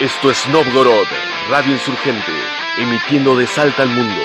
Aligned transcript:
Esto 0.00 0.30
es 0.30 0.46
Novgorod, 0.48 1.06
Radio 1.48 1.72
Insurgente, 1.72 2.30
emitiendo 2.76 3.34
de 3.34 3.46
Salta 3.46 3.82
al 3.82 3.88
Mundo. 3.88 4.22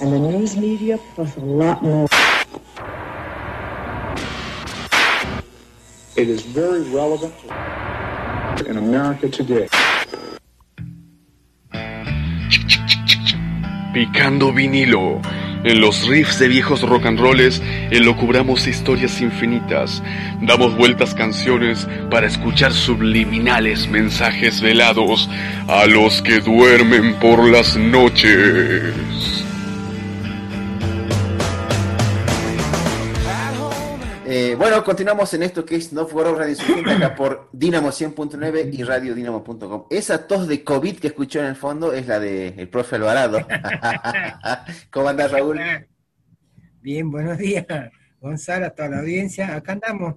And 0.00 0.10
the 0.10 0.18
news 0.18 0.56
media 0.56 0.98
plus 1.14 1.36
a 1.36 1.40
lot 1.40 1.82
more. 1.82 2.08
It 6.16 6.30
is 6.30 6.40
very 6.46 6.80
relevant 6.94 7.34
in 8.66 8.78
America 8.78 9.28
today. 9.28 9.68
Picando 13.92 14.50
vinilo. 14.50 15.20
En 15.64 15.80
los 15.80 16.06
riffs 16.06 16.38
de 16.38 16.48
viejos 16.48 16.82
rock 16.82 17.06
and 17.06 17.18
rolls 17.18 17.62
elocubramos 17.90 18.66
historias 18.66 19.20
infinitas. 19.20 20.02
Damos 20.42 20.76
vueltas 20.76 21.14
canciones 21.14 21.88
para 22.10 22.26
escuchar 22.26 22.72
subliminales 22.72 23.88
mensajes 23.88 24.60
velados 24.60 25.28
a 25.66 25.86
los 25.86 26.20
que 26.20 26.40
duermen 26.40 27.14
por 27.14 27.48
las 27.48 27.76
noches. 27.76 29.43
Bueno, 34.74 34.86
continuamos 34.86 35.32
en 35.34 35.44
esto 35.44 35.64
que 35.64 35.76
es 35.76 35.92
No 35.92 36.04
Fuego 36.08 36.34
Radio 36.34 36.56
acá 36.96 37.14
por 37.14 37.48
Dinamo 37.52 37.90
100.9 37.90 38.74
y 38.74 38.82
radiodinamo.com. 38.82 39.84
Esa 39.88 40.26
tos 40.26 40.48
de 40.48 40.64
COVID 40.64 40.98
que 40.98 41.06
escuchó 41.06 41.38
en 41.38 41.46
el 41.46 41.54
fondo 41.54 41.92
es 41.92 42.08
la 42.08 42.18
del 42.18 42.58
el 42.58 42.68
profe 42.68 42.96
Alvarado. 42.96 43.38
¿Cómo 44.90 45.08
andás, 45.08 45.30
Raúl? 45.30 45.60
Bien, 46.80 47.08
buenos 47.08 47.38
días, 47.38 47.64
Gonzalo, 48.20 48.66
a 48.66 48.70
toda 48.70 48.88
la 48.88 48.98
audiencia. 48.98 49.54
Acá 49.54 49.74
andamos 49.74 50.16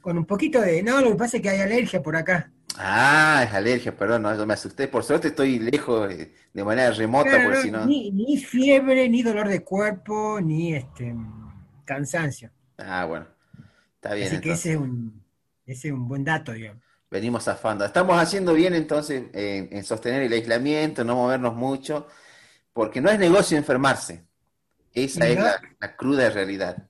con 0.00 0.16
un 0.16 0.26
poquito 0.26 0.60
de. 0.60 0.84
No, 0.84 1.00
lo 1.00 1.10
que 1.10 1.16
pasa 1.16 1.38
es 1.38 1.42
que 1.42 1.48
hay 1.50 1.60
alergia 1.60 2.00
por 2.00 2.14
acá. 2.14 2.52
Ah, 2.76 3.44
es 3.48 3.52
alergia, 3.52 3.96
perdón, 3.96 4.22
no, 4.22 4.36
yo 4.36 4.46
me 4.46 4.54
asusté. 4.54 4.86
Por 4.86 5.02
suerte 5.02 5.26
estoy 5.26 5.58
lejos 5.58 6.08
eh, 6.12 6.32
de 6.52 6.64
manera 6.64 6.92
remota, 6.92 7.30
Claro, 7.30 7.46
porque 7.46 7.62
si 7.62 7.72
no. 7.72 7.84
ni, 7.84 8.12
ni 8.12 8.36
fiebre, 8.36 9.08
ni 9.08 9.24
dolor 9.24 9.48
de 9.48 9.64
cuerpo, 9.64 10.40
ni 10.40 10.74
este 10.76 11.16
cansancio. 11.84 12.52
Ah, 12.78 13.04
bueno. 13.06 13.39
Está 14.00 14.14
bien. 14.14 14.28
Así 14.28 14.40
que 14.40 14.52
ese 14.52 14.72
es 14.72 14.76
un, 14.78 15.22
ese 15.66 15.88
es 15.88 15.94
un 15.94 16.08
buen 16.08 16.24
dato, 16.24 16.52
digamos. 16.52 16.82
Venimos 17.10 17.44
zafando. 17.44 17.84
Estamos 17.84 18.18
haciendo 18.18 18.54
bien 18.54 18.72
entonces 18.72 19.24
en, 19.34 19.68
en 19.70 19.84
sostener 19.84 20.22
el 20.22 20.32
aislamiento, 20.32 21.04
no 21.04 21.16
movernos 21.16 21.54
mucho, 21.54 22.06
porque 22.72 23.02
no 23.02 23.10
es 23.10 23.18
negocio 23.18 23.58
enfermarse. 23.58 24.24
Esa 24.94 25.28
es 25.28 25.36
la, 25.36 25.60
la 25.78 25.96
cruda 25.96 26.30
realidad. 26.30 26.88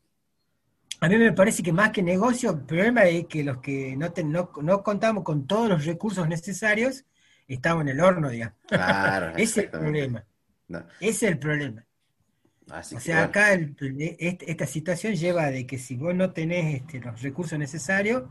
A 1.00 1.08
mí 1.08 1.16
me 1.16 1.33
parece 1.33 1.64
que 1.64 1.72
más 1.72 1.91
que 1.91 2.03
negocio, 2.03 2.50
el 2.50 2.61
problema 2.61 3.05
es 3.06 3.27
que 3.27 3.42
los 3.42 3.58
que 3.58 3.97
no, 3.97 4.12
no, 4.25 4.53
no 4.62 4.83
contamos 4.84 5.25
con 5.25 5.48
todos 5.48 5.69
los 5.69 5.84
recursos 5.84 6.28
necesarios, 6.28 7.05
estamos 7.48 7.83
en 7.83 7.88
el 7.88 8.00
horno, 8.00 8.28
digamos. 8.28 8.56
Claro. 8.69 9.28
Ese 9.36 9.42
es 9.42 9.56
el 9.58 9.70
problema. 9.70 10.25
No, 10.69 10.86
Ese 11.00 11.27
es 11.27 11.33
el 11.33 11.38
problema. 11.41 11.84
Así 12.71 12.97
O 12.97 13.01
sea, 13.01 13.17
bueno. 13.19 13.31
acá 13.31 13.53
el- 13.55 13.77
este- 14.19 14.51
esta 14.51 14.67
situación 14.67 15.15
lleva 15.15 15.51
de 15.51 15.67
que 15.67 15.79
si 15.79 15.97
vos 15.97 16.15
no 16.15 16.33
tenés 16.33 16.77
este, 16.83 17.01
los 17.01 17.21
recursos 17.23 17.59
necesarios, 17.59 18.25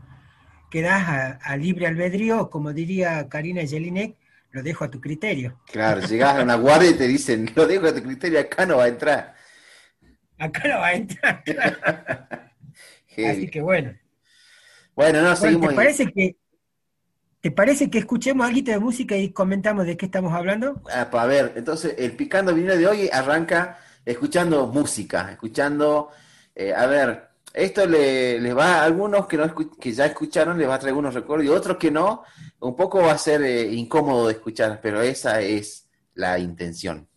quedás 0.70 1.08
a, 1.08 1.30
a 1.42 1.56
libre 1.56 1.86
albedrío, 1.86 2.50
como 2.50 2.72
diría 2.72 3.28
Karina 3.28 3.66
Jelinek, 3.66 4.16
lo 4.52 4.62
dejo 4.62 4.84
a 4.84 4.90
tu 4.90 5.00
criterio. 5.00 5.58
Claro, 5.64 6.00
llegás 6.02 6.36
a 6.36 6.42
una 6.42 6.56
guardia 6.56 6.90
y 6.90 6.94
te 6.94 7.06
dicen, 7.08 7.50
lo 7.54 7.66
dejo 7.66 7.86
a 7.86 7.94
tu 7.94 8.02
criterio, 8.02 8.40
acá 8.40 8.66
no 8.66 8.76
va 8.78 8.84
a 8.84 8.88
entrar. 8.88 9.34
Acá 10.38 10.68
no 10.68 10.78
va 10.80 10.86
a 10.88 10.94
entrar. 10.94 11.44
Así 13.22 13.48
que 13.50 13.60
bueno. 13.60 13.94
Bueno, 14.94 15.22
no, 15.22 15.34
Bueno, 15.38 15.58
seguimos. 15.58 15.70
¿te 15.70 15.74
parece 15.74 16.12
que 16.12 16.36
te 17.42 17.50
parece 17.50 17.90
que 17.90 17.98
escuchemos 17.98 18.46
algo 18.46 18.62
de 18.62 18.78
música 18.78 19.16
y 19.16 19.30
comentamos 19.32 19.84
de 19.86 19.96
qué 19.96 20.06
estamos 20.06 20.32
hablando? 20.32 20.80
Ah, 20.90 21.10
pa- 21.10 21.22
a 21.22 21.26
ver, 21.26 21.52
entonces 21.56 21.94
el 21.98 22.12
picando 22.16 22.54
vinilo 22.54 22.76
de 22.76 22.86
hoy 22.86 23.10
arranca 23.12 23.78
escuchando 24.04 24.66
música, 24.66 25.30
escuchando, 25.32 26.10
eh, 26.54 26.72
a 26.74 26.86
ver, 26.86 27.28
esto 27.52 27.86
le, 27.86 28.40
les 28.40 28.56
va 28.56 28.76
a 28.76 28.84
algunos 28.84 29.26
que, 29.26 29.36
no 29.36 29.54
que 29.54 29.92
ya 29.92 30.06
escucharon, 30.06 30.58
les 30.58 30.68
va 30.68 30.74
a 30.74 30.78
traer 30.78 30.92
algunos 30.92 31.14
recuerdos 31.14 31.46
y 31.46 31.50
otros 31.50 31.76
que 31.76 31.90
no, 31.90 32.22
un 32.60 32.76
poco 32.76 33.02
va 33.02 33.12
a 33.12 33.18
ser 33.18 33.42
eh, 33.42 33.72
incómodo 33.72 34.28
de 34.28 34.34
escuchar, 34.34 34.80
pero 34.82 35.02
esa 35.02 35.40
es 35.40 35.88
la 36.14 36.38
intención. 36.38 37.09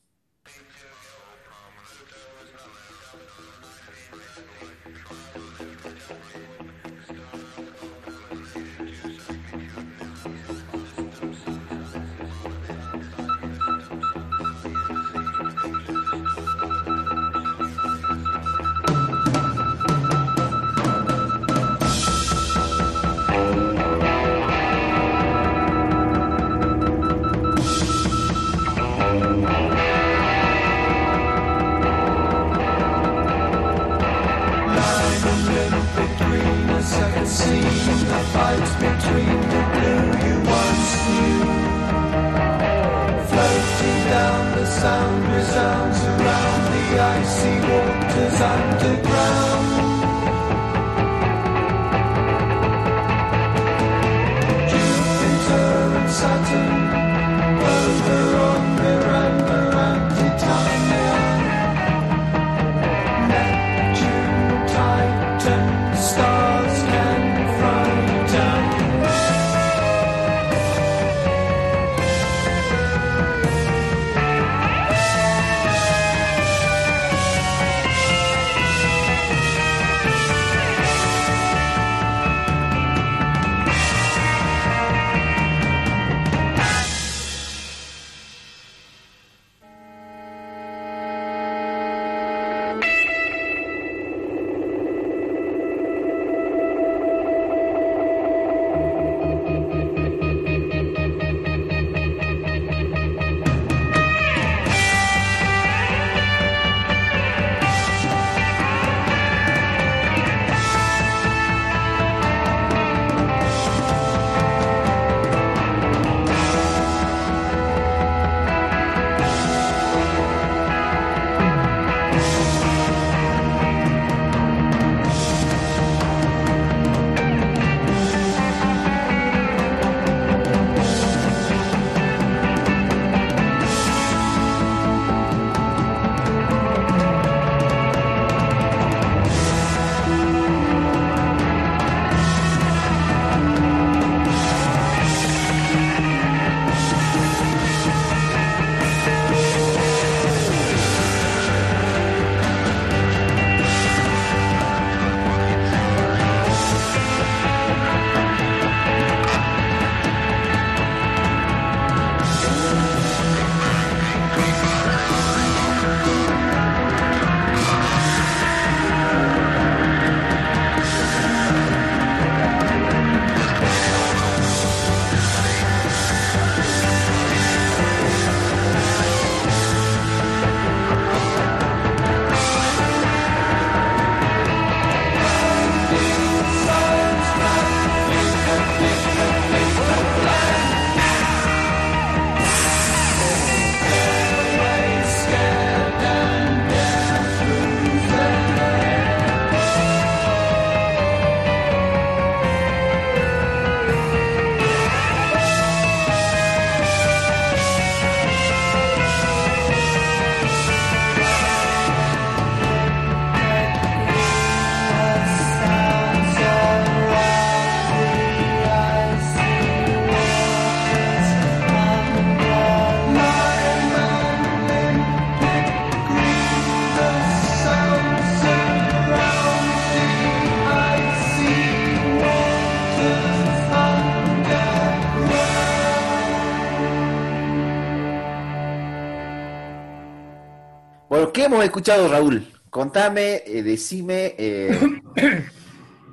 ¿Qué 241.44 241.48
hemos 241.48 241.66
escuchado, 241.66 242.08
Raúl? 242.08 242.48
Contame, 242.70 243.44
eh, 243.46 243.64
decime. 243.64 244.34
eh, 244.38 244.80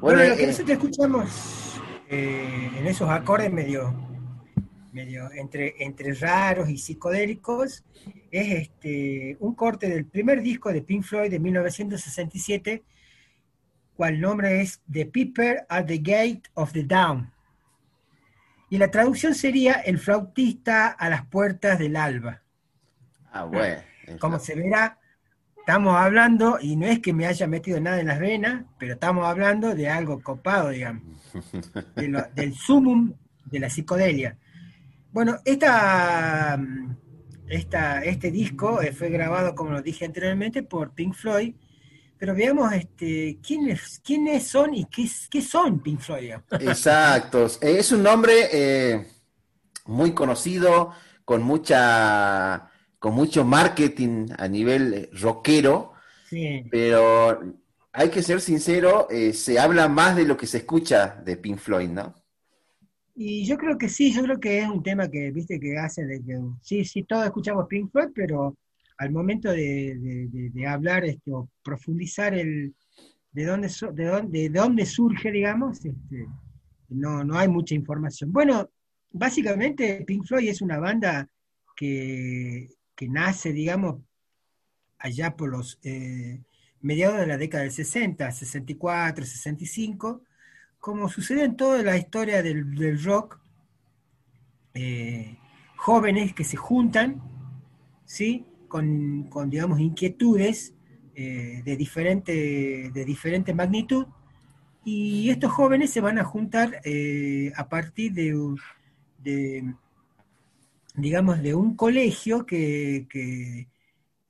Bueno, 0.00 0.24
lo 0.24 0.36
que 0.36 0.46
nosotros 0.46 0.70
escuchamos 0.70 1.80
eh, 2.08 2.70
en 2.76 2.86
esos 2.88 3.08
acordes 3.08 3.52
medio, 3.52 3.94
medio 4.92 5.30
entre, 5.32 5.76
entre 5.84 6.14
raros 6.14 6.68
y 6.68 6.78
psicodélicos 6.78 7.84
es 8.32 8.62
este, 8.62 9.36
un 9.38 9.54
corte 9.54 9.88
del 9.88 10.04
primer 10.04 10.42
disco 10.42 10.72
de 10.72 10.82
Pink 10.82 11.04
Floyd 11.04 11.30
de 11.30 11.38
1967, 11.38 12.82
cual 13.94 14.20
nombre 14.20 14.62
es 14.62 14.80
The 14.90 15.06
Piper 15.06 15.64
at 15.68 15.84
the 15.84 15.98
Gate 15.98 16.42
of 16.54 16.72
the 16.72 16.82
Dawn. 16.82 17.32
Y 18.68 18.78
la 18.78 18.90
traducción 18.90 19.36
sería 19.36 19.74
El 19.74 19.98
flautista 19.98 20.88
a 20.88 21.08
las 21.08 21.24
puertas 21.26 21.78
del 21.78 21.94
alba. 21.94 22.42
ah, 23.30 23.44
bueno. 23.44 23.80
Como 24.18 24.40
se 24.40 24.56
verá, 24.56 24.99
estamos 25.60 25.94
hablando, 25.96 26.58
y 26.60 26.76
no 26.76 26.86
es 26.86 26.98
que 27.00 27.12
me 27.12 27.26
haya 27.26 27.46
metido 27.46 27.80
nada 27.80 28.00
en 28.00 28.08
las 28.08 28.18
venas, 28.18 28.64
pero 28.78 28.94
estamos 28.94 29.26
hablando 29.26 29.74
de 29.74 29.88
algo 29.88 30.20
copado, 30.22 30.70
digamos, 30.70 31.02
de 31.94 32.08
lo- 32.08 32.24
del 32.34 32.54
sumum 32.54 33.12
de 33.44 33.60
la 33.60 33.70
psicodelia. 33.70 34.36
Bueno, 35.12 35.38
esta, 35.44 36.58
esta, 37.48 38.02
este 38.04 38.30
disco 38.30 38.80
eh, 38.80 38.92
fue 38.92 39.10
grabado, 39.10 39.54
como 39.54 39.70
lo 39.72 39.82
dije 39.82 40.04
anteriormente, 40.04 40.62
por 40.62 40.92
Pink 40.92 41.14
Floyd, 41.14 41.54
pero 42.16 42.34
veamos 42.34 42.72
este, 42.72 43.38
quiénes, 43.42 44.00
quiénes 44.04 44.46
son 44.46 44.74
y 44.74 44.84
qué, 44.86 45.08
qué 45.30 45.40
son 45.40 45.80
Pink 45.80 46.00
Floyd. 46.00 46.20
digamos. 46.22 46.46
Exacto. 46.60 47.46
Es 47.60 47.92
un 47.92 48.02
nombre 48.02 48.48
eh, 48.52 49.06
muy 49.86 50.12
conocido, 50.12 50.92
con 51.24 51.42
mucha, 51.42 52.69
con 53.00 53.14
mucho 53.14 53.44
marketing 53.44 54.28
a 54.38 54.46
nivel 54.46 54.94
eh, 54.94 55.10
rockero, 55.14 55.94
Sí. 56.28 56.62
pero 56.70 57.40
hay 57.92 58.08
que 58.10 58.22
ser 58.22 58.40
sincero, 58.40 59.08
eh, 59.10 59.32
se 59.32 59.58
habla 59.58 59.88
más 59.88 60.14
de 60.14 60.24
lo 60.24 60.36
que 60.36 60.46
se 60.46 60.58
escucha 60.58 61.20
de 61.24 61.36
Pink 61.36 61.58
Floyd, 61.58 61.88
¿no? 61.88 62.14
Y 63.16 63.44
yo 63.44 63.58
creo 63.58 63.76
que 63.76 63.88
sí, 63.88 64.12
yo 64.12 64.22
creo 64.22 64.38
que 64.38 64.60
es 64.60 64.68
un 64.68 64.82
tema 64.82 65.10
que, 65.10 65.32
viste, 65.32 65.58
que 65.58 65.76
hace 65.76 66.06
de 66.06 66.22
que, 66.22 66.38
sí, 66.62 66.84
sí, 66.84 67.02
todos 67.02 67.24
escuchamos 67.24 67.66
Pink 67.68 67.90
Floyd, 67.90 68.10
pero 68.14 68.56
al 68.98 69.10
momento 69.10 69.50
de, 69.50 69.96
de- 69.98 70.28
de- 70.28 70.50
de 70.50 70.66
hablar 70.66 71.04
este, 71.04 71.32
o 71.32 71.48
profundizar 71.64 72.32
el, 72.34 72.74
de, 73.32 73.44
dónde, 73.44 73.68
so- 73.70 73.90
de, 73.92 74.04
dónde, 74.04 74.38
de 74.50 74.58
dónde 74.60 74.86
surge, 74.86 75.32
digamos, 75.32 75.84
este, 75.84 76.26
no, 76.90 77.24
no 77.24 77.36
hay 77.38 77.48
mucha 77.48 77.74
información. 77.74 78.30
Bueno, 78.30 78.70
básicamente 79.10 80.04
Pink 80.06 80.26
Floyd 80.26 80.48
es 80.48 80.62
una 80.62 80.78
banda 80.78 81.28
que, 81.76 82.68
que 83.00 83.08
nace, 83.08 83.54
digamos, 83.54 84.02
allá 84.98 85.34
por 85.34 85.48
los 85.48 85.78
eh, 85.82 86.42
mediados 86.82 87.18
de 87.18 87.26
la 87.26 87.38
década 87.38 87.62
del 87.62 87.72
60, 87.72 88.30
64, 88.30 89.24
65, 89.24 90.22
como 90.78 91.08
sucede 91.08 91.44
en 91.44 91.56
toda 91.56 91.82
la 91.82 91.96
historia 91.96 92.42
del, 92.42 93.02
rock, 93.02 93.40
eh, 94.74 95.38
jóvenes 95.76 96.34
que 96.34 96.44
se 96.44 96.58
juntan, 96.58 97.22
¿sí? 98.04 98.44
Con, 98.68 99.30
digamos, 99.48 99.80
inquietudes 99.80 100.74
eh, 101.14 101.62
de, 101.64 101.76
diferente, 101.76 102.92
de 102.92 103.54
magnitud, 103.54 104.08
y 104.84 105.30
estos 105.30 105.50
jóvenes 105.52 105.88
se 105.88 106.02
van 106.02 106.18
a 106.18 106.24
juntar 106.24 106.82
a 107.56 107.68
partir 107.70 108.12
de, 108.12 108.56
de, 109.22 109.74
digamos, 111.00 111.42
de 111.42 111.54
un 111.54 111.76
colegio 111.76 112.46
que, 112.46 113.06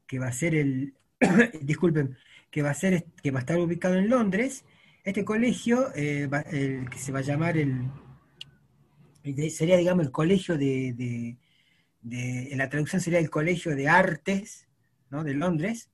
que, 0.07 0.19
va 0.19 0.29
a 0.29 0.33
ser 0.33 0.55
el, 0.55 0.95
disculpen, 1.63 2.17
que 2.51 2.63
va 2.63 2.71
a 2.71 2.75
ser, 2.75 3.05
que 3.23 3.31
va 3.31 3.39
a 3.39 3.41
estar 3.41 3.59
ubicado 3.59 3.97
en 3.97 4.09
Londres, 4.09 4.65
este 5.05 5.25
colegio, 5.25 5.95
eh, 5.95 6.29
el, 6.51 6.89
que 6.91 6.99
se 6.99 7.13
va 7.13 7.21
a 7.21 7.23
llamar 7.23 7.57
el, 7.57 7.91
sería, 9.51 9.77
digamos, 9.77 10.07
el 10.07 10.13
colegio 10.13 10.59
de, 10.59 10.93
de, 10.93 11.37
de, 12.03 12.53
en 12.53 12.59
la 12.59 12.69
traducción 12.69 13.01
sería 13.01 13.19
el 13.19 13.31
colegio 13.31 13.75
de 13.75 13.89
artes, 13.89 14.69
¿no? 15.11 15.25
De 15.25 15.35
Londres, 15.35 15.91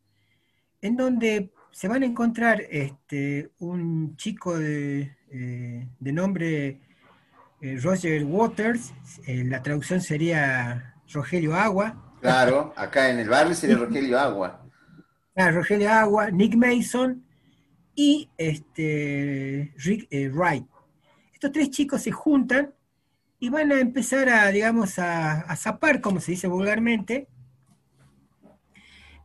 en 0.80 0.97
donde 0.97 1.50
se 1.71 1.88
van 1.88 2.02
a 2.02 2.06
encontrar 2.06 2.62
este, 2.71 3.50
un 3.59 4.16
chico 4.16 4.59
de, 4.59 5.16
eh, 5.30 5.88
de 5.99 6.12
nombre 6.12 6.80
eh, 7.60 7.78
Roger 7.82 8.25
Waters, 8.25 8.92
eh, 9.26 9.44
la 9.44 9.62
traducción 9.62 10.00
sería 10.00 10.94
Rogelio 11.12 11.54
Agua. 11.54 12.16
Claro, 12.20 12.72
acá 12.76 13.10
en 13.10 13.18
el 13.18 13.28
barrio 13.28 13.54
sería 13.54 13.76
Rogelio 13.76 14.18
Agua. 14.18 14.62
Ah, 15.34 15.50
Rogelio 15.50 15.90
Agua, 15.90 16.30
Nick 16.30 16.54
Mason 16.54 17.25
y 17.94 18.30
este, 18.36 19.72
Rick 19.76 20.08
eh, 20.10 20.28
Wright. 20.28 20.66
Estos 21.32 21.52
tres 21.52 21.70
chicos 21.70 22.02
se 22.02 22.10
juntan 22.10 22.72
y 23.38 23.50
van 23.50 23.70
a 23.70 23.80
empezar 23.80 24.28
a, 24.28 24.48
digamos, 24.48 24.98
a, 24.98 25.40
a 25.40 25.56
zapar, 25.56 26.00
como 26.00 26.20
se 26.20 26.32
dice 26.32 26.48
vulgarmente, 26.48 27.28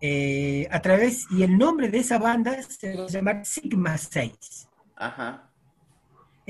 eh, 0.04 0.68
a 0.72 0.82
través, 0.82 1.28
y 1.30 1.44
el 1.44 1.56
nombre 1.60 1.88
de 1.90 2.00
esa 2.00 2.18
banda 2.18 2.60
se 2.64 2.98
va 2.98 3.04
a 3.04 3.08
llamar 3.08 3.46
Sigma 3.46 3.96
6. 4.00 4.68
Ajá. 4.96 5.51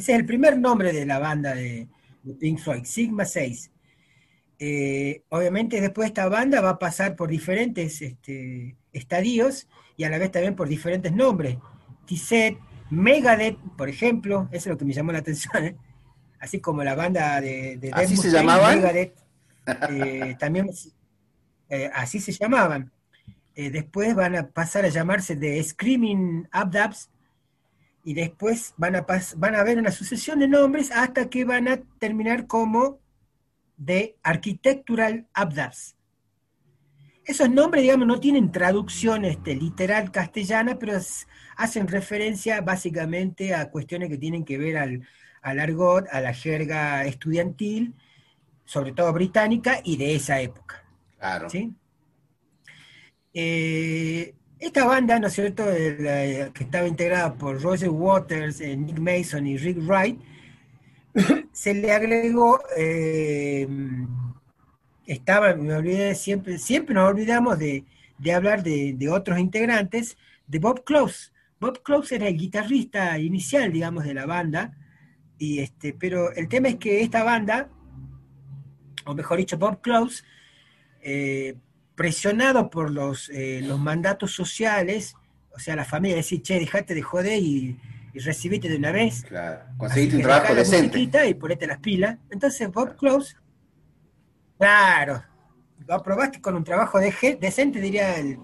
Ese 0.01 0.13
es 0.13 0.17
el 0.17 0.25
primer 0.25 0.57
nombre 0.57 0.93
de 0.93 1.05
la 1.05 1.19
banda 1.19 1.53
de, 1.53 1.87
de 2.23 2.33
Pink 2.33 2.57
Floyd, 2.57 2.85
Sigma 2.85 3.23
6. 3.23 3.69
Eh, 4.57 5.21
obviamente 5.29 5.79
después 5.79 6.07
esta 6.07 6.27
banda 6.27 6.59
va 6.59 6.71
a 6.71 6.79
pasar 6.79 7.15
por 7.15 7.29
diferentes 7.29 8.01
este, 8.01 8.75
estadios 8.93 9.67
y 9.97 10.03
a 10.05 10.09
la 10.09 10.17
vez 10.17 10.31
también 10.31 10.55
por 10.55 10.67
diferentes 10.67 11.11
nombres. 11.11 11.57
T-Set, 12.07 12.57
Megadeth, 12.89 13.59
por 13.77 13.89
ejemplo, 13.89 14.49
eso 14.51 14.69
es 14.69 14.73
lo 14.73 14.77
que 14.79 14.85
me 14.85 14.93
llamó 14.93 15.11
la 15.11 15.19
atención, 15.19 15.65
¿eh? 15.65 15.75
así 16.39 16.59
como 16.59 16.83
la 16.83 16.95
banda 16.95 17.39
de, 17.39 17.77
de 17.77 17.91
¿Así 17.91 18.17
se 18.17 18.23
Mustaine, 18.23 18.39
llamaban? 18.39 18.77
Megadeth, 18.77 19.13
eh, 19.87 20.35
también 20.39 20.71
así 21.93 22.19
se 22.19 22.31
llamaban. 22.31 22.91
Después 23.53 24.15
van 24.15 24.35
a 24.35 24.47
pasar 24.47 24.83
a 24.83 24.89
llamarse 24.89 25.35
de 25.35 25.63
Screaming 25.63 26.47
Abdabs 26.51 27.11
y 28.03 28.13
después 28.13 28.73
van 28.77 28.95
a, 28.95 29.05
van 29.37 29.55
a 29.55 29.63
ver 29.63 29.77
una 29.77 29.91
sucesión 29.91 30.39
de 30.39 30.47
nombres 30.47 30.91
hasta 30.91 31.29
que 31.29 31.45
van 31.45 31.67
a 31.67 31.81
terminar 31.99 32.47
como 32.47 32.99
de 33.77 34.15
Architectural 34.23 35.27
Abdabs. 35.33 35.95
Esos 37.23 37.49
nombres, 37.49 37.83
digamos, 37.83 38.07
no 38.07 38.19
tienen 38.19 38.51
traducción 38.51 39.25
este, 39.25 39.55
literal 39.55 40.11
castellana, 40.11 40.77
pero 40.79 40.97
hacen 41.55 41.87
referencia 41.87 42.61
básicamente 42.61 43.53
a 43.53 43.69
cuestiones 43.69 44.09
que 44.09 44.17
tienen 44.17 44.43
que 44.43 44.57
ver 44.57 44.77
al, 44.77 45.07
al 45.41 45.59
argot, 45.59 46.07
a 46.11 46.19
la 46.21 46.33
jerga 46.33 47.05
estudiantil, 47.05 47.93
sobre 48.65 48.91
todo 48.91 49.13
británica, 49.13 49.79
y 49.83 49.97
de 49.97 50.15
esa 50.15 50.41
época. 50.41 50.83
Claro. 51.19 51.49
¿sí? 51.49 51.71
Eh, 53.33 54.33
esta 54.61 54.85
banda, 54.85 55.19
¿no 55.19 55.27
es 55.27 55.33
cierto?, 55.33 55.65
la, 55.65 56.51
que 56.53 56.63
estaba 56.63 56.87
integrada 56.87 57.33
por 57.33 57.59
Roger 57.61 57.89
Waters, 57.89 58.61
eh, 58.61 58.77
Nick 58.77 58.99
Mason 58.99 59.47
y 59.47 59.57
Rick 59.57 59.79
Wright, 59.79 60.19
se 61.51 61.73
le 61.73 61.91
agregó, 61.91 62.61
eh, 62.77 63.67
estaba, 65.07 65.55
me 65.55 65.73
olvidé, 65.73 66.13
siempre, 66.13 66.59
siempre 66.59 66.93
nos 66.93 67.09
olvidamos 67.09 67.57
de, 67.57 67.85
de 68.19 68.33
hablar 68.33 68.61
de, 68.61 68.93
de, 68.95 69.09
otros 69.09 69.39
integrantes, 69.39 70.15
de 70.45 70.59
Bob 70.59 70.83
Close. 70.83 71.31
Bob 71.59 71.81
Close 71.81 72.15
era 72.15 72.27
el 72.27 72.37
guitarrista 72.37 73.17
inicial, 73.17 73.73
digamos, 73.73 74.03
de 74.03 74.13
la 74.13 74.27
banda, 74.27 74.77
y 75.39 75.57
este, 75.59 75.93
pero 75.93 76.31
el 76.33 76.47
tema 76.47 76.67
es 76.67 76.75
que 76.75 77.01
esta 77.01 77.23
banda, 77.23 77.67
o 79.05 79.15
mejor 79.15 79.39
dicho, 79.39 79.57
Bob 79.57 79.81
Close, 79.81 80.23
eh, 81.01 81.55
presionado 81.95 82.69
por 82.69 82.91
los, 82.91 83.29
eh, 83.29 83.61
los 83.63 83.79
mandatos 83.79 84.31
sociales, 84.33 85.15
o 85.53 85.59
sea, 85.59 85.75
la 85.75 85.85
familia 85.85 86.17
decir, 86.17 86.41
che, 86.41 86.59
dejate 86.59 86.93
de 86.93 87.01
joder 87.01 87.39
y, 87.41 87.77
y 88.13 88.19
recibite 88.19 88.69
de 88.69 88.77
una 88.77 88.91
vez. 88.91 89.23
Claro, 89.23 89.61
conseguiste 89.77 90.17
un 90.17 90.23
trabajo 90.23 90.55
decente. 90.55 90.99
Y 90.99 91.33
ponete 91.33 91.67
las 91.67 91.79
pilas. 91.79 92.17
Entonces 92.29 92.71
Bob 92.71 92.95
Close, 92.95 93.35
claro, 94.57 95.23
lo 95.87 95.93
aprobaste 95.95 96.41
con 96.41 96.55
un 96.55 96.63
trabajo 96.63 96.99
de 96.99 97.37
decente, 97.39 97.79
diría 97.79 98.17
el, 98.17 98.37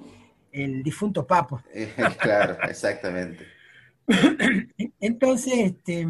el 0.51 0.83
difunto 0.83 1.25
Papo. 1.25 1.61
Eh, 1.73 1.93
claro, 2.19 2.57
exactamente. 2.63 3.45
Entonces, 4.99 5.53
este, 5.53 6.07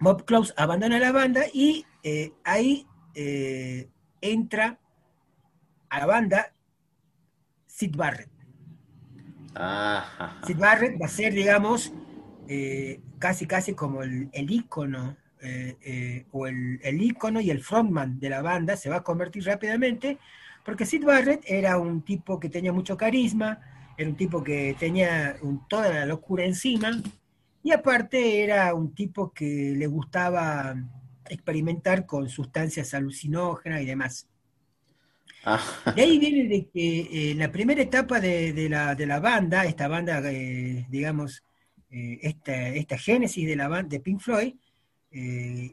Bob 0.00 0.24
Close 0.24 0.52
abandona 0.56 0.98
la 0.98 1.12
banda 1.12 1.42
y 1.52 1.84
eh, 2.02 2.32
ahí 2.44 2.86
eh, 3.14 3.88
entra 4.20 4.78
a 5.88 5.98
la 5.98 6.06
banda 6.06 6.52
Sid 7.66 7.96
Barrett. 7.96 8.30
Sid 10.46 10.56
Barrett 10.56 11.00
va 11.00 11.06
a 11.06 11.08
ser, 11.08 11.32
digamos, 11.32 11.92
eh, 12.48 13.00
casi 13.18 13.46
casi 13.46 13.74
como 13.74 14.02
el, 14.02 14.28
el 14.32 14.50
ícono, 14.50 15.16
eh, 15.40 15.76
eh, 15.82 16.26
o 16.32 16.46
el, 16.46 16.80
el, 16.82 17.00
ícono 17.02 17.40
y 17.40 17.50
el 17.50 17.62
frontman 17.62 18.18
de 18.18 18.30
la 18.30 18.42
banda, 18.42 18.76
se 18.76 18.90
va 18.90 18.96
a 18.96 19.02
convertir 19.02 19.44
rápidamente, 19.44 20.18
Porque 20.64 20.84
Sid 20.84 21.04
Barrett 21.04 21.42
era 21.46 21.78
un 21.78 22.02
tipo 22.02 22.38
que 22.38 22.50
tenía 22.50 22.72
mucho 22.72 22.96
carisma, 22.96 23.60
era 23.96 24.08
un 24.08 24.16
tipo 24.16 24.42
que 24.42 24.76
tenía 24.78 25.36
toda 25.68 25.88
la 25.90 26.06
locura 26.06 26.44
encima, 26.44 26.90
y 27.62 27.72
aparte 27.72 28.42
era 28.42 28.74
un 28.74 28.94
tipo 28.94 29.32
que 29.32 29.74
le 29.76 29.86
gustaba 29.86 30.74
experimentar 31.28 32.06
con 32.06 32.28
sustancias 32.28 32.94
alucinógenas 32.94 33.82
y 33.82 33.86
demás. 33.86 34.28
Ah. 35.44 35.60
De 35.94 36.02
ahí 36.02 36.18
viene 36.18 36.48
de 36.48 36.68
que 36.68 37.30
eh, 37.30 37.34
la 37.34 37.50
primera 37.50 37.80
etapa 37.80 38.20
de, 38.20 38.68
la, 38.68 39.20
banda, 39.20 39.64
esta 39.64 39.88
banda, 39.88 40.20
eh, 40.30 40.86
digamos, 40.88 41.42
eh, 41.90 42.18
esta, 42.74 42.98
génesis 42.98 43.46
de 43.46 43.56
la 43.56 43.68
banda 43.68 43.90
de 43.90 44.00
Pink 44.00 44.20
Floyd, 44.20 44.54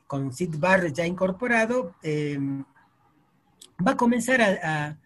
con 0.07 0.31
Sid 0.31 0.55
Barrett 0.57 0.95
ya 0.95 1.05
incorporado, 1.05 1.95
va 3.85 3.91
a 3.91 3.97
comenzar 3.97 4.41
a, 4.41 4.97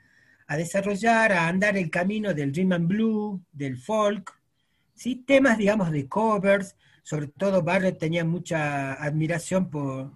desarrollar, 0.56 1.32
a 1.32 1.48
andar 1.48 1.78
el 1.78 1.90
camino 1.90 2.34
del 2.34 2.52
Dream 2.52 2.74
and 2.74 2.88
Blue, 2.88 3.42
del 3.52 3.78
folk, 3.78 4.40
¿sí? 4.94 5.24
temas, 5.26 5.58
digamos, 5.58 5.92
de 5.92 6.08
covers, 6.08 6.76
sobre 7.02 7.28
todo 7.28 7.64
Barrett 7.64 7.98
tenía 7.98 8.24
mucha 8.24 8.94
admiración 8.94 9.70
por, 9.70 10.12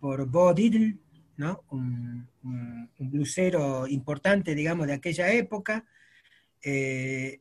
por 0.00 0.26
Bo 0.26 0.52
Diddle, 0.52 0.98
¿no? 1.36 1.64
Un, 1.70 2.28
blusero 2.98 3.86
importante, 3.86 4.54
digamos, 4.54 4.86
de 4.86 4.94
aquella 4.94 5.30
época, 5.32 5.84
eh, 6.62 7.40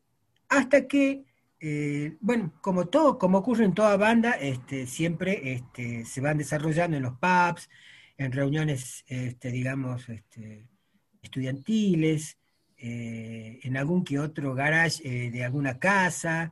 hasta 0.49 0.87
que, 0.87 1.23
eh, 1.59 2.15
bueno, 2.19 2.53
como 2.61 2.87
todo, 2.87 3.17
como 3.17 3.39
ocurre 3.39 3.65
en 3.65 3.73
toda 3.73 3.97
banda, 3.97 4.31
este, 4.31 4.85
siempre 4.85 5.53
este, 5.53 6.05
se 6.05 6.21
van 6.21 6.37
desarrollando 6.37 6.97
en 6.97 7.03
los 7.03 7.13
pubs, 7.13 7.69
en 8.17 8.31
reuniones, 8.31 9.03
este, 9.07 9.51
digamos, 9.51 10.07
este, 10.09 10.67
estudiantiles, 11.21 12.37
eh, 12.77 13.59
en 13.63 13.77
algún 13.77 14.03
que 14.03 14.19
otro 14.19 14.53
garage 14.53 15.31
de 15.31 15.43
alguna 15.43 15.79
casa, 15.79 16.51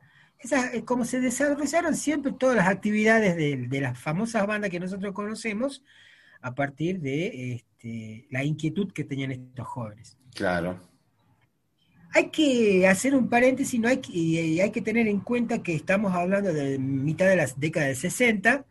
como 0.84 1.04
se 1.04 1.20
desarrollaron 1.20 1.94
siempre 1.94 2.32
todas 2.32 2.56
las 2.56 2.68
actividades 2.68 3.36
de, 3.36 3.56
de, 3.56 3.80
las 3.80 3.98
famosas 3.98 4.46
bandas 4.46 4.70
que 4.70 4.80
nosotros 4.80 5.14
conocemos, 5.14 5.82
a 6.44 6.54
partir 6.54 7.00
de 7.00 7.54
este, 7.54 8.26
la 8.30 8.44
inquietud 8.44 8.92
que 8.92 9.02
tenían 9.02 9.32
estos 9.32 9.66
jóvenes. 9.66 10.18
Claro. 10.34 10.78
Hay 12.12 12.28
que 12.28 12.86
hacer 12.86 13.14
un 13.14 13.30
paréntesis, 13.30 13.80
no 13.80 13.88
hay 13.88 13.96
que, 13.96 14.12
y 14.12 14.60
hay 14.60 14.70
que 14.70 14.82
tener 14.82 15.08
en 15.08 15.20
cuenta 15.20 15.62
que 15.62 15.74
estamos 15.74 16.12
hablando 16.12 16.52
de 16.52 16.78
mitad 16.78 17.26
de 17.26 17.36
las 17.36 17.58
décadas 17.58 17.88
del 17.88 17.96
60, 17.96 18.66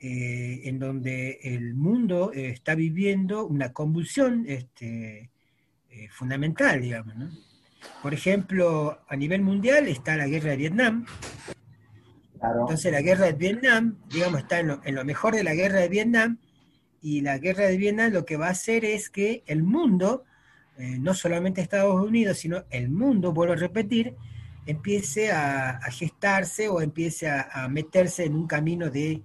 eh, 0.00 0.62
en 0.64 0.80
donde 0.80 1.38
el 1.44 1.74
mundo 1.74 2.32
eh, 2.34 2.48
está 2.48 2.74
viviendo 2.74 3.46
una 3.46 3.72
convulsión 3.72 4.44
este, 4.48 5.30
eh, 5.90 6.08
fundamental, 6.10 6.82
digamos. 6.82 7.14
¿no? 7.14 7.30
Por 8.02 8.12
ejemplo, 8.12 8.98
a 9.08 9.14
nivel 9.14 9.40
mundial 9.40 9.86
está 9.86 10.16
la 10.16 10.26
guerra 10.26 10.50
de 10.50 10.56
Vietnam. 10.56 11.06
Entonces 12.60 12.90
la 12.90 13.02
guerra 13.02 13.26
de 13.26 13.32
Vietnam, 13.34 13.98
digamos, 14.10 14.40
está 14.40 14.58
en 14.58 14.94
lo, 14.94 15.04
mejor 15.04 15.36
de 15.36 15.44
la 15.44 15.54
guerra 15.54 15.78
de 15.78 15.88
Vietnam, 15.88 16.38
y 17.04 17.20
la 17.20 17.36
guerra 17.36 17.66
de 17.66 17.76
Vietnam 17.76 18.14
lo 18.14 18.24
que 18.24 18.38
va 18.38 18.46
a 18.46 18.52
hacer 18.52 18.86
es 18.86 19.10
que 19.10 19.44
el 19.46 19.62
mundo, 19.62 20.24
eh, 20.78 20.96
no 20.98 21.12
solamente 21.12 21.60
Estados 21.60 22.02
Unidos, 22.02 22.38
sino 22.38 22.64
el 22.70 22.88
mundo, 22.88 23.34
vuelvo 23.34 23.52
a 23.52 23.56
repetir, 23.56 24.16
empiece 24.64 25.30
a, 25.30 25.78
gestarse 25.90 26.66
o 26.70 26.80
empiece 26.80 27.28
a, 27.28 27.68
meterse 27.68 28.24
en 28.24 28.34
un 28.34 28.46
camino 28.46 28.88
de 28.88 29.22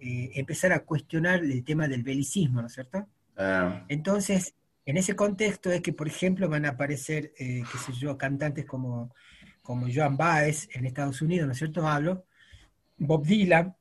eh, 0.00 0.30
empezar 0.34 0.72
a 0.72 0.80
cuestionar 0.80 1.44
el 1.44 1.62
tema 1.62 1.86
del 1.86 2.02
belicismo, 2.02 2.60
¿no 2.60 2.66
es 2.66 2.72
cierto? 2.72 3.06
Ah. 3.36 3.84
Entonces, 3.88 4.56
en 4.84 4.96
ese 4.96 5.14
contexto 5.14 5.70
es 5.70 5.80
que, 5.80 5.92
por 5.92 6.08
ejemplo, 6.08 6.48
van 6.48 6.64
a 6.64 6.70
aparecer, 6.70 7.32
eh, 7.38 7.62
qué 7.70 7.78
sé 7.78 7.92
yo, 7.92 8.18
cantantes 8.18 8.64
como, 8.64 9.14
como 9.62 9.86
Joan 9.94 10.16
Baez 10.16 10.68
en 10.72 10.86
Estados 10.86 11.22
Unidos, 11.22 11.46
¿no 11.46 11.52
es 11.52 11.58
cierto? 11.58 11.86
Hablo, 11.86 12.26
Bob 12.98 13.24
Dylan, 13.24 13.76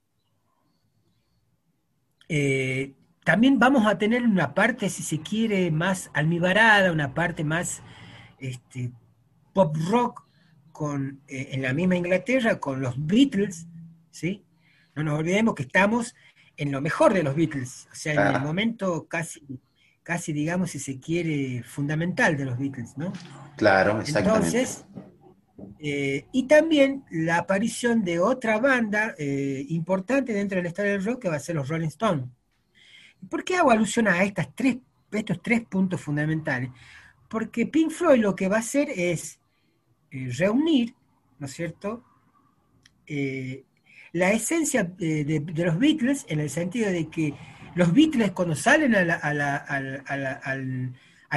eh, 2.29 2.93
también 3.23 3.59
vamos 3.59 3.85
a 3.85 3.97
tener 3.97 4.23
una 4.23 4.53
parte, 4.53 4.89
si 4.89 5.03
se 5.03 5.21
quiere, 5.21 5.69
más 5.71 6.09
almibarada, 6.13 6.91
una 6.91 7.13
parte 7.13 7.43
más 7.43 7.81
este, 8.39 8.91
pop 9.53 9.75
rock 9.89 10.25
con, 10.71 11.21
eh, 11.27 11.49
en 11.51 11.61
la 11.61 11.73
misma 11.73 11.95
Inglaterra 11.95 12.59
con 12.59 12.81
los 12.81 12.95
Beatles, 12.97 13.67
¿sí? 14.09 14.43
No 14.95 15.03
nos 15.03 15.19
olvidemos 15.19 15.53
que 15.55 15.63
estamos 15.63 16.15
en 16.57 16.71
lo 16.71 16.81
mejor 16.81 17.13
de 17.13 17.23
los 17.23 17.35
Beatles, 17.35 17.87
o 17.91 17.95
sea, 17.95 18.13
en 18.13 18.19
el 18.19 18.35
ah. 18.35 18.39
momento 18.39 19.07
casi, 19.07 19.41
casi 20.03 20.33
digamos, 20.33 20.71
si 20.71 20.79
se 20.79 20.99
quiere, 20.99 21.63
fundamental 21.63 22.35
de 22.35 22.45
los 22.45 22.57
Beatles, 22.57 22.97
¿no? 22.97 23.13
Claro, 23.55 24.01
exactamente. 24.01 24.47
Entonces, 24.47 24.85
eh, 25.79 26.25
y 26.31 26.47
también 26.47 27.05
la 27.11 27.37
aparición 27.37 28.03
de 28.03 28.19
otra 28.19 28.59
banda 28.59 29.13
eh, 29.17 29.65
importante 29.69 30.33
dentro 30.33 30.57
del 30.57 30.65
estado 30.65 30.89
del 30.89 31.05
rock 31.05 31.21
que 31.21 31.29
va 31.29 31.35
a 31.35 31.39
ser 31.39 31.55
los 31.55 31.69
Rolling 31.69 31.87
Stones. 31.87 32.25
¿Por 33.29 33.43
qué 33.43 33.55
hago 33.55 33.71
alusión 33.71 34.07
a 34.07 34.23
estas 34.23 34.53
tres, 34.55 34.77
estos 35.11 35.41
tres 35.41 35.61
puntos 35.61 36.01
fundamentales? 36.01 36.69
Porque 37.29 37.65
Pink 37.65 37.91
Floyd 37.91 38.21
lo 38.21 38.35
que 38.35 38.49
va 38.49 38.57
a 38.57 38.59
hacer 38.59 38.89
es 38.89 39.39
eh, 40.11 40.29
reunir, 40.37 40.95
¿no 41.39 41.45
es 41.45 41.53
cierto?, 41.53 42.03
eh, 43.07 43.63
la 44.13 44.31
esencia 44.31 44.83
de, 44.83 45.43
los 45.55 45.79
Beatles 45.79 46.25
en 46.27 46.39
el 46.41 46.49
sentido 46.49 46.91
de 46.91 47.09
que 47.09 47.33
los 47.75 47.93
Beatles 47.93 48.31
cuando 48.31 48.55
salen 48.55 48.93
al, 48.95 49.05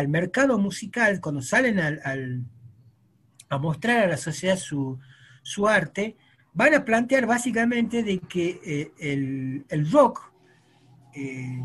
mercado 0.08 0.58
musical, 0.58 1.20
cuando 1.20 1.40
salen 1.40 1.78
a 1.80 3.58
mostrar 3.58 4.04
a 4.04 4.08
la 4.08 4.16
sociedad 4.16 4.56
su, 4.56 4.98
arte, 5.68 6.16
van 6.52 6.74
a 6.74 6.84
plantear 6.84 7.26
básicamente 7.26 8.02
de 8.02 8.18
que 8.18 8.60
eh, 8.64 8.92
el, 8.98 9.64
el, 9.68 9.90
rock 9.90 10.33
eh, 11.14 11.60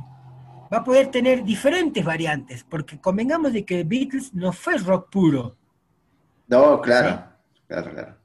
va 0.71 0.77
a 0.77 0.83
poder 0.83 1.07
tener 1.07 1.43
diferentes 1.43 2.03
variantes, 2.03 2.63
porque 2.63 2.99
convengamos 2.99 3.53
de 3.53 3.65
que 3.65 3.83
Beatles 3.83 4.33
no 4.33 4.51
fue 4.53 4.77
rock 4.77 5.09
puro. 5.09 5.57
No, 6.47 6.81
claro, 6.81 7.23
claro, 7.67 7.91
claro. 7.91 8.17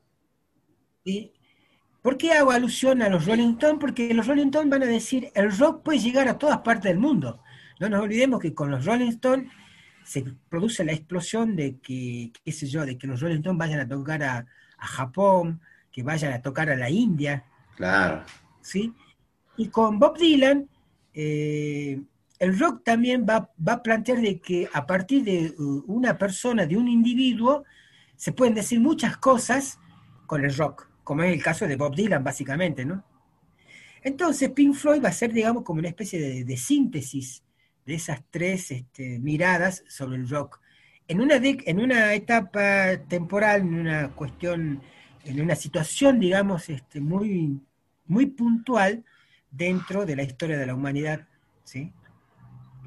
¿Por 2.03 2.17
qué 2.19 2.33
hago 2.33 2.51
alusión 2.51 3.03
a 3.03 3.09
los 3.09 3.27
Rolling 3.27 3.53
Stones? 3.53 3.79
Porque 3.81 4.13
los 4.13 4.27
Rolling 4.27 4.47
Stones 4.47 4.71
van 4.71 4.83
a 4.83 4.87
decir, 4.87 5.31
el 5.35 5.57
rock 5.57 5.83
puede 5.83 5.99
llegar 5.99 6.29
a 6.29 6.39
todas 6.39 6.59
partes 6.59 6.85
del 6.85 6.99
mundo. 6.99 7.43
No 7.81 7.89
nos 7.89 8.03
olvidemos 8.03 8.41
que 8.41 8.55
con 8.55 8.71
los 8.71 8.85
Rolling 8.85 9.09
Stones 9.09 9.51
se 10.05 10.23
produce 10.49 10.85
la 10.85 10.93
explosión 10.93 11.57
de 11.57 11.79
que, 11.79 12.31
qué 12.45 12.53
sé 12.53 12.67
yo, 12.67 12.85
de 12.85 12.99
que 12.99 13.07
los 13.07 13.21
Rolling 13.21 13.37
Stones 13.37 13.59
vayan 13.59 13.81
a 13.81 13.89
tocar 13.89 14.23
a, 14.23 14.47
Japón, 14.77 15.63
que 15.91 16.03
vayan 16.03 16.35
a 16.35 16.43
tocar 16.43 16.69
a 16.69 16.77
la 16.77 16.91
India. 16.91 17.43
Claro. 17.77 18.23
¿Sí? 18.61 18.93
Y 19.57 19.69
con 19.69 19.99
Bob 19.99 20.19
Dylan 20.19 20.69
eh, 21.15 22.01
el 22.39 22.59
rock 22.59 22.83
también 22.85 23.25
va, 23.29 23.51
a 23.67 23.83
plantear 23.83 24.21
de 24.21 24.41
que 24.41 24.69
a 24.73 24.87
partir 24.87 25.25
de 25.25 25.55
uh, 25.57 25.85
una 25.87 26.19
persona, 26.19 26.67
de 26.67 26.77
un 26.77 26.89
individuo, 26.89 27.65
se 28.17 28.33
pueden 28.33 28.55
decir 28.55 28.81
muchas 28.81 29.17
cosas 29.17 29.79
con 30.27 30.45
el 30.45 30.55
rock, 30.55 30.89
como 31.05 31.23
es 31.23 31.33
el 31.33 31.43
caso 31.43 31.67
de 31.67 31.77
Bob 31.77 31.95
Dylan, 31.95 32.25
básicamente, 32.25 32.85
¿no? 32.85 33.05
Entonces 34.03 34.51
Pink 34.51 34.75
Floyd 34.75 35.03
va 35.03 35.09
a 35.09 35.13
ser, 35.13 35.33
digamos, 35.33 35.63
como 35.63 35.79
una 35.79 35.89
especie 35.89 36.45
de, 36.45 36.57
síntesis 36.57 37.43
de 37.87 37.95
esas 37.95 38.23
tres 38.31 38.71
este, 38.71 39.19
miradas 39.19 39.83
sobre 39.89 40.17
el 40.17 40.29
rock. 40.29 40.61
En 41.09 41.21
una, 41.21 41.37
en 41.37 41.81
una 41.81 42.15
etapa 42.15 42.99
temporal, 43.09 43.63
en 43.63 43.75
una 43.75 44.11
cuestión, 44.11 44.83
en 45.25 45.41
una 45.41 45.55
situación, 45.55 46.21
digamos, 46.21 46.69
este, 46.69 47.01
muy, 47.01 47.61
muy 48.07 48.27
puntual, 48.27 49.05
dentro 49.57 50.05
de 50.05 50.17
la 50.17 50.23
historia 50.23 50.59
de 50.59 50.67
la 50.67 50.75
humanidad. 50.75 51.27
¿sí? 51.65 51.93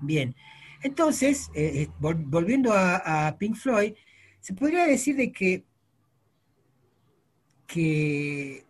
Bien, 0.01 0.35
entonces, 0.81 1.49
eh, 1.53 1.83
eh, 1.83 1.89
volviendo 1.99 2.71
a, 2.73 3.35
Pink 3.39 3.55
Floyd, 3.55 3.93
se 4.39 4.53
podría 4.53 4.85
decir 4.85 5.15
de 5.15 5.31
que, 5.31 5.63
que 7.65 8.63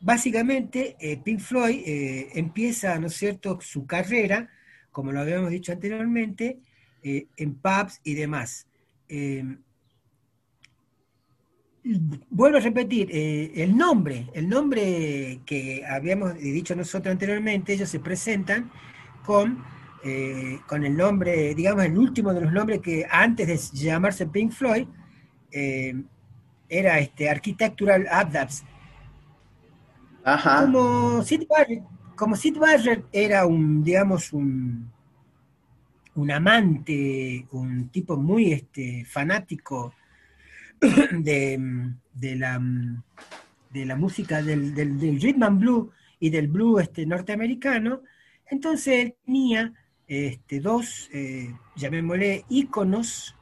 básicamente 0.00 0.96
eh, 0.98 1.18
Pink 1.18 1.40
Floyd 1.40 1.82
empieza, 2.34 2.98
¿no 2.98 3.08
es 3.08 3.14
cierto?, 3.14 3.60
su 3.60 3.86
carrera, 3.86 4.50
como 4.90 5.12
lo 5.12 5.20
habíamos 5.20 5.50
dicho 5.50 5.72
anteriormente, 5.72 6.58
en 7.02 7.54
pubs 7.54 8.00
y 8.04 8.14
demás 8.14 8.66
vuelvo 11.84 12.58
a 12.58 12.60
repetir, 12.60 13.08
eh, 13.10 13.52
el 13.56 13.76
nombre, 13.76 14.28
el 14.34 14.48
nombre 14.48 15.40
que 15.44 15.84
habíamos 15.86 16.34
dicho 16.34 16.76
nosotros 16.76 17.10
anteriormente, 17.12 17.72
ellos 17.72 17.88
se 17.88 18.00
presentan 18.00 18.70
con, 19.24 19.64
eh, 20.04 20.60
con 20.66 20.84
el 20.84 20.96
nombre, 20.96 21.54
digamos, 21.54 21.84
el 21.84 21.98
último 21.98 22.32
de 22.32 22.42
los 22.42 22.52
nombres 22.52 22.80
que 22.80 23.06
antes 23.10 23.72
de 23.72 23.78
llamarse 23.78 24.26
Pink 24.26 24.52
Floyd, 24.52 24.86
eh, 25.50 25.94
era 26.68 26.98
este 26.98 27.28
Architectural 27.28 28.06
Abdabs. 28.10 28.64
Como 30.24 31.22
Sid 31.22 31.42
Barrett, 31.48 31.82
como 32.14 32.36
Sid 32.36 32.56
Barrett 32.56 33.04
era 33.12 33.44
un, 33.44 33.82
digamos, 33.82 34.32
un, 34.32 34.90
un 36.14 36.30
amante, 36.30 37.46
un 37.50 37.88
tipo 37.88 38.16
muy 38.16 38.52
este, 38.52 39.04
fanático 39.04 39.92
de, 40.82 41.92
de 42.12 42.36
la, 42.36 42.60
de 43.70 43.86
la 43.86 43.96
música 43.96 44.42
del, 44.42 44.74
del, 44.74 44.98
del 44.98 45.20
rhythm 45.20 45.42
and 45.42 45.60
blues 45.60 45.88
y 46.18 46.30
del 46.30 46.48
blues 46.48 46.82
este, 46.82 47.06
norteamericano, 47.06 48.02
entonces 48.46 49.04
él 49.04 49.14
tenía 49.24 49.72
este, 50.06 50.60
dos, 50.60 51.08
eh, 51.12 51.54
llamémosle, 51.76 52.44
íconos 52.48 53.34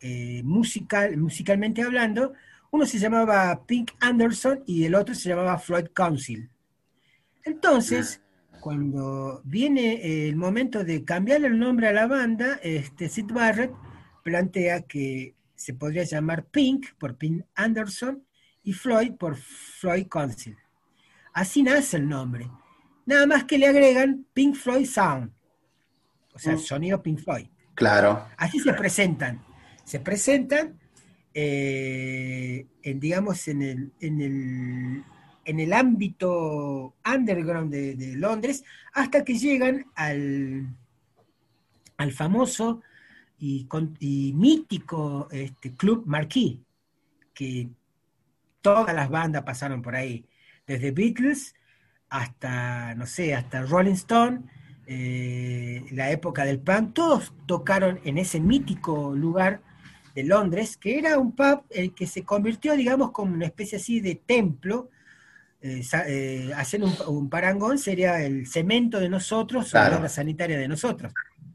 eh, 0.00 0.42
musical, 0.44 1.16
musicalmente 1.16 1.82
hablando. 1.82 2.32
Uno 2.70 2.86
se 2.86 2.98
llamaba 2.98 3.64
Pink 3.66 3.92
Anderson 4.00 4.62
y 4.66 4.84
el 4.84 4.94
otro 4.94 5.14
se 5.14 5.28
llamaba 5.28 5.58
Floyd 5.58 5.86
Council. 5.92 6.50
Entonces, 7.44 8.20
cuando 8.60 9.40
viene 9.44 10.28
el 10.28 10.36
momento 10.36 10.84
de 10.84 11.04
cambiar 11.04 11.44
el 11.44 11.58
nombre 11.58 11.88
a 11.88 11.92
la 11.92 12.06
banda, 12.06 12.58
este, 12.62 13.08
Sid 13.08 13.32
Barrett 13.32 13.72
plantea 14.24 14.82
que 14.82 15.35
se 15.56 15.74
podría 15.74 16.04
llamar 16.04 16.46
Pink 16.46 16.86
por 16.98 17.16
Pink 17.16 17.44
Anderson 17.54 18.24
y 18.62 18.72
Floyd 18.72 19.12
por 19.12 19.36
Floyd 19.36 20.06
Council. 20.08 20.56
Así 21.32 21.62
nace 21.62 21.96
el 21.96 22.08
nombre. 22.08 22.50
Nada 23.06 23.26
más 23.26 23.44
que 23.44 23.58
le 23.58 23.66
agregan 23.66 24.26
Pink 24.32 24.54
Floyd 24.54 24.86
Sound, 24.86 25.32
o 26.34 26.38
sea, 26.38 26.52
el 26.52 26.58
mm. 26.58 26.62
sonido 26.62 27.02
Pink 27.02 27.20
Floyd. 27.20 27.46
Claro. 27.74 28.26
Así 28.36 28.58
se 28.58 28.72
presentan. 28.72 29.42
Se 29.84 30.00
presentan, 30.00 30.78
eh, 31.32 32.66
en, 32.82 33.00
digamos, 33.00 33.46
en 33.48 33.62
el, 33.62 33.92
en 34.00 34.20
el, 34.20 35.04
en 35.44 35.60
el 35.60 35.72
ámbito 35.72 36.96
underground 37.04 37.72
de, 37.72 38.14
Londres, 38.16 38.64
hasta 38.92 39.24
que 39.24 39.38
llegan 39.38 39.86
al, 39.94 40.74
al 41.98 42.12
famoso 42.12 42.82
y, 43.38 43.68
y 44.00 44.32
mítico 44.32 45.28
este, 45.30 45.74
Club 45.74 46.04
Marquis, 46.06 46.58
que 47.34 47.68
todas 48.60 48.94
las 48.94 49.08
bandas 49.08 49.42
pasaron 49.44 49.82
por 49.82 49.94
ahí, 49.94 50.24
desde 50.66 50.90
Beatles 50.90 51.54
hasta, 52.08 52.94
no 52.94 53.06
sé, 53.06 53.34
hasta 53.34 53.62
Rolling 53.62 53.92
Stone, 53.92 54.42
eh, 54.86 55.84
la 55.90 56.10
época 56.10 56.44
del 56.44 56.60
punk, 56.60 56.94
todos 56.94 57.34
tocaron 57.46 58.00
en 58.04 58.18
ese 58.18 58.40
mítico 58.40 59.14
lugar 59.14 59.60
de 60.14 60.24
Londres, 60.24 60.76
que 60.76 60.98
era 60.98 61.18
un 61.18 61.32
pub 61.32 61.64
el 61.70 61.92
que 61.92 62.06
se 62.06 62.22
convirtió, 62.22 62.76
digamos, 62.76 63.10
como 63.10 63.34
una 63.34 63.46
especie 63.46 63.78
así 63.78 64.00
de 64.00 64.14
templo. 64.14 64.90
Eh, 65.60 65.82
eh, 66.06 66.52
hacer 66.54 66.82
un, 66.84 67.28
parangón 67.28 67.78
sería 67.78 68.22
el 68.22 68.46
cemento 68.46 69.00
de 69.00 69.08
nosotros 69.08 69.74
o 69.74 69.78
la 69.78 69.98
obra 69.98 70.08
sanitaria 70.08 70.58
de 70.58 70.68
nosotros. 70.68 71.12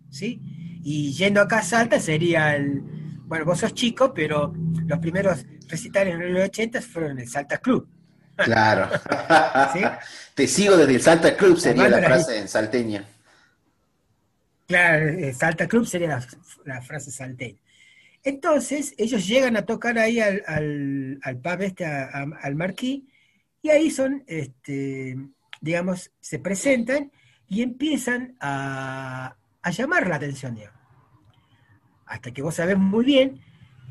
¿sí? 0.09 0.41
Y 0.83 1.13
yendo 1.13 1.41
a 1.41 1.47
Casa 1.47 1.79
Alta 1.79 1.99
sería 1.99 2.55
el. 2.55 2.81
Bueno, 3.25 3.45
vos 3.45 3.59
sos 3.59 3.73
chico, 3.73 4.13
pero 4.13 4.53
los 4.85 4.99
primeros 4.99 5.45
recitales 5.67 6.15
en 6.15 6.33
los 6.33 6.43
80 6.45 6.81
fueron 6.81 7.19
el 7.19 7.29
Salta 7.29 7.57
Club. 7.57 7.87
Claro. 8.35 8.89
Te 10.35 10.47
sigo 10.47 10.75
desde 10.75 10.95
el 10.95 11.01
Salta 11.01 11.37
Club, 11.37 11.57
sería 11.57 11.87
la 11.87 11.99
frase 11.99 12.39
en 12.39 12.47
salteña. 12.47 13.05
Claro, 14.67 15.09
eh, 15.09 15.33
Salta 15.33 15.67
Club 15.67 15.85
sería 15.85 16.19
la, 16.65 16.81
frase 16.81 17.11
salteña. 17.11 17.59
Entonces, 18.23 18.93
ellos 18.97 19.27
llegan 19.27 19.57
a 19.57 19.65
tocar 19.65 19.97
ahí 19.97 20.19
al, 20.19 20.43
al, 20.45 21.37
pub 21.37 21.61
este, 21.61 21.85
al 21.85 22.55
marquí, 22.55 23.07
y 23.61 23.69
ahí 23.69 23.91
son, 23.91 24.23
este, 24.27 25.17
digamos, 25.59 26.11
se 26.19 26.39
presentan 26.39 27.11
y 27.47 27.63
empiezan 27.63 28.35
a, 28.39 29.35
llamar 29.69 30.07
la 30.07 30.15
atención, 30.15 30.57
Hasta 32.07 32.31
que 32.31 32.41
vos 32.41 32.55
sabés 32.55 32.77
muy 32.77 33.05
bien 33.05 33.39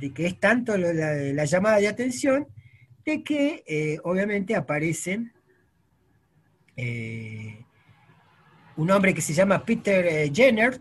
de 0.01 0.13
que 0.13 0.27
es 0.27 0.41
tanto 0.41 0.77
la 0.77 1.45
llamada 1.45 1.77
de 1.77 1.87
atención 1.87 2.49
de 3.05 3.23
que 3.23 3.65
eh, 3.67 3.99
obviamente 4.05 4.55
aparece 4.55 5.31
eh, 6.77 7.65
un 8.77 8.91
hombre 8.91 9.15
que 9.15 9.21
se 9.21 9.33
llama 9.33 9.65
Peter 9.65 10.07
eh, 10.07 10.31
Jenner 10.33 10.81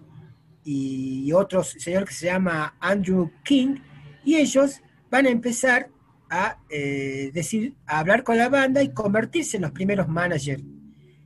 y 0.63 1.31
otro 1.31 1.63
señor 1.63 2.05
que 2.05 2.13
se 2.13 2.27
llama 2.27 2.75
Andrew 2.79 3.31
King, 3.43 3.77
y 4.23 4.35
ellos 4.35 4.81
van 5.09 5.25
a 5.25 5.29
empezar 5.29 5.89
a 6.29 6.59
decir, 6.69 7.73
a 7.87 7.99
hablar 7.99 8.23
con 8.23 8.37
la 8.37 8.49
banda 8.49 8.83
y 8.83 8.93
convertirse 8.93 9.57
en 9.57 9.63
los 9.63 9.71
primeros 9.71 10.07
managers. 10.07 10.61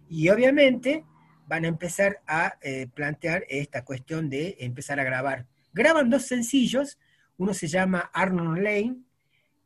Y 0.08 0.30
obviamente 0.30 1.04
van 1.48 1.66
a 1.66 1.68
empezar 1.68 2.22
a 2.28 2.58
plantear 2.94 3.46
esta 3.50 3.84
cuestión 3.84 4.30
de 4.30 4.58
empezar 4.60 5.00
a 5.00 5.04
grabar. 5.04 5.46
Graban 5.74 6.10
dos 6.10 6.24
sencillos, 6.24 6.98
uno 7.38 7.54
se 7.54 7.68
llama 7.68 8.10
Arnold 8.14 8.62
Lane 8.62 8.98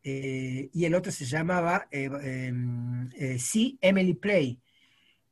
eh, 0.10 0.70
y 0.74 0.86
el 0.86 0.96
otro 0.96 1.12
se 1.12 1.26
llamaba 1.26 1.88
eh, 1.92 2.06
em, 2.06 3.10
eh, 3.14 3.38
See 3.38 3.78
Emily 3.82 4.14
Play. 4.14 4.58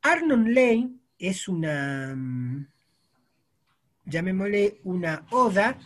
Arnon 0.02 0.54
Lane 0.54 0.90
es 1.18 1.48
una, 1.48 2.14
mm, 2.14 2.66
llamémosle 4.04 4.80
una 4.84 5.26
oda 5.30 5.78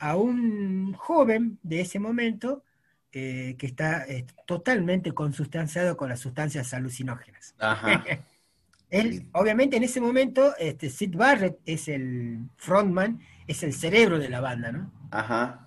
a 0.00 0.16
un 0.16 0.92
joven 0.94 1.60
de 1.62 1.82
ese 1.82 2.00
momento 2.00 2.64
que 3.12 3.56
está 3.60 4.06
totalmente 4.46 5.12
consustanciado 5.12 5.96
con 5.96 6.08
las 6.08 6.20
sustancias 6.20 6.72
alucinógenas. 6.74 7.56
Él, 8.90 9.28
obviamente 9.32 9.76
en 9.76 9.84
ese 9.84 10.00
momento, 10.00 10.54
este, 10.58 10.90
Sid 10.90 11.16
Barrett 11.16 11.58
es 11.64 11.88
el 11.88 12.48
frontman, 12.56 13.20
es 13.46 13.62
el 13.62 13.72
cerebro 13.72 14.18
de 14.18 14.28
la 14.28 14.40
banda, 14.40 14.72
¿no? 14.72 14.92
Ajá 15.10 15.66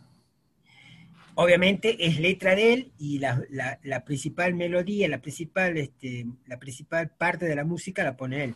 obviamente 1.35 2.05
es 2.05 2.19
letra 2.19 2.55
de 2.55 2.73
él 2.73 2.91
y 2.97 3.19
la, 3.19 4.03
principal 4.05 4.53
melodía, 4.53 5.07
la 5.07 5.21
principal, 5.21 5.77
este, 5.77 6.25
la 6.45 6.59
principal 6.59 7.09
parte 7.09 7.45
de 7.45 7.55
la 7.55 7.63
música 7.63 8.03
la 8.03 8.17
pone 8.17 8.43
él. 8.43 8.55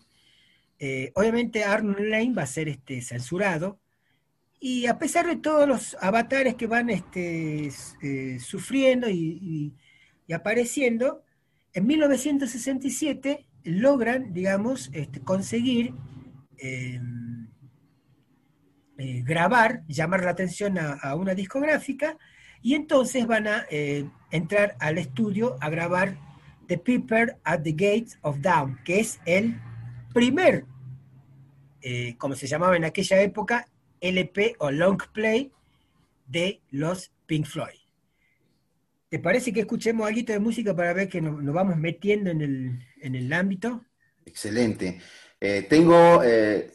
Eh, 0.80 1.12
obviamente 1.15 1.63
Arnold 1.63 2.08
Lane 2.08 2.34
va 2.34 2.43
a 2.43 2.47
ser 2.47 2.69
este, 2.69 3.01
censurado 3.01 3.80
y 4.60 4.86
a 4.88 4.99
pesar 4.99 5.25
de 5.27 5.38
todos 5.38 5.67
los 5.67 5.97
avatares 6.01 6.56
que 6.56 6.67
van 6.67 6.89
este, 6.89 7.71
eh, 8.01 8.39
sufriendo 8.39 9.10
y, 9.10 9.73
apareciendo, 10.34 11.23
en 11.73 11.88
1967 11.88 13.45
logran, 13.67 14.34
digamos, 14.34 14.89
este, 14.93 15.21
conseguir 15.21 15.93
em, 16.58 17.47
eh, 18.97 19.21
grabar, 19.23 19.84
llamar 19.88 20.23
la 20.23 20.32
atención 20.32 20.77
a 20.80 21.13
una 21.15 21.36
discográfica 21.36 22.17
y 22.62 22.75
entonces 22.75 23.25
van 23.27 23.47
a 23.47 23.65
eh, 23.69 24.10
entrar 24.32 24.75
al 24.80 24.97
estudio 24.97 25.58
a 25.62 25.69
grabar 25.69 26.17
The 26.67 26.77
Piper 26.77 27.38
at 27.43 27.62
the 27.63 27.71
Gates 27.71 28.17
of 28.21 28.39
Dawn, 28.41 28.80
que 28.84 28.99
es 28.99 29.19
el 29.25 29.60
primer, 30.13 30.65
eh, 31.82 32.15
como 32.17 32.36
se 32.36 32.47
llamaba 32.47 32.75
en 32.75 32.86
aquella 32.86 33.21
época, 33.21 33.67
LP 34.01 34.56
o 34.60 34.71
long 34.71 35.01
play 35.13 35.51
de 36.27 36.62
los 36.71 37.12
Pink 37.25 37.45
Floyd. 37.45 37.87
¿Te 39.10 39.20
parece 39.20 39.54
que 39.54 39.62
escuchemos 39.62 40.08
algo 40.08 40.22
de 40.22 40.39
música 40.39 40.76
para 40.76 40.93
ver 40.93 41.08
que 41.08 41.22
nos, 41.22 41.43
vamos 41.54 41.78
metiendo 41.78 42.30
en 42.30 42.41
el, 43.02 43.34
ámbito? 43.34 43.86
Excelente. 44.26 45.00
Eh, 45.39 45.65
tengo 45.70 46.22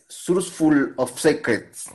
Source 0.08 0.50
Full 0.50 0.92
of 0.96 1.18
Secrets 1.20 1.90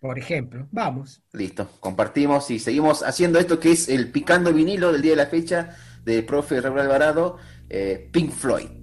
por 0.00 0.18
ejemplo. 0.18 0.66
Vamos. 0.70 1.22
Listo, 1.32 1.68
compartimos 1.80 2.50
y 2.50 2.58
seguimos 2.58 3.02
haciendo 3.02 3.38
esto 3.38 3.58
que 3.58 3.72
es 3.72 3.88
el 3.88 4.10
picando 4.10 4.52
vinilo 4.52 4.92
del 4.92 5.02
día 5.02 5.12
de 5.12 5.16
la 5.16 5.26
fecha 5.26 5.76
de 6.04 6.22
profe 6.22 6.60
Raúl 6.60 6.80
Alvarado, 6.80 7.38
eh, 7.68 8.08
Pink 8.12 8.30
Floyd. 8.30 8.77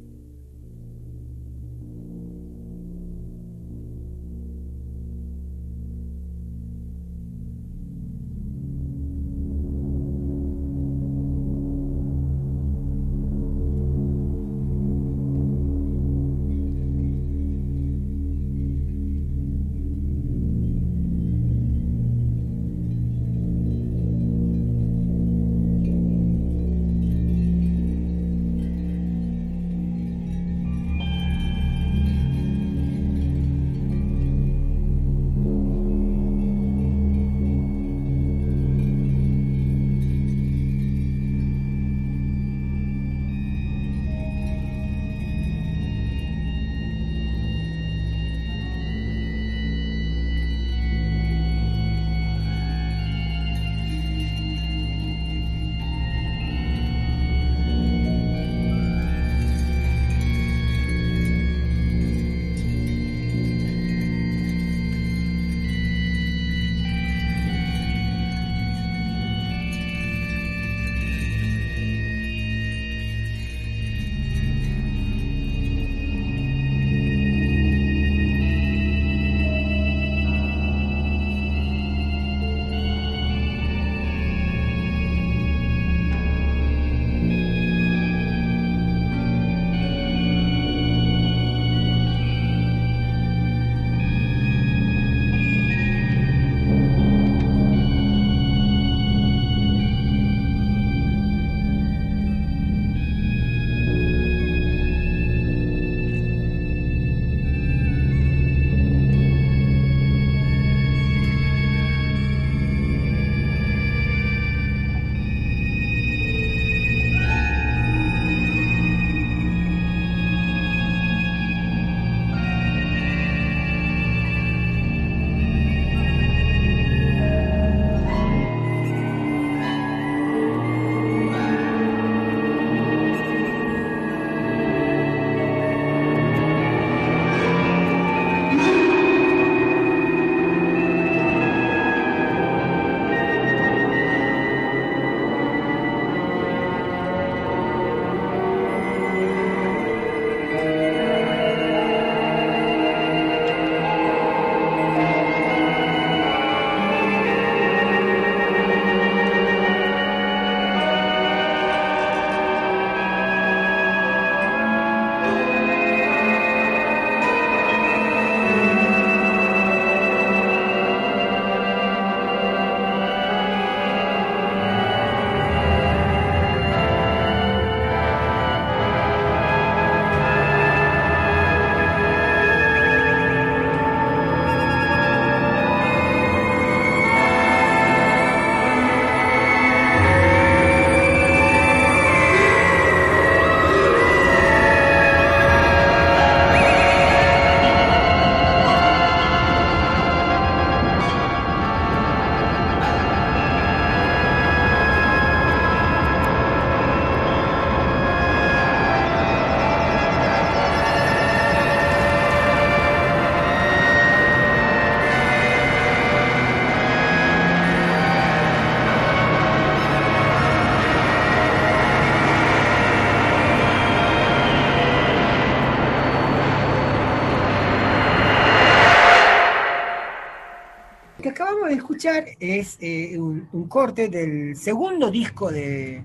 Escuchar 232.05 232.37
es 232.39 232.77
eh, 232.81 233.17
un, 233.17 233.47
un 233.51 233.67
corte 233.67 234.09
del 234.09 234.55
segundo 234.55 235.09
disco 235.09 235.51
de, 235.51 236.03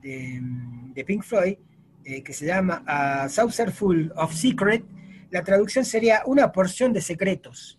de, 0.00 0.40
de 0.94 1.04
Pink 1.04 1.22
Floyd, 1.22 1.56
eh, 2.04 2.22
que 2.22 2.32
se 2.32 2.46
llama 2.46 2.82
A 2.86 3.28
Saucer 3.28 3.72
Full 3.72 4.10
of 4.16 4.32
Secret. 4.32 4.84
La 5.30 5.42
traducción 5.42 5.84
sería 5.84 6.22
una 6.26 6.52
porción 6.52 6.92
de 6.92 7.00
secretos. 7.00 7.78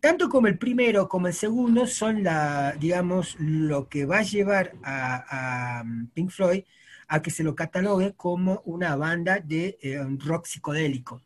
Tanto 0.00 0.28
como 0.30 0.46
el 0.46 0.56
primero 0.56 1.08
como 1.08 1.26
el 1.26 1.34
segundo 1.34 1.86
son 1.86 2.22
la, 2.22 2.74
digamos, 2.78 3.36
lo 3.38 3.88
que 3.88 4.06
va 4.06 4.18
a 4.18 4.22
llevar 4.22 4.72
a, 4.82 5.80
a 5.80 5.84
Pink 6.14 6.30
Floyd 6.30 6.62
a 7.08 7.20
que 7.20 7.30
se 7.30 7.42
lo 7.42 7.54
catalogue 7.54 8.14
como 8.16 8.62
una 8.64 8.94
banda 8.96 9.40
de 9.40 9.78
eh, 9.82 9.98
rock 10.24 10.46
psicodélico. 10.46 11.20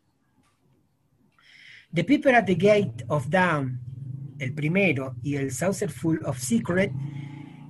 The 1.93 2.03
People 2.03 2.35
at 2.35 2.45
the 2.45 2.55
Gate 2.55 3.05
of 3.07 3.29
Dawn, 3.29 3.79
el 4.39 4.53
primero, 4.53 5.15
y 5.23 5.35
el 5.35 5.51
Saucer 5.51 5.91
Full 5.91 6.19
of 6.25 6.39
Secret 6.39 6.91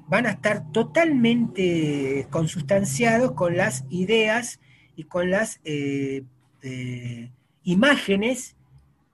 van 0.07 0.25
a 0.25 0.31
estar 0.31 0.71
totalmente 0.71 2.27
consustanciados 2.29 3.31
con 3.33 3.57
las 3.57 3.85
ideas 3.89 4.59
y 4.95 5.03
con 5.03 5.29
las 5.29 5.59
eh, 5.63 6.23
eh, 6.61 7.31
imágenes 7.63 8.55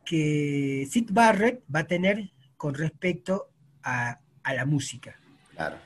que 0.06 0.88
Sid 0.90 1.10
Barrett 1.12 1.64
va 1.74 1.82
a 1.82 1.88
tener 1.88 2.32
con 2.58 2.74
respecto 2.74 3.50
a, 3.84 4.20
a 4.44 4.54
la 4.54 4.66
música. 4.66 5.20
Claro. 5.56 5.78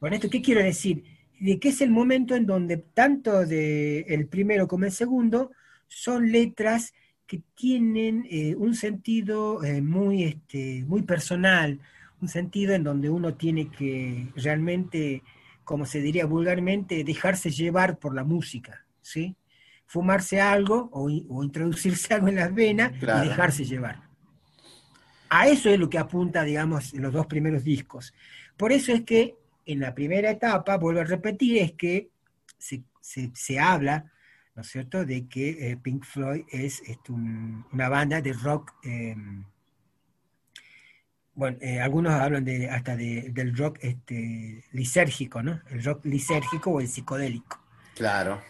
Con 0.00 0.12
esto, 0.12 0.30
¿qué 0.30 0.40
quiero 0.40 0.62
decir? 0.62 1.04
De 1.40 1.58
que 1.58 1.68
es 1.68 1.80
el 1.80 1.90
momento 1.90 2.34
en 2.34 2.46
donde 2.46 2.78
tanto 2.78 3.46
de 3.46 4.00
el 4.08 4.26
primero 4.28 4.66
como 4.66 4.84
el 4.84 4.92
segundo 4.92 5.50
son 5.88 6.32
letras 6.32 6.92
que 7.28 7.42
tienen 7.54 8.26
eh, 8.30 8.56
un 8.56 8.74
sentido 8.74 9.62
eh, 9.62 9.80
muy, 9.82 10.24
este, 10.24 10.82
muy 10.88 11.02
personal, 11.02 11.78
un 12.20 12.28
sentido 12.28 12.74
en 12.74 12.82
donde 12.82 13.10
uno 13.10 13.34
tiene 13.34 13.68
que 13.70 14.32
realmente, 14.34 15.22
como 15.62 15.84
se 15.86 16.00
diría 16.00 16.26
vulgarmente, 16.26 17.04
dejarse 17.04 17.50
llevar 17.50 17.98
por 17.98 18.14
la 18.14 18.24
música, 18.24 18.84
¿sí? 19.02 19.36
Fumarse 19.86 20.40
algo 20.40 20.88
o, 20.92 21.04
o 21.28 21.44
introducirse 21.44 22.14
algo 22.14 22.28
en 22.28 22.36
las 22.36 22.52
venas 22.54 22.92
Claro. 22.98 23.24
y 23.24 23.28
dejarse 23.28 23.64
llevar. 23.64 24.00
A 25.28 25.48
eso 25.48 25.68
es 25.68 25.78
lo 25.78 25.90
que 25.90 25.98
apunta, 25.98 26.42
digamos, 26.42 26.94
en 26.94 27.02
los 27.02 27.12
dos 27.12 27.26
primeros 27.26 27.62
discos. 27.62 28.14
Por 28.56 28.72
eso 28.72 28.92
es 28.92 29.02
que 29.02 29.36
en 29.66 29.80
la 29.80 29.94
primera 29.94 30.30
etapa, 30.30 30.78
vuelvo 30.78 31.00
a 31.02 31.04
repetir, 31.04 31.58
es 31.58 31.72
que 31.72 32.08
se, 32.56 32.82
se- 33.02 33.30
se 33.34 33.58
habla, 33.60 34.10
¿no 34.58 34.62
es 34.62 34.70
cierto?, 34.70 35.04
de 35.04 35.28
que 35.28 35.70
eh, 35.70 35.76
Pink 35.76 36.04
Floyd 36.04 36.42
es, 36.50 36.82
este, 36.84 37.12
un- 37.12 37.64
una 37.72 37.88
banda 37.88 38.20
de 38.20 38.32
rock. 38.32 38.72
eh, 38.82 39.14
bueno, 41.32 41.56
eh, 41.60 41.80
algunos 41.80 42.12
hablan 42.12 42.44
de, 42.44 42.68
hasta 42.68 42.96
de- 42.96 43.30
del 43.32 43.56
rock 43.56 43.78
este, 43.82 44.64
lisérgico, 44.72 45.44
¿no? 45.44 45.60
El 45.70 45.84
rock 45.84 46.04
lisérgico 46.06 46.72
o 46.72 46.80
el 46.80 46.88
psicodélico. 46.88 47.60
Claro. 47.94 48.42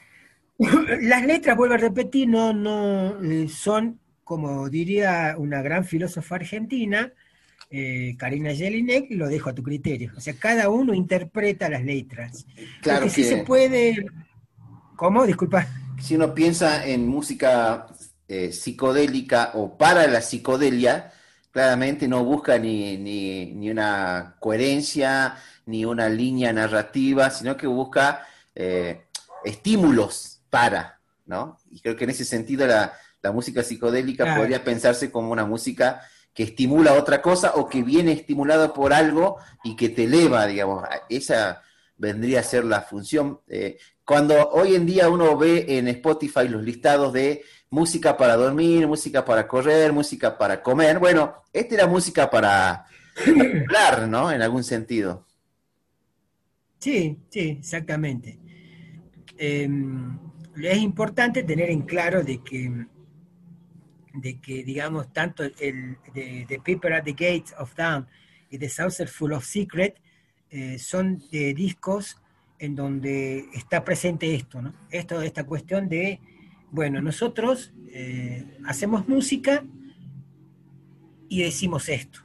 Las 1.02 1.26
letras, 1.26 1.58
vuelvo 1.58 1.74
a 1.74 1.76
repetir, 1.76 2.26
no, 2.26 2.54
no 2.54 3.22
eh, 3.22 3.46
son, 3.48 4.00
como 4.24 4.70
diría 4.70 5.34
una 5.36 5.60
gran 5.60 5.84
filósofa 5.84 6.36
argentina, 6.36 7.12
eh, 7.70 8.14
Karina 8.16 8.54
Jelinek, 8.54 9.08
lo 9.10 9.28
dejo 9.28 9.50
a 9.50 9.54
tu 9.54 9.62
criterio. 9.62 10.12
O 10.16 10.20
sea, 10.22 10.32
cada 10.38 10.70
uno 10.70 10.94
interpreta 10.94 11.68
las 11.68 11.84
letras. 11.84 12.46
Claro 12.80 13.00
Lo 13.00 13.04
que 13.08 13.10
sí 13.10 13.20
que- 13.20 13.28
se 13.28 13.36
puede. 13.44 14.06
¿Cómo? 14.96 15.26
Disculpa. 15.26 15.66
Si 16.00 16.14
uno 16.14 16.34
piensa 16.34 16.86
en 16.86 17.06
música 17.08 17.86
eh, 18.28 18.52
psicodélica 18.52 19.52
o 19.54 19.76
para 19.76 20.06
la 20.06 20.20
psicodelia, 20.22 21.12
claramente 21.50 22.06
no 22.08 22.24
busca 22.24 22.58
ni, 22.58 22.96
ni, 22.96 23.52
ni 23.54 23.70
una 23.70 24.36
coherencia, 24.40 25.36
ni 25.66 25.84
una 25.84 26.08
línea 26.08 26.52
narrativa, 26.52 27.30
sino 27.30 27.56
que 27.56 27.66
busca 27.66 28.26
eh, 28.54 29.06
estímulos 29.44 30.40
para, 30.50 31.00
¿no? 31.26 31.58
Y 31.70 31.80
creo 31.80 31.96
que 31.96 32.04
en 32.04 32.10
ese 32.10 32.24
sentido 32.24 32.66
la, 32.66 32.92
la 33.22 33.32
música 33.32 33.62
psicodélica 33.62 34.24
Claro. 34.24 34.40
podría 34.40 34.64
pensarse 34.64 35.10
como 35.10 35.30
una 35.32 35.44
música 35.46 36.00
que 36.32 36.44
estimula 36.44 36.92
otra 36.94 37.20
cosa 37.20 37.52
o 37.56 37.68
que 37.68 37.82
viene 37.82 38.12
estimulada 38.12 38.72
por 38.72 38.92
algo 38.92 39.38
y 39.64 39.74
que 39.74 39.88
te 39.88 40.04
eleva, 40.04 40.46
digamos. 40.46 40.84
Esa 41.08 41.62
vendría 41.96 42.40
a 42.40 42.42
ser 42.44 42.64
la 42.64 42.82
función. 42.82 43.40
eh, 43.48 43.78
cuando 44.08 44.48
hoy 44.52 44.74
en 44.74 44.86
día 44.86 45.10
uno 45.10 45.36
ve 45.36 45.66
en 45.68 45.86
Spotify 45.88 46.48
los 46.48 46.62
listados 46.62 47.12
de 47.12 47.42
música 47.68 48.16
para 48.16 48.36
dormir, 48.36 48.86
música 48.86 49.22
para 49.22 49.46
correr, 49.46 49.92
música 49.92 50.38
para 50.38 50.62
comer, 50.62 50.98
bueno, 50.98 51.42
esta 51.52 51.74
era 51.74 51.86
música 51.86 52.30
para, 52.30 52.86
hablar, 53.26 54.08
¿no? 54.08 54.32
En 54.32 54.40
algún 54.40 54.64
sentido. 54.64 55.26
Sí, 56.78 57.18
sí, 57.28 57.58
exactamente. 57.60 58.38
Eh, 59.36 59.68
es 60.62 60.78
importante 60.78 61.42
tener 61.42 61.68
en 61.68 61.82
claro 61.82 62.24
de 62.24 62.42
que, 62.42 62.86
de 64.14 64.40
que 64.40 64.64
digamos, 64.64 65.12
tanto 65.12 65.44
el 65.44 65.98
de, 66.14 66.46
de 66.48 66.56
Paper 66.56 66.94
at 66.94 67.04
the 67.04 67.12
Gates 67.12 67.54
of 67.58 67.74
Dawn 67.74 68.06
y 68.48 68.56
The 68.56 68.70
Saucer 68.70 69.08
Full 69.08 69.32
of 69.32 69.44
Secret 69.44 70.00
eh, 70.48 70.78
son 70.78 71.22
de 71.30 71.52
discos 71.52 72.16
en 72.58 72.74
donde 72.74 73.46
está 73.54 73.84
presente 73.84 74.34
esto, 74.34 74.60
¿no? 74.62 74.72
Esto, 74.90 75.20
esta 75.22 75.44
cuestión 75.44 75.88
de, 75.88 76.20
bueno, 76.70 77.00
nosotros 77.00 77.72
eh, 77.92 78.58
hacemos 78.66 79.08
música 79.08 79.64
y 81.28 81.42
decimos 81.42 81.88
esto. 81.88 82.20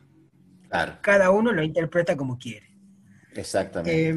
Claro, 0.70 0.98
Cada 1.02 1.30
uno 1.32 1.52
lo 1.52 1.64
interpreta 1.64 2.16
como 2.18 2.38
quiere. 2.38 2.68
exactamente. 3.36 4.10
Eh, 4.10 4.16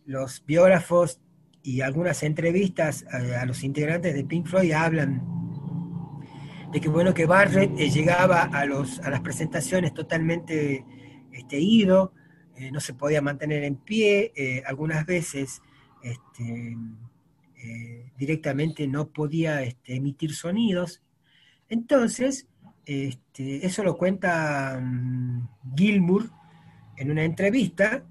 Los 0.05 0.45
biógrafos 0.45 1.19
y 1.61 1.81
algunas 1.81 2.23
entrevistas 2.23 3.05
a, 3.11 3.45
los 3.45 3.63
integrantes 3.63 4.13
de 4.13 4.23
Pink 4.23 4.47
Floyd 4.47 4.71
hablan 4.71 5.21
de 6.71 6.81
que 6.81 6.89
bueno 6.89 7.13
que 7.13 7.25
Barrett 7.25 7.71
eh, 7.77 7.89
llegaba 7.89 8.43
a, 8.43 8.65
los, 8.65 8.99
a 8.99 9.09
las 9.09 9.21
presentaciones 9.21 9.93
totalmente 9.93 10.83
este, 11.31 11.59
ido, 11.59 12.13
eh, 12.55 12.71
no 12.71 12.79
se 12.79 12.93
podía 12.93 13.21
mantener 13.21 13.63
en 13.63 13.75
pie, 13.75 14.33
eh, 14.35 14.63
algunas 14.65 15.05
veces 15.05 15.61
este, 16.01 16.75
directamente 18.17 18.87
no 18.87 19.07
podía 19.09 19.61
este, 19.61 19.95
emitir 19.95 20.33
sonidos. 20.33 21.01
Entonces, 21.69 22.47
este, 22.85 23.65
eso 23.65 23.83
lo 23.83 23.97
cuenta 23.97 24.77
um, 24.81 25.47
Gilmour 25.75 26.29
en 27.03 27.11
una 27.11 27.23
entrevista, 27.25 28.01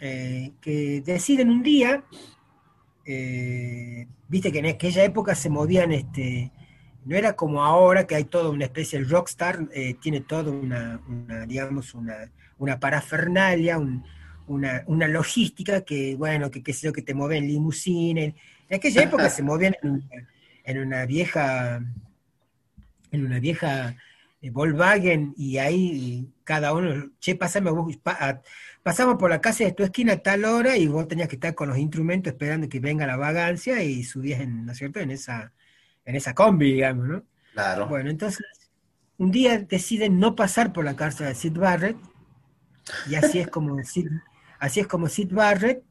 eh, 0.00 0.50
que 0.60 1.00
deciden 1.00 1.48
un 1.48 1.62
día, 1.62 2.04
eh, 3.06 4.08
viste 4.28 4.50
que 4.50 4.58
en 4.58 4.66
aquella 4.66 5.04
época 5.04 5.36
se 5.36 5.48
movían 5.48 5.92
este, 5.92 6.50
no 7.04 7.16
era 7.16 7.34
como 7.34 7.62
ahora 7.62 8.04
que 8.04 8.16
hay 8.16 8.24
toda 8.24 8.50
una 8.50 8.64
especie, 8.64 8.98
el 8.98 9.08
rockstar 9.08 9.68
eh, 9.72 9.94
tiene 9.94 10.22
toda 10.22 10.50
una, 10.50 11.00
una, 11.08 11.46
digamos, 11.46 11.94
una, 11.94 12.32
una 12.58 12.80
parafernalia, 12.80 13.78
un, 13.78 14.04
una, 14.48 14.82
una, 14.86 15.06
logística 15.06 15.82
que, 15.82 16.16
bueno, 16.16 16.50
que 16.50 16.64
qué 16.64 16.72
sé 16.72 16.88
yo, 16.88 16.92
que 16.92 17.02
te 17.02 17.14
mueven 17.14 17.46
limusina. 17.46 18.22
En 18.22 18.34
aquella 18.72 19.02
época 19.08 19.30
se 19.30 19.44
movían 19.44 19.76
en 19.82 19.90
una, 19.90 20.28
en 20.64 20.78
una 20.78 21.06
vieja, 21.06 21.80
en 23.12 23.24
una 23.24 23.38
vieja 23.38 23.96
eh, 24.40 24.50
Volkswagen 24.50 25.32
y 25.36 25.58
ahí 25.58 26.31
cada 26.52 26.74
uno, 26.74 27.12
che, 27.18 27.34
pasame, 27.34 27.70
pasamos 28.82 29.16
por 29.16 29.30
la 29.30 29.40
casa 29.40 29.64
de 29.64 29.72
tu 29.72 29.84
esquina 29.84 30.12
a 30.12 30.16
tal 30.18 30.44
hora 30.44 30.76
y 30.76 30.86
vos 30.86 31.08
tenías 31.08 31.28
que 31.28 31.36
estar 31.36 31.54
con 31.54 31.70
los 31.70 31.78
instrumentos 31.78 32.34
esperando 32.34 32.68
que 32.68 32.78
venga 32.78 33.06
la 33.06 33.16
vagancia 33.16 33.82
y 33.82 34.04
subías, 34.04 34.42
en, 34.42 34.66
¿no 34.66 34.72
es 34.72 34.76
cierto?, 34.76 35.00
en 35.00 35.10
esa, 35.10 35.54
en 36.04 36.14
esa 36.14 36.34
combi, 36.34 36.74
digamos, 36.74 37.08
¿no? 37.08 37.24
Claro. 37.54 37.88
Bueno, 37.88 38.10
entonces, 38.10 38.44
un 39.16 39.30
día 39.30 39.60
deciden 39.60 40.20
no 40.20 40.36
pasar 40.36 40.74
por 40.74 40.84
la 40.84 40.94
cárcel 40.94 41.28
de 41.28 41.34
Sid 41.34 41.56
Barrett 41.56 41.96
y 43.08 43.14
así 43.14 43.38
es 43.38 43.48
como 43.48 43.82
Sid, 43.82 44.08
así 44.58 44.80
es 44.80 44.86
como 44.86 45.08
Sid 45.08 45.32
Barrett 45.32 45.82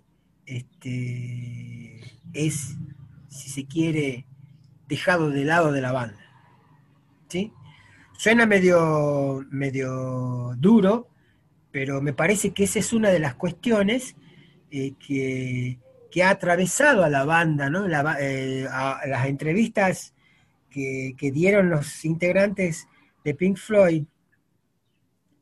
este, 0.45 2.01
es, 2.33 2.77
si 3.29 3.49
se 3.49 3.65
quiere, 3.65 4.27
dejado 4.87 5.31
de 5.31 5.43
lado 5.43 5.71
de 5.71 5.81
la 5.81 5.91
banda. 5.91 6.19
¿Sí? 7.29 7.51
Suena 8.21 8.45
medio, 8.45 9.43
medio 9.49 10.53
duro, 10.55 11.09
pero 11.71 12.03
me 12.03 12.13
parece 12.13 12.53
que 12.53 12.65
esa 12.65 12.77
es 12.77 12.93
una 12.93 13.09
de 13.09 13.17
las 13.17 13.33
cuestiones 13.33 14.15
eh, 14.69 14.93
que, 14.99 15.79
que, 16.11 16.21
ha 16.21 16.29
atravesado 16.29 17.03
a 17.03 17.09
la 17.09 17.25
banda, 17.25 17.71
¿no? 17.71 17.87
Eh, 18.19 18.67
las 19.07 19.25
entrevistas 19.25 20.13
que, 20.69 21.15
que, 21.17 21.31
dieron 21.31 21.71
los 21.71 22.05
integrantes 22.05 22.87
de 23.25 23.33
Pink 23.33 23.57
Floyd, 23.57 24.03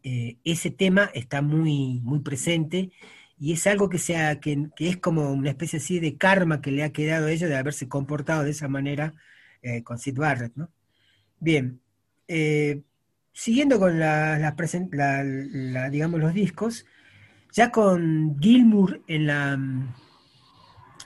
eh, 0.04 0.38
ese 0.46 0.72
tema 0.72 1.12
está 1.14 1.42
muy, 1.42 2.00
muy 2.00 2.20
presente 2.20 2.92
y 3.38 3.52
es 3.52 3.68
algo 3.68 3.90
que, 3.90 3.98
sea, 3.98 4.40
que, 4.40 4.70
que, 4.78 4.88
es 4.88 4.96
como 4.96 5.34
una 5.34 5.50
especie 5.50 5.80
así 5.80 6.00
de 6.00 6.16
karma 6.16 6.62
que 6.62 6.72
le 6.72 6.84
ha 6.84 6.94
quedado 6.94 7.28
a 7.28 7.32
ellos 7.34 7.50
de 7.50 7.58
haberse 7.58 7.90
comportado 7.90 8.46
de 8.46 8.52
esa 8.52 8.70
manera 8.70 9.16
con 9.84 10.00
Sid 10.00 10.18
Barrett, 10.18 10.56
¿no? 10.56 10.72
Bien, 11.42 11.82
eh, 12.30 12.84
siguiendo 13.34 13.80
con 13.80 14.00
la, 14.00 14.38
la, 14.38 15.90
digamos, 15.90 16.20
los 16.20 16.34
discos, 16.34 16.86
ya 17.52 17.72
con 17.72 18.40
Gilmour 18.40 19.02
en 19.08 19.26
la, 19.26 19.54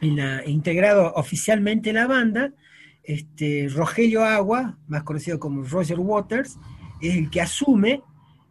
en 0.01 0.15
la 0.17 0.45
integrado 0.45 1.13
oficialmente 1.15 1.91
en 1.91 1.95
la 1.95 2.07
banda, 2.07 2.51
este, 3.03 3.69
Rogelio 3.73 4.25
Agua, 4.25 4.77
más 4.88 5.03
conocido 5.03 5.39
como 5.39 5.63
Roger 5.63 5.99
Waters, 5.99 6.57
es 7.01 7.15
el 7.15 7.29
que 7.29 7.39
asume, 7.39 8.01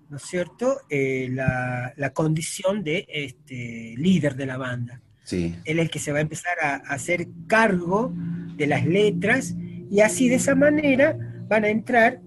¿no 0.08 0.16
es 0.16 0.22
cierto?, 0.22 0.80
eh, 0.88 1.28
la, 1.30 1.92
la, 1.96 2.10
condición 2.14 2.82
de 2.82 3.06
este, 3.08 3.94
líder 3.98 4.34
de 4.34 4.46
la 4.46 4.56
banda. 4.56 5.02
Sí. 5.24 5.54
Él 5.64 5.78
es 5.78 5.84
el 5.84 5.90
que 5.90 5.98
se 5.98 6.12
va 6.12 6.18
a 6.18 6.22
empezar 6.22 6.58
a, 6.62 6.76
a 6.76 6.94
hacer 6.94 7.28
cargo 7.46 8.14
de 8.56 8.66
las 8.66 8.86
letras 8.86 9.54
y 9.90 10.00
así 10.00 10.30
de 10.30 10.36
esa 10.36 10.54
manera 10.54 11.18
van 11.48 11.64
a 11.64 11.68
entrar 11.68 12.20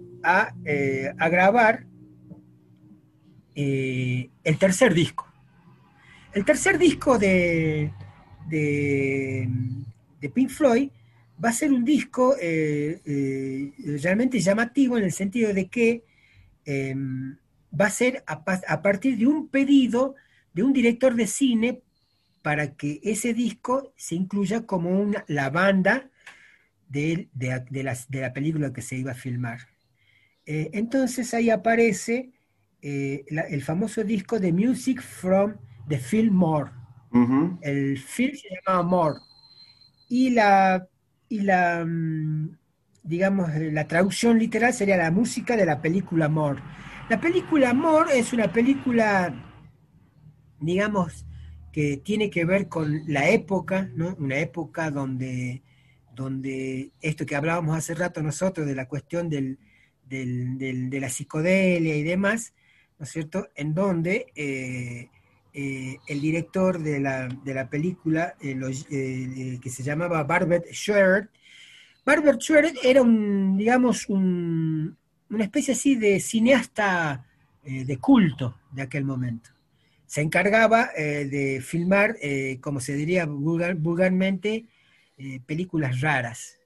eh, 0.66 1.14
a, 1.20 1.30
grabar 1.30 1.86
eh, 3.54 4.30
el 4.44 4.58
tercer 4.58 4.94
disco. 4.94 5.32
El 6.34 6.44
tercer 6.44 6.80
disco 6.80 7.20
de, 7.20 7.92
de, 8.48 9.50
Pink 10.34 10.50
Floyd 10.50 10.90
va 11.44 11.50
a 11.50 11.54
ser 11.54 11.72
un 11.72 11.86
disco 11.86 12.36
eh, 12.42 13.72
realmente 14.02 14.40
llamativo 14.40 14.98
en 14.98 15.04
el 15.04 15.12
sentido 15.12 15.54
de 15.54 15.68
que 15.68 16.04
em, 16.66 17.38
va 17.80 17.86
a 17.86 17.92
ser 17.92 18.24
a, 18.26 18.82
partir 18.82 19.18
de 19.18 19.28
un 19.28 19.48
pedido 19.48 20.16
de 20.54 20.64
un 20.64 20.74
director 20.74 21.14
de 21.14 21.28
cine 21.28 21.84
para 22.42 22.76
que 22.76 23.00
ese 23.04 23.36
disco 23.36 23.94
se 23.96 24.16
incluya 24.16 24.66
como 24.66 24.90
una, 24.90 25.24
la 25.28 25.52
banda 25.52 26.10
de, 26.90 27.30
de, 27.34 27.84
la 27.84 28.34
película 28.34 28.74
que 28.74 28.82
se 28.82 28.96
iba 28.96 29.12
a 29.12 29.16
filmar. 29.16 29.75
Eh, 30.46 30.70
entonces 30.74 31.34
ahí 31.34 31.50
aparece 31.50 32.32
eh, 32.82 33.26
el 33.28 33.64
famoso 33.64 34.04
disco 34.04 34.40
de 34.40 34.54
Music 34.54 35.02
from 35.02 35.56
the 35.88 35.98
Film 35.98 36.36
More. 36.36 36.72
El 37.62 37.98
film 37.98 38.36
se 38.36 38.50
llamaba 38.50 38.88
More. 38.88 39.20
Y 40.10 40.32
la, 40.32 40.88
y 41.30 41.40
la 41.40 41.86
mm, 41.86 42.58
digamos, 43.06 43.50
la 43.56 43.88
traducción 43.88 44.40
literal 44.40 44.74
sería 44.74 44.98
la 44.98 45.12
música 45.12 45.56
de 45.56 45.66
la 45.66 45.82
película 45.82 46.28
More. 46.28 46.62
La 47.10 47.22
película 47.22 47.74
More 47.74 48.18
es 48.18 48.34
una 48.34 48.52
película, 48.52 49.34
digamos, 50.60 51.26
que 51.72 51.98
tiene 51.98 52.30
que 52.30 52.46
ver 52.46 52.68
con 52.68 53.04
la 53.08 53.30
época, 53.30 53.90
¿no? 53.96 54.16
Una 54.20 54.40
época 54.40 54.90
donde, 54.90 55.62
donde 56.16 56.92
esto 57.00 57.26
que 57.26 57.36
hablábamos 57.36 57.78
hace 57.78 57.94
rato 57.94 58.24
nosotros 58.24 58.66
de 58.66 58.76
la 58.76 58.88
cuestión 58.88 59.30
del, 59.30 59.60
de 60.08 61.00
la 61.00 61.10
psicodelia 61.10 61.96
y 61.96 62.04
demás, 62.04 62.54
¿no 63.00 63.06
es 63.06 63.12
cierto?, 63.12 63.50
en 63.56 63.74
donde 63.74 64.28
eh, 64.36 65.10
eh, 65.54 65.98
el 66.08 66.22
director 66.22 66.80
de 66.80 67.00
la, 67.00 67.70
película, 67.70 68.36
eh, 68.42 69.60
que 69.62 69.70
se 69.70 69.84
llamaba 69.84 70.24
Barbet 70.24 70.72
Schwer, 70.72 71.30
Barbet 72.06 72.40
Schwer 72.40 72.74
era 72.84 73.02
un, 73.02 73.58
digamos, 73.58 74.08
un, 74.10 74.96
una 75.30 75.44
especie 75.44 75.74
así 75.74 75.96
de 75.96 76.20
cineasta 76.20 77.26
de 77.64 77.98
culto 77.98 78.60
de 78.72 78.84
aquel 78.84 79.06
momento. 79.06 79.50
Se 80.06 80.22
encargaba 80.22 80.92
de 80.96 81.64
filmar, 81.66 82.16
como 82.62 82.80
se 82.80 82.94
diría 82.94 83.26
vulgarmente, 83.26 84.66
películas 85.48 86.00
raras. 86.00 86.60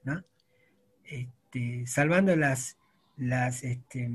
Este, 1.06 1.88
salvando 1.88 2.36
las, 2.36 2.78
las, 3.20 3.64
este, 3.64 4.10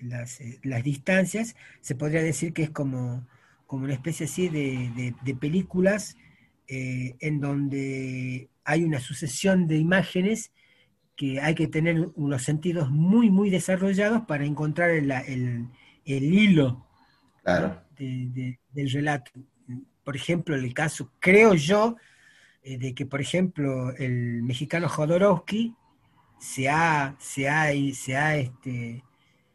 las, 0.00 0.40
eh, 0.40 0.58
las, 0.62 0.82
distancias, 0.82 1.54
se 1.80 1.94
podría 1.94 2.22
decir 2.22 2.52
que 2.52 2.64
es 2.64 2.70
como, 2.70 3.26
como 3.66 3.84
una 3.84 3.94
especie 3.94 4.26
así 4.26 4.48
de, 4.48 5.14
de, 5.22 5.34
películas 5.34 6.16
eh, 6.66 7.14
en 7.20 7.40
donde 7.40 8.48
hay 8.64 8.84
una 8.84 9.00
sucesión 9.00 9.66
de 9.68 9.76
imágenes 9.76 10.52
que 11.16 11.40
hay 11.40 11.54
que 11.54 11.68
tener 11.68 12.08
unos 12.14 12.42
sentidos 12.42 12.90
muy, 12.90 13.30
muy 13.30 13.50
desarrollados 13.50 14.22
para 14.22 14.44
encontrar 14.44 14.90
el, 14.90 15.10
el, 15.10 15.68
el 16.04 16.24
hilo 16.34 16.86
de, 17.98 18.58
del 18.72 18.90
relato. 18.90 19.30
Por 20.04 20.16
ejemplo, 20.16 20.56
el 20.56 20.74
caso, 20.74 21.12
creo 21.20 21.54
yo, 21.54 21.96
eh, 22.62 22.78
de 22.78 22.94
que, 22.94 23.06
por 23.06 23.20
ejemplo, 23.20 23.94
el 23.96 24.42
mexicano 24.42 24.88
Jodorowsky 24.88 25.74
se 26.42 26.68
ha, 26.68 27.14
se 27.20 27.48
ha, 27.48 27.70
se 27.94 28.16
ha 28.16 28.36
este, 28.36 29.04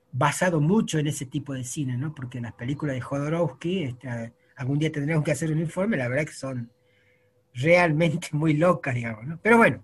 basado 0.09 0.61
mucho 0.61 0.97
en 0.97 1.07
ese 1.07 1.25
tipo 1.25 1.53
de 1.53 1.65
cine, 1.65 1.97
¿no? 1.97 2.15
Porque 2.15 2.39
las 2.39 2.53
películas 2.53 2.95
de 2.95 3.01
Jodorowsky, 3.01 3.83
este, 3.83 4.33
algún 4.55 4.79
día 4.79 4.89
tendremos 4.89 5.25
que 5.25 5.33
hacer 5.33 5.51
un 5.51 5.59
informe, 5.59 5.97
la 5.97 6.07
verdad 6.07 6.25
que 6.25 6.31
son 6.31 6.71
realmente 7.53 8.29
muy 8.31 8.53
locas, 8.53 8.95
digamos, 8.95 9.27
¿no? 9.27 9.37
Pero 9.43 9.57
bueno, 9.57 9.83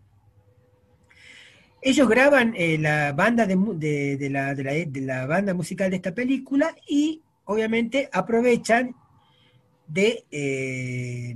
ellos 1.81 2.07
graban 2.07 2.53
eh, 2.55 2.77
la 2.77 3.11
banda 3.11 3.45
de, 3.45 4.17
de, 4.17 4.29
la, 4.29 4.55
de, 4.55 5.01
la, 5.01 5.25
banda 5.25 5.53
musical 5.53 5.89
de 5.89 5.97
esta 5.97 6.15
película 6.15 6.73
y 6.87 7.21
obviamente 7.43 8.09
aprovechan 8.13 8.95
de 9.87 10.23
eh, 10.31 11.35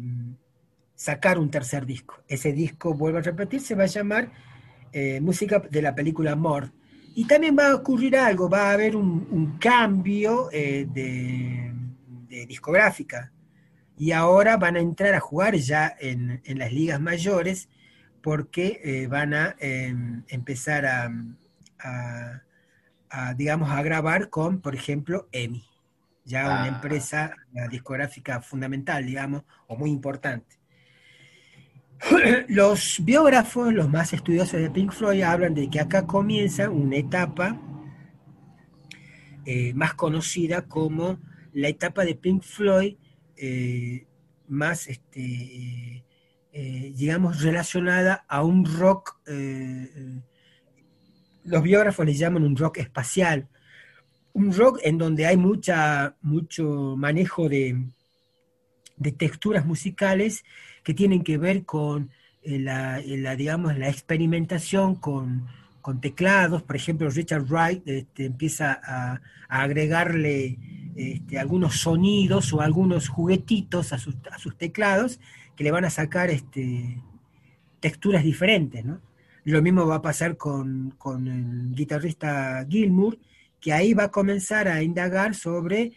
sacar 0.96 1.38
un 1.38 1.52
tercer 1.52 1.86
disco. 1.86 2.24
Ese 2.30 2.54
disco, 2.54 2.94
vuelvo 2.94 3.18
a 3.18 3.22
repetir, 3.22 3.60
se 3.60 3.76
va 3.76 3.84
a 3.84 3.88
llamar 3.88 4.32
eh, 4.92 5.20
música 5.22 5.60
de 5.60 5.82
la 5.82 5.96
película 5.96 6.36
Mort. 6.36 6.74
Y 7.16 7.26
también 7.26 7.58
va 7.58 7.72
a 7.72 7.76
ocurrir 7.76 8.16
algo, 8.16 8.50
va 8.50 8.70
a 8.70 8.74
haber 8.74 8.96
un, 8.96 9.58
cambio 9.60 10.50
eh, 10.52 10.88
de, 10.92 11.74
discográfica. 12.46 13.32
Y 13.98 14.12
ahora 14.12 14.58
van 14.58 14.76
a 14.76 14.80
entrar 14.80 15.16
a 15.16 15.20
jugar 15.20 15.56
ya 15.56 15.96
en, 16.00 16.42
las 16.46 16.72
ligas 16.72 17.02
mayores 17.02 17.70
porque 18.22 18.82
eh, 18.84 19.08
van 19.08 19.34
a 19.34 19.56
em, 19.60 20.24
empezar 20.28 20.86
a, 20.86 21.10
digamos, 23.36 23.72
a 23.72 23.82
grabar 23.82 24.30
con, 24.30 24.62
por 24.62 24.76
ejemplo, 24.76 25.28
EMI, 25.32 25.64
ya 26.26 26.46
una 26.46 26.64
ah. 26.64 26.68
empresa 26.68 27.36
discográfica 27.72 28.42
fundamental, 28.42 29.06
digamos, 29.06 29.44
o 29.66 29.76
muy 29.76 29.90
importante. 29.90 30.57
Los 32.48 33.04
biógrafos, 33.04 33.74
los 33.74 33.90
más 33.90 34.14
estudiosos 34.14 34.60
de 34.60 34.70
Pink 34.70 34.92
Floyd, 34.92 35.24
hablan 35.24 35.54
de 35.54 35.70
que 35.70 35.80
acá 35.80 36.06
comienza 36.06 36.70
una 36.70 36.98
etapa 36.98 37.60
eh, 39.46 39.74
más 39.74 39.94
conocida 39.94 40.64
como 40.64 41.20
la 41.54 41.70
etapa 41.70 42.06
de 42.06 42.16
Pink 42.16 42.44
Floyd 42.44 42.96
eh, 43.36 44.06
más, 44.48 44.88
este, 44.88 46.04
eh, 46.52 46.94
digamos, 46.96 47.42
relacionada 47.42 48.26
a 48.28 48.44
un 48.44 48.66
rock, 48.66 49.20
los 51.44 51.64
biógrafos 51.64 52.06
le 52.06 52.14
llaman 52.14 52.44
un 52.44 52.56
rock 52.56 52.78
espacial, 52.80 53.48
un 54.34 54.54
rock 54.54 54.80
en 54.84 54.98
donde 54.98 55.26
hay 55.26 55.38
mucha, 55.38 56.16
mucho 56.22 56.96
manejo 56.98 57.50
de, 57.50 57.86
de 58.98 59.12
texturas 59.12 59.66
musicales 59.66 60.44
que 60.88 60.94
tienen 60.94 61.22
que 61.22 61.38
ver 61.38 61.66
con 61.66 62.12
eh, 62.44 62.60
la, 62.60 63.02
eh, 63.02 63.18
la, 63.18 63.36
digamos, 63.36 63.78
la 63.78 63.90
experimentación 63.90 64.96
con, 64.96 65.46
con, 65.82 66.00
teclados. 66.00 66.64
Por 66.64 66.78
ejemplo, 66.78 67.10
Richard 67.10 67.44
Wright 67.44 67.86
este, 67.86 68.28
empieza 68.28 68.80
a, 68.82 69.20
agregarle 69.50 70.58
este, 70.96 71.40
algunos 71.40 71.82
sonidos 71.82 72.54
o 72.54 72.62
algunos 72.62 73.10
juguetitos 73.10 73.92
a 73.92 73.98
sus, 73.98 74.16
a 74.32 74.40
sus, 74.40 74.58
teclados 74.58 75.20
que 75.58 75.66
le 75.66 75.72
van 75.72 75.84
a 75.84 75.90
sacar 75.90 76.30
este, 76.30 76.98
texturas 77.82 78.24
diferentes. 78.24 78.86
¿no? 78.86 79.02
Lo 79.44 79.62
mismo 79.62 79.86
va 79.88 79.96
a 79.96 80.02
pasar 80.02 80.38
con, 80.38 80.92
con 80.98 81.28
el 81.28 81.76
guitarrista 81.76 82.66
Gilmour, 82.70 83.20
que 83.60 83.74
ahí 83.74 83.94
va 83.94 84.06
a 84.06 84.12
comenzar 84.12 84.70
a 84.70 84.82
indagar 84.82 85.36
sobre 85.36 85.92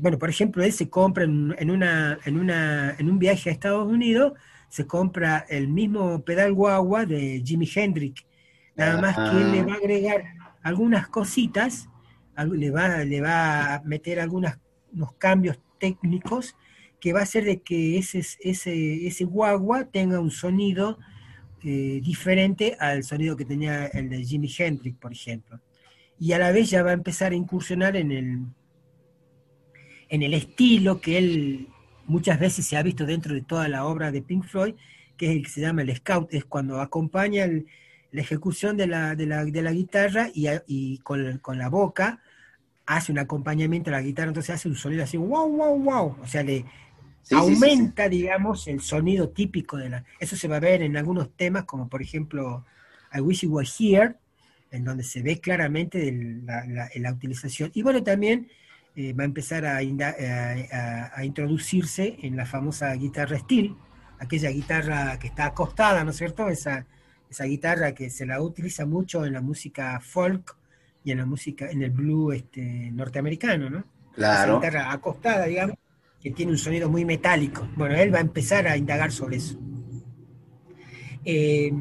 bueno, 0.00 0.18
por 0.18 0.30
ejemplo, 0.30 0.62
él 0.62 0.72
se 0.72 0.88
compra 0.88 1.24
en, 1.24 1.54
en, 1.58 1.70
una, 1.70 2.18
en, 2.24 2.38
una, 2.38 2.96
en 2.98 3.10
un 3.10 3.18
viaje 3.18 3.50
a 3.50 3.52
Estados 3.52 3.86
Unidos, 3.86 4.32
se 4.68 4.86
compra 4.86 5.44
el 5.48 5.68
mismo 5.68 6.24
pedal 6.24 6.54
guagua 6.54 7.04
de 7.04 7.42
Jimi 7.44 7.68
Hendrix, 7.74 8.24
nada 8.74 9.00
más 9.00 9.16
que 9.16 9.36
él 9.36 9.52
le 9.52 9.62
va 9.64 9.74
a 9.74 9.76
agregar 9.76 10.24
algunas 10.62 11.08
cositas, 11.08 11.88
le 12.36 12.70
va, 12.70 13.04
le 13.04 13.20
va 13.20 13.74
a 13.74 13.82
meter 13.82 14.18
algunos 14.18 14.54
unos 14.92 15.12
cambios 15.14 15.58
técnicos 15.78 16.56
que 17.00 17.12
va 17.12 17.20
a 17.20 17.24
hacer 17.24 17.44
de 17.44 17.60
que 17.60 17.98
ese, 17.98 18.22
ese, 18.40 19.06
ese 19.06 19.24
guagua 19.24 19.86
tenga 19.86 20.20
un 20.20 20.30
sonido 20.30 20.98
eh, 21.64 22.00
diferente 22.02 22.76
al 22.78 23.02
sonido 23.02 23.36
que 23.36 23.44
tenía 23.44 23.86
el 23.86 24.08
de 24.08 24.24
Jimi 24.24 24.52
Hendrix, 24.56 24.96
por 24.98 25.12
ejemplo. 25.12 25.60
Y 26.18 26.32
a 26.32 26.38
la 26.38 26.52
vez 26.52 26.70
ya 26.70 26.82
va 26.82 26.90
a 26.90 26.94
empezar 26.94 27.32
a 27.32 27.36
incursionar 27.36 27.96
en 27.96 28.12
el, 28.12 28.42
en 30.12 30.22
el 30.22 30.34
estilo 30.34 31.00
que 31.00 31.16
él 31.16 31.68
muchas 32.06 32.38
veces 32.38 32.66
se 32.66 32.76
ha 32.76 32.82
visto 32.82 33.06
dentro 33.06 33.32
de 33.32 33.40
toda 33.40 33.66
la 33.68 33.86
obra 33.86 34.12
de 34.12 34.20
Pink 34.20 34.44
Floyd, 34.44 34.74
que 35.16 35.30
es 35.30 35.36
el 35.36 35.42
que 35.42 35.48
se 35.48 35.62
llama 35.62 35.80
el 35.80 35.96
scout, 35.96 36.34
es 36.34 36.44
cuando 36.44 36.82
acompaña 36.82 37.46
la 37.46 38.20
ejecución 38.20 38.76
de 38.76 38.88
la, 38.88 39.14
de 39.14 39.24
la, 39.24 39.46
de 39.46 39.62
la 39.62 39.72
guitarra 39.72 40.28
y, 40.34 40.48
y 40.66 40.98
con, 40.98 41.38
con, 41.38 41.56
la 41.56 41.70
boca 41.70 42.20
hace 42.84 43.10
un 43.10 43.20
acompañamiento 43.20 43.88
a 43.88 43.92
la 43.92 44.02
guitarra, 44.02 44.28
entonces 44.28 44.54
hace 44.54 44.68
un 44.68 44.76
sonido 44.76 45.02
así, 45.02 45.16
wow, 45.16 45.48
wow, 45.48 45.78
wow, 45.78 46.16
o 46.20 46.26
sea, 46.26 46.42
le 46.42 46.66
sí, 47.22 47.34
aumenta, 47.34 48.04
sí, 48.04 48.10
sí, 48.10 48.16
digamos, 48.18 48.68
el 48.68 48.82
sonido 48.82 49.30
típico 49.30 49.78
de 49.78 49.88
la... 49.88 50.04
Eso 50.20 50.36
se 50.36 50.46
va 50.46 50.56
a 50.56 50.60
ver 50.60 50.82
en 50.82 50.94
algunos 50.98 51.34
temas, 51.34 51.64
como 51.64 51.88
por 51.88 52.02
ejemplo 52.02 52.66
I 53.14 53.20
Wish 53.20 53.46
You 53.46 53.54
Were 53.54 53.68
Here, 53.78 54.16
en 54.70 54.84
donde 54.84 55.04
se 55.04 55.22
ve 55.22 55.40
claramente 55.40 56.12
la, 56.44 56.66
la, 56.66 56.90
la 56.94 57.12
utilización. 57.12 57.70
Y 57.72 57.80
bueno, 57.80 58.02
también 58.02 58.50
eh, 58.94 59.12
va 59.14 59.22
a 59.22 59.26
empezar 59.26 59.64
a, 59.64 59.78
a, 59.78 61.10
a, 61.14 61.24
introducirse 61.24 62.18
en 62.22 62.36
la 62.36 62.44
famosa 62.44 62.92
guitarra 62.94 63.38
steel, 63.38 63.74
aquella 64.18 64.50
guitarra 64.50 65.18
que 65.18 65.28
está 65.28 65.46
acostada, 65.46 66.04
¿no 66.04 66.10
es 66.10 66.16
cierto? 66.16 66.48
Esa, 66.48 66.86
esa 67.30 67.44
guitarra 67.44 67.92
que 67.94 68.10
se 68.10 68.26
la 68.26 68.42
utiliza 68.42 68.84
mucho 68.84 69.24
en 69.24 69.32
la 69.32 69.40
música 69.40 69.98
folk 70.00 70.56
y 71.04 71.10
en 71.12 71.18
la 71.18 71.26
música, 71.26 71.70
en 71.70 71.82
el 71.82 71.90
blues 71.90 72.36
este, 72.36 72.90
norteamericano, 72.92 73.70
¿no? 73.70 73.84
Claro. 74.14 74.58
Esa 74.58 74.66
guitarra 74.66 74.92
acostada, 74.92 75.46
digamos, 75.46 75.76
que 76.22 76.30
tiene 76.30 76.52
un 76.52 76.58
sonido 76.58 76.90
muy 76.90 77.06
metálico. 77.06 77.66
Bueno, 77.74 77.96
él 77.96 78.12
va 78.14 78.18
a 78.18 78.22
empezar 78.22 78.68
a 78.68 78.76
indagar 78.76 79.10
sobre 79.10 79.38
eso. 79.38 79.58
Eh, 81.24 81.72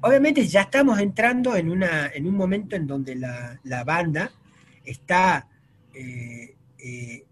obviamente 0.00 0.46
ya 0.46 0.62
estamos 0.62 1.00
entrando 1.00 1.56
en, 1.56 1.70
una, 1.70 2.06
en 2.06 2.26
un 2.26 2.36
momento 2.36 2.76
en 2.76 2.86
donde 2.86 3.16
la, 3.16 3.58
la 3.64 3.82
banda 3.82 4.30
está 4.84 5.48
eh, 5.94 6.56
eh, 6.78 7.24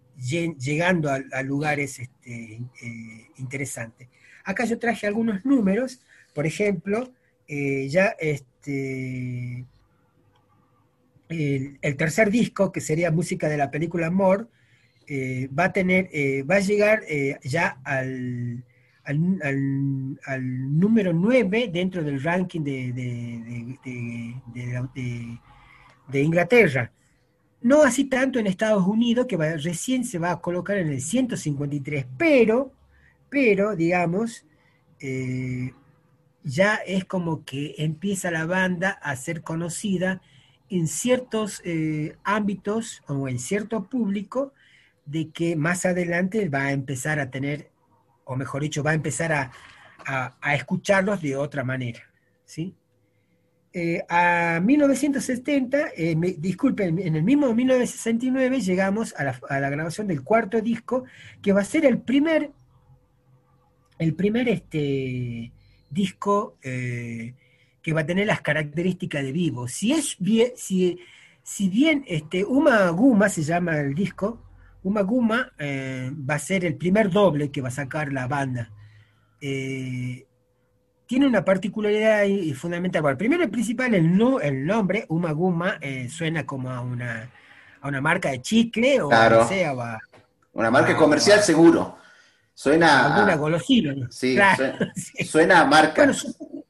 llegando 0.58 1.10
a, 1.10 1.42
lugares 1.42 1.98
este, 1.98 2.60
eh, 2.82 3.28
interesantes. 3.38 4.08
Acá 4.44 4.64
yo 4.64 4.78
traje 4.78 5.06
algunos 5.06 5.44
números, 5.44 6.00
por 6.32 6.46
ejemplo, 6.46 7.12
ya 7.48 8.14
este, 8.18 9.66
el, 11.28 11.96
tercer 11.96 12.30
disco, 12.30 12.72
que 12.72 12.80
sería 12.80 13.10
música 13.10 13.48
de 13.48 13.56
la 13.56 13.70
película 13.70 14.10
eh, 15.06 15.48
va 15.58 15.64
a 15.64 15.72
tener, 15.72 16.08
va 16.48 16.56
a 16.56 16.60
llegar 16.60 17.02
ya 17.42 17.80
al, 17.84 18.64
al, 19.04 20.18
al, 20.24 20.78
número 20.78 21.12
9 21.12 21.68
dentro 21.72 22.02
del 22.02 22.22
ranking 22.22 22.62
de, 22.62 22.92
de 26.08 26.22
Inglaterra. 26.22 26.92
No 27.62 27.82
así 27.82 28.04
tanto 28.04 28.38
en 28.38 28.46
Estados 28.48 28.84
Unidos, 28.86 29.26
que 29.26 29.36
va, 29.36 29.56
recién 29.56 30.04
se 30.04 30.18
va 30.18 30.32
a 30.32 30.40
colocar 30.40 30.76
en 30.78 30.88
el 30.88 31.00
153, 31.00 32.06
pero, 32.18 32.72
pero, 33.30 33.76
digamos, 33.76 34.44
eh, 35.00 35.72
ya 36.42 36.74
es 36.74 37.04
como 37.04 37.44
que 37.44 37.76
empieza 37.78 38.32
la 38.32 38.46
banda 38.46 38.90
a 38.90 39.14
ser 39.14 39.42
conocida 39.42 40.20
en 40.68 40.88
ciertos 40.88 41.62
eh, 41.64 42.16
ámbitos 42.24 43.02
o 43.06 43.28
en 43.28 43.38
cierto 43.38 43.88
público, 43.88 44.52
de 45.04 45.30
que 45.30 45.56
más 45.56 45.84
adelante 45.86 46.48
va 46.48 46.66
a 46.66 46.72
empezar 46.72 47.20
a 47.20 47.30
tener, 47.30 47.70
o 48.24 48.36
mejor 48.36 48.62
dicho, 48.62 48.82
va 48.82 48.92
a 48.92 48.94
empezar 48.94 49.32
a, 49.32 49.52
a, 50.06 50.36
a 50.40 50.54
escucharlos 50.54 51.20
de 51.20 51.36
otra 51.36 51.64
manera, 51.64 52.00
¿sí? 52.44 52.74
Eh, 53.74 54.04
a 54.08 54.60
1970, 54.60 55.92
eh, 55.96 56.14
me, 56.14 56.32
disculpen, 56.32 56.98
en 56.98 57.16
el 57.16 57.22
mismo 57.22 57.54
1969 57.54 58.60
llegamos 58.60 59.14
a 59.16 59.24
la, 59.24 59.70
grabación 59.70 60.06
del 60.06 60.22
cuarto 60.22 60.60
disco, 60.60 61.04
que 61.40 61.52
va 61.52 61.62
a 61.62 61.64
ser 61.64 61.86
el 61.86 61.98
primer, 61.98 62.50
el 63.98 64.14
primer 64.14 64.50
este, 64.50 65.52
disco 65.88 66.58
eh, 66.62 67.34
que 67.80 67.92
va 67.94 68.02
a 68.02 68.06
tener 68.06 68.26
las 68.26 68.42
características 68.42 69.22
de 69.22 69.32
vivo. 69.32 69.66
Si 69.68 69.92
es 69.92 70.16
bien, 70.18 70.52
si, 70.54 70.98
si 71.42 71.70
bien 71.70 72.04
este, 72.06 72.44
Uma 72.44 72.90
Guma 72.90 73.30
se 73.30 73.42
llama 73.42 73.78
el 73.78 73.94
disco, 73.94 74.44
Uma 74.82 75.00
Guma 75.00 75.50
va 75.58 76.34
a 76.34 76.38
ser 76.38 76.66
el 76.66 76.76
primer 76.76 77.08
doble 77.08 77.50
que 77.50 77.62
va 77.62 77.68
a 77.68 77.72
sacar 77.72 78.12
la 78.12 78.26
banda. 78.26 78.70
Tiene 81.12 81.26
una 81.26 81.44
particularidad 81.44 82.24
fundamental. 82.54 83.02
Bueno, 83.02 83.18
primero 83.18 83.44
y 83.44 83.48
principal, 83.48 83.92
el, 83.92 84.16
no, 84.16 84.40
el 84.40 84.64
nombre, 84.64 85.04
Uma 85.10 85.32
Guma, 85.32 85.76
eh, 85.82 86.08
suena 86.08 86.46
como 86.46 86.70
a 86.70 86.80
una, 86.80 87.28
a 87.82 87.88
una 87.88 88.00
marca 88.00 88.30
de 88.30 88.40
chicle 88.40 89.02
o 89.02 89.10
claro. 89.10 89.46
sea, 89.46 89.74
va, 89.74 90.00
una 90.54 90.70
marca 90.70 90.96
comercial 90.96 91.40
seguro. 91.40 91.98
Suena 92.54 93.14
alguna 93.14 93.36
golosina. 93.36 93.92
¿no? 93.92 94.10
Sí, 94.10 94.36
claro, 94.36 94.56
suena, 94.56 94.92
sí. 94.94 95.24
suena, 95.26 95.60
a 95.60 95.66
marca. 95.66 95.96
Bueno, 95.96 96.14
su, 96.14 96.64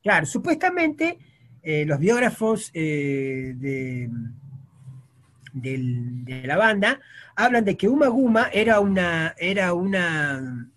claro, 0.00 0.26
supuestamente 0.26 1.18
eh, 1.60 1.84
los 1.84 1.98
biógrafos 1.98 2.70
eh, 2.74 3.54
de, 3.56 4.10
de, 5.54 5.76
de, 6.24 6.46
la 6.46 6.56
banda 6.56 7.00
hablan 7.34 7.64
de 7.64 7.76
que 7.76 7.88
Uma 7.88 8.06
Guma 8.06 8.48
era 8.52 8.78
una, 8.78 9.34
era 9.38 9.74
una 9.74 10.70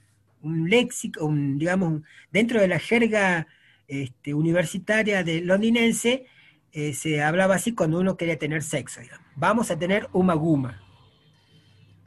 un 0.44 0.70
léxico, 0.70 1.26
un, 1.26 1.58
digamos, 1.58 2.02
dentro 2.32 2.60
de 2.60 2.68
la 2.68 2.80
jerga 2.80 3.48
este, 3.88 4.34
universitaria 4.34 5.24
de 5.24 5.42
londinense, 5.42 6.26
eh, 6.72 6.94
se 6.94 7.22
hablaba 7.22 7.56
así 7.56 7.74
cuando 7.74 8.00
uno 8.00 8.18
quería 8.18 8.38
tener 8.38 8.64
sexo. 8.64 9.02
Digamos. 9.02 9.26
Vamos 9.36 9.72
a 9.72 9.78
tener 9.78 10.08
uma 10.14 10.34
guma. 10.34 10.82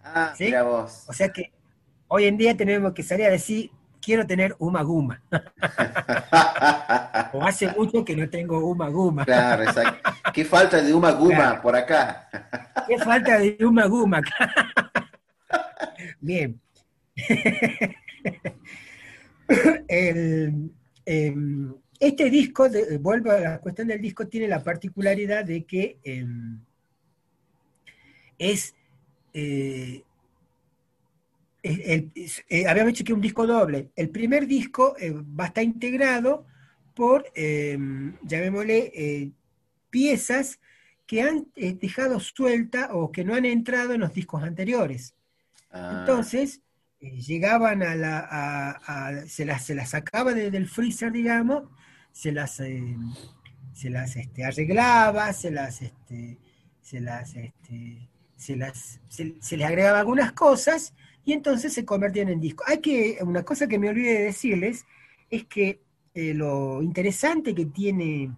Ah, 0.02 0.34
¿Sí? 0.36 0.44
mira 0.44 0.62
vos. 0.62 1.04
O 1.08 1.12
sea 1.12 1.30
que 1.30 1.52
hoy 2.08 2.24
en 2.24 2.36
día 2.36 2.56
tenemos 2.56 2.92
que 2.92 3.02
salir 3.02 3.26
a 3.26 3.30
decir, 3.30 3.70
quiero 4.00 4.26
tener 4.26 4.54
uma 4.58 4.82
guma. 4.82 5.22
o 7.32 7.42
hace 7.42 7.68
mucho 7.68 8.04
que 8.04 8.14
no 8.14 8.28
tengo 8.28 8.58
uma 8.66 8.88
guma. 8.88 9.24
Claro, 9.24 9.64
exacto. 9.64 10.10
¿Qué 10.32 10.44
falta 10.44 10.82
de 10.82 10.92
uma 10.92 11.12
guma 11.12 11.36
claro. 11.36 11.62
por 11.62 11.76
acá? 11.76 12.28
¿Qué 12.86 12.98
falta 12.98 13.38
de 13.38 13.56
uma 13.60 13.86
guma? 13.86 14.20
Bien. 16.20 16.60
el, 19.88 20.70
eh, 21.06 21.34
este 22.00 22.30
disco, 22.30 22.68
de, 22.68 22.98
vuelvo 22.98 23.30
a 23.30 23.40
la 23.40 23.60
cuestión 23.60 23.88
del 23.88 24.00
disco, 24.00 24.26
tiene 24.26 24.48
la 24.48 24.62
particularidad 24.62 25.44
de 25.44 25.64
que 25.64 25.98
eh, 26.04 26.26
es, 28.38 28.74
eh, 29.32 30.02
el, 31.62 32.12
eh, 32.48 32.66
habíamos 32.66 32.92
dicho 32.92 33.04
que 33.04 33.12
un 33.12 33.20
disco 33.20 33.46
doble. 33.46 33.90
El 33.96 34.10
primer 34.10 34.46
disco 34.46 34.96
eh, 34.98 35.12
va 35.12 35.44
a 35.44 35.46
estar 35.48 35.64
integrado 35.64 36.46
por, 36.94 37.24
llamémosle, 37.34 39.32
piezas 39.90 40.60
que 41.06 41.22
han 41.22 41.48
dejado 41.56 42.20
suelta 42.20 42.94
o 42.94 43.10
que 43.10 43.24
no 43.24 43.34
han 43.34 43.44
entrado 43.44 43.94
en 43.94 44.00
los 44.00 44.14
discos 44.14 44.44
anteriores. 44.44 45.14
Ah. 45.70 45.98
Entonces, 46.00 46.58
eh, 46.58 46.63
llegaban 47.10 47.82
a 47.82 47.94
la, 47.94 49.24
se, 49.26 49.44
las, 49.44 49.64
se 49.64 49.74
las 49.74 49.90
sacaba 49.90 50.32
desde 50.32 50.56
el 50.56 50.68
freezer, 50.68 51.12
digamos, 51.12 51.64
se 52.12 52.32
las, 52.32 52.60
eh, 52.60 52.96
se 53.72 53.90
las 53.90 54.16
este, 54.16 54.44
arreglaba, 54.44 55.32
se 55.32 55.50
las, 55.50 55.82
este, 55.82 56.38
se 56.80 57.00
las, 57.00 57.34
este, 57.34 58.08
se 58.38 58.56
les 59.56 59.66
agregaba 59.66 60.00
algunas 60.00 60.32
cosas 60.32 60.94
y 61.24 61.32
entonces 61.32 61.72
se 61.72 61.84
convertían 61.84 62.28
en 62.28 62.40
discos. 62.40 62.66
Hay 62.68 62.78
que, 62.78 63.18
una 63.22 63.42
cosa 63.42 63.66
que 63.66 63.78
me 63.78 63.88
olvidé 63.88 64.18
de 64.18 64.24
decirles 64.24 64.84
es 65.30 65.44
que 65.44 65.80
eh, 66.14 66.34
lo 66.34 66.82
interesante 66.82 67.54
que 67.54 67.66
tiene 67.66 68.30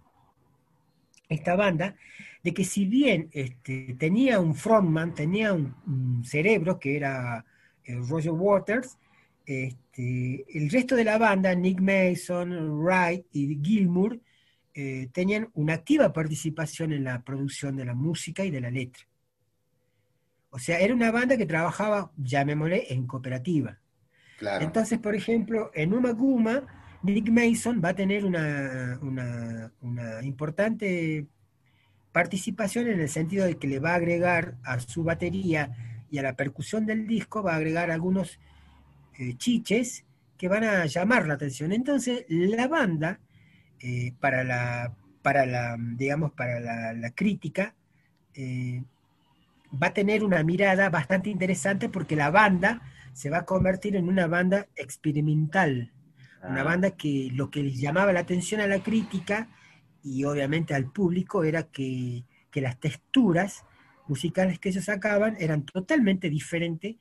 esta 1.29 1.57
banda, 1.57 1.97
de 2.43 2.55
que 2.55 2.65
si 2.65 2.87
bien 2.87 3.29
tenía 3.99 4.39
un 4.39 4.55
frontman, 4.55 5.15
tenía 5.15 5.53
un, 5.53 6.23
cerebro 6.25 6.79
que 6.79 6.97
era 6.97 7.39
eh, 7.41 7.56
Roger 8.09 8.33
Waters, 8.33 8.99
este, 9.45 10.45
el 10.59 10.71
resto 10.71 10.97
de 10.97 11.05
la 11.05 11.19
banda, 11.19 11.55
Nick 11.55 11.81
Mason, 11.81 12.81
Wright 12.81 13.27
y 13.33 13.61
Gilmour, 13.63 14.21
eh, 14.75 15.09
tenían 15.13 15.49
una 15.55 15.75
activa 15.75 16.13
participación 16.13 16.93
en 16.93 17.05
la 17.05 17.23
producción 17.23 17.77
de 17.77 17.85
la 17.85 17.95
música 17.95 18.45
y 18.45 18.51
de 18.51 18.61
la 18.61 18.71
letra. 18.71 19.05
O 20.51 20.59
sea, 20.59 20.81
era 20.81 20.95
una 20.95 21.11
banda 21.11 21.37
que 21.37 21.47
trabajaba, 21.47 22.13
llamémosle, 22.17 22.93
en 22.93 23.07
cooperativa. 23.07 23.79
Claro. 24.39 24.65
Entonces, 24.65 24.99
por 24.99 25.15
ejemplo, 25.15 25.71
en 25.75 25.95
Uma 25.95 26.13
Guma, 26.13 26.67
Nick 27.03 27.31
Mason 27.31 27.81
va 27.83 27.91
a 27.91 27.95
tener 27.95 28.25
una, 28.25 28.99
una, 29.01 29.73
una 29.81 30.23
importante 30.23 31.27
participación 32.13 32.89
en 32.89 33.01
el 33.01 33.09
sentido 33.09 33.45
de 33.47 33.59
que 33.59 33.69
le 33.69 33.79
va 33.79 33.93
a 33.93 33.97
agregar 33.97 34.57
a 34.65 34.81
su 34.81 35.05
batería 35.05 35.96
y 36.17 36.19
a 36.19 36.23
la 36.23 36.35
percusión 36.35 36.87
del 36.87 37.07
disco, 37.07 37.43
va 37.43 37.53
a 37.53 37.57
agregar 37.57 37.91
algunos 37.91 38.41
eh, 39.19 39.37
chiches 39.37 40.05
que 40.39 40.49
van 40.49 40.65
a 40.65 40.87
llamar 40.87 41.27
la 41.27 41.35
atención. 41.35 41.73
Entonces, 41.73 42.25
la 42.29 42.69
banda, 42.69 43.21
eh, 43.81 44.15
para 44.19 44.45
la, 44.45 44.95
para 45.21 45.45
la, 45.45 45.77
digamos, 45.79 46.33
para 46.33 46.59
la, 46.61 46.95
la 46.95 47.11
crítica, 47.11 47.75
eh, 48.35 48.83
va 49.71 49.89
a 49.89 49.93
tener 49.93 50.25
una 50.25 50.43
mirada 50.43 50.89
bastante 50.89 51.29
interesante 51.29 51.91
porque 51.91 52.17
la 52.17 52.31
banda 52.31 52.81
se 53.13 53.29
va 53.29 53.39
a 53.39 53.45
convertir 53.45 53.95
en 53.97 54.09
una 54.09 54.27
banda 54.27 54.67
experimental, 54.75 55.93
una 56.43 56.61
Ah. 56.63 56.65
banda 56.65 56.91
que 56.93 57.31
lo 57.35 57.51
que 57.51 57.63
les 57.63 57.79
llamaba 57.79 58.13
la 58.13 58.21
atención 58.21 58.61
a 58.63 58.67
la 58.67 58.83
crítica 58.83 59.49
y 60.03 60.25
obviamente 60.25 60.75
al 60.75 60.91
público 60.91 61.45
era 61.45 61.65
que, 61.65 62.25
que 62.51 62.61
las 62.63 62.79
texturas 62.79 63.65
musicales 64.09 64.59
que 64.59 64.69
ellos 64.71 64.85
sacaban 64.85 65.37
eran 65.39 65.65
totalmente 65.65 66.29
diferentes 66.31 66.97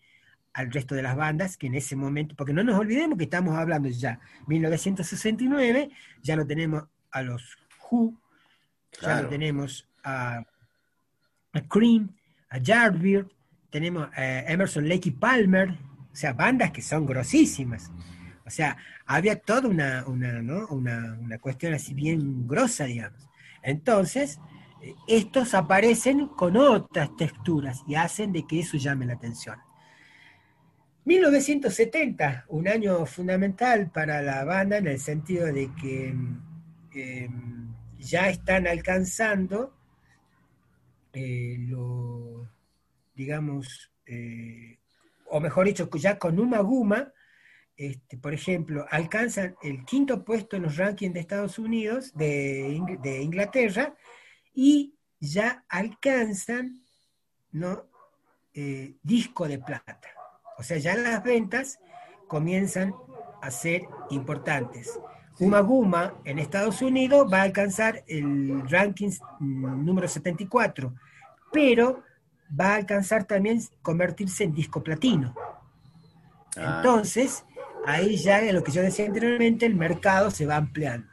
al 0.53 0.71
resto 0.71 0.95
de 0.95 1.03
las 1.03 1.15
bandas 1.15 1.57
que 1.57 1.67
en 1.67 1.75
ese 1.75 1.95
momento, 1.95 2.35
porque 2.35 2.53
no 2.53 2.63
nos 2.63 2.79
olvidemos 2.79 3.17
que 3.17 3.25
estamos 3.25 3.57
hablando 3.57 3.89
ya 3.89 4.19
1969, 4.47 5.89
ya 6.21 6.35
lo 6.35 6.45
tenemos 6.47 6.83
a 7.11 7.21
los 7.21 7.57
Who, 7.91 8.13
ya 8.93 8.99
Claro. 8.99 9.23
lo 9.23 9.29
tenemos 9.29 9.87
a, 10.03 10.43
a 11.53 11.61
Cream, 11.67 12.09
a 12.49 12.57
Yardbird, 12.57 13.27
tenemos 13.69 14.07
a 14.15 14.51
Emerson 14.51 14.87
Lake 14.87 15.09
y 15.09 15.11
Palmer, 15.11 15.71
o 16.11 16.15
sea, 16.15 16.31
bandas 16.31 16.71
que 16.71 16.81
son 16.81 17.05
grosísimas. 17.05 17.91
O 18.45 18.49
sea, 18.49 18.77
había 19.05 19.37
toda 19.39 19.67
una, 19.67 20.05
una, 20.07 20.41
¿no? 20.41 20.67
una, 20.67 21.17
una 21.19 21.37
cuestión 21.39 21.73
así 21.73 21.93
bien 21.93 22.47
grosa, 22.47 22.85
digamos. 22.85 23.27
Entonces, 23.61 24.37
eh, 24.37 24.41
estos 25.07 25.53
aparecen 25.53 26.27
con 26.27 26.57
otras 26.57 27.15
texturas 27.15 27.83
y 27.87 27.95
hacen 27.95 28.31
de 28.31 28.45
que 28.45 28.59
eso 28.59 28.77
llame 28.77 29.05
la 29.05 29.13
atención. 29.13 29.57
1970, 31.05 32.45
un 32.49 32.67
año 32.67 33.05
fundamental 33.05 33.91
para 33.91 34.21
la 34.21 34.43
banda 34.43 34.77
en 34.77 34.87
el 34.87 34.99
sentido 34.99 35.45
de 35.45 35.69
que 35.79 36.15
eh, 36.95 37.29
ya 37.99 38.29
están 38.29 38.65
alcanzando 38.65 39.75
eh, 41.13 41.57
lo, 41.59 42.49
digamos, 43.13 43.91
eh, 44.07 44.79
o 45.29 45.39
mejor 45.39 45.67
dicho, 45.67 45.89
ya 45.93 46.17
con 46.17 46.39
Uma 46.39 46.59
Guma, 46.59 47.13
este, 47.77 48.17
por 48.17 48.33
ejemplo, 48.33 48.85
alcanzan 48.89 49.55
el 49.61 49.85
quinto 49.85 50.25
puesto 50.25 50.55
en 50.55 50.63
los 50.63 50.77
rankings 50.77 51.13
de 51.13 51.19
Estados 51.19 51.59
Unidos, 51.59 52.13
de 52.15 52.79
Inglaterra, 53.21 53.95
y 54.55 54.95
ya 55.19 55.63
alcanzan 55.69 56.85
¿no? 57.55 57.85
Eh, 58.53 58.95
disco 59.01 59.47
de 59.47 59.59
plata. 59.59 60.09
O 60.57 60.63
sea, 60.63 60.77
ya 60.77 60.95
las 60.95 61.23
ventas 61.23 61.79
comienzan 62.27 62.93
a 63.41 63.49
ser 63.49 63.87
importantes. 64.09 64.99
Uma 65.39 65.61
Guma 65.61 66.15
en 66.25 66.39
Estados 66.39 66.81
Unidos 66.81 67.31
va 67.31 67.39
a 67.39 67.43
alcanzar 67.43 68.03
el 68.07 68.69
ranking 68.69 69.11
número 69.39 70.07
74, 70.07 70.93
pero 71.51 72.03
va 72.57 72.73
a 72.73 72.75
alcanzar 72.75 73.25
también 73.25 73.61
convertirse 73.81 74.43
en 74.43 74.53
disco 74.53 74.83
platino. 74.83 75.33
Ah. 76.57 76.77
Entonces, 76.77 77.45
ahí 77.85 78.17
ya 78.17 78.41
lo 78.51 78.63
que 78.63 78.71
yo 78.71 78.81
decía 78.81 79.05
anteriormente, 79.05 79.65
el 79.65 79.75
mercado 79.75 80.29
se 80.29 80.45
va 80.45 80.57
ampliando. 80.57 81.07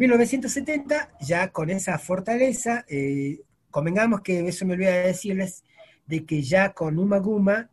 1970, 0.00 1.10
ya 1.20 1.52
con 1.52 1.68
esa 1.68 1.98
fortaleza, 1.98 2.86
eh, 2.88 3.42
convengamos 3.70 4.22
que 4.22 4.48
eso 4.48 4.64
me 4.64 4.72
olvidé 4.72 4.92
de 4.92 5.06
decirles, 5.08 5.62
de 6.06 6.24
que 6.24 6.42
ya 6.42 6.72
con 6.72 6.98
Uma 6.98 7.18
Guma 7.18 7.68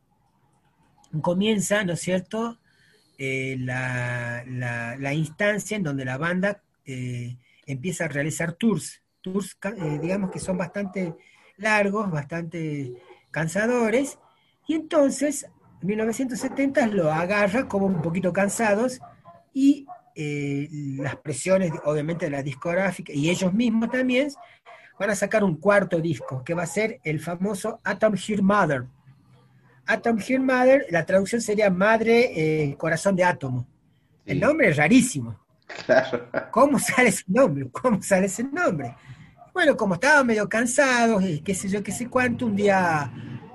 comienza, 1.21 1.85
¿no 1.85 1.93
es 1.93 2.01
cierto?, 2.01 2.59
eh, 3.17 3.55
la, 3.59 4.43
la- 4.45 5.13
instancia 5.13 5.77
en 5.77 5.83
donde 5.83 6.03
la 6.03 6.17
banda 6.17 6.61
eh, 6.85 7.37
empieza 7.65 8.05
a 8.05 8.07
realizar 8.09 8.53
tours, 8.53 9.01
tours, 9.21 9.57
eh, 9.63 9.99
digamos 10.01 10.29
que 10.29 10.39
son 10.39 10.57
bastante 10.57 11.15
largos, 11.55 12.11
bastante 12.11 12.93
cansadores, 13.31 14.19
y 14.67 14.73
entonces, 14.75 15.47
en 15.81 15.87
1970 15.87 16.87
lo 16.87 17.09
agarra 17.09 17.69
como 17.69 17.85
un 17.85 18.01
poquito 18.01 18.33
cansados 18.33 18.99
y 19.53 19.87
eh, 20.19 20.67
las 20.97 21.15
presiones, 21.17 21.71
obviamente, 21.85 22.25
de 22.25 22.31
la 22.31 22.41
discográfica 22.41 23.13
y 23.13 23.29
ellos 23.29 23.53
mismos 23.53 23.91
también 23.91 24.29
van 24.99 25.11
a 25.11 25.15
sacar 25.15 25.43
un 25.43 25.57
cuarto 25.57 25.99
disco 25.99 26.43
que 26.43 26.55
va 26.55 26.63
a 26.63 26.67
ser 26.67 26.99
el 27.03 27.19
famoso 27.19 27.79
Atom 27.83 28.15
Heart 28.15 28.41
Mother. 28.41 28.85
Atom 29.85 30.17
Heart 30.17 30.43
Mother, 30.43 30.85
la 30.89 31.05
traducción 31.05 31.39
sería 31.39 31.69
Madre 31.69 32.31
eh, 32.35 32.75
Corazón 32.77 33.15
de 33.15 33.23
Átomo. 33.23 33.67
El 34.25 34.39
nombre 34.39 34.69
es 34.69 34.77
rarísimo. 34.77 35.39
Claro. 35.85 36.27
¿Cómo 36.51 36.79
sale 36.79 37.09
ese 37.09 37.23
nombre? 37.27 37.69
¿Cómo 37.71 38.01
sale 38.01 38.25
ese 38.25 38.43
nombre? 38.43 38.95
Bueno, 39.53 39.77
como 39.77 39.93
estaban 39.93 40.25
medio 40.25 40.49
cansados, 40.49 41.23
y 41.23 41.41
qué 41.41 41.53
sé 41.53 41.69
yo, 41.69 41.83
qué 41.83 41.91
sé 41.91 42.09
cuánto, 42.09 42.47
un 42.47 42.55
día 42.55 43.11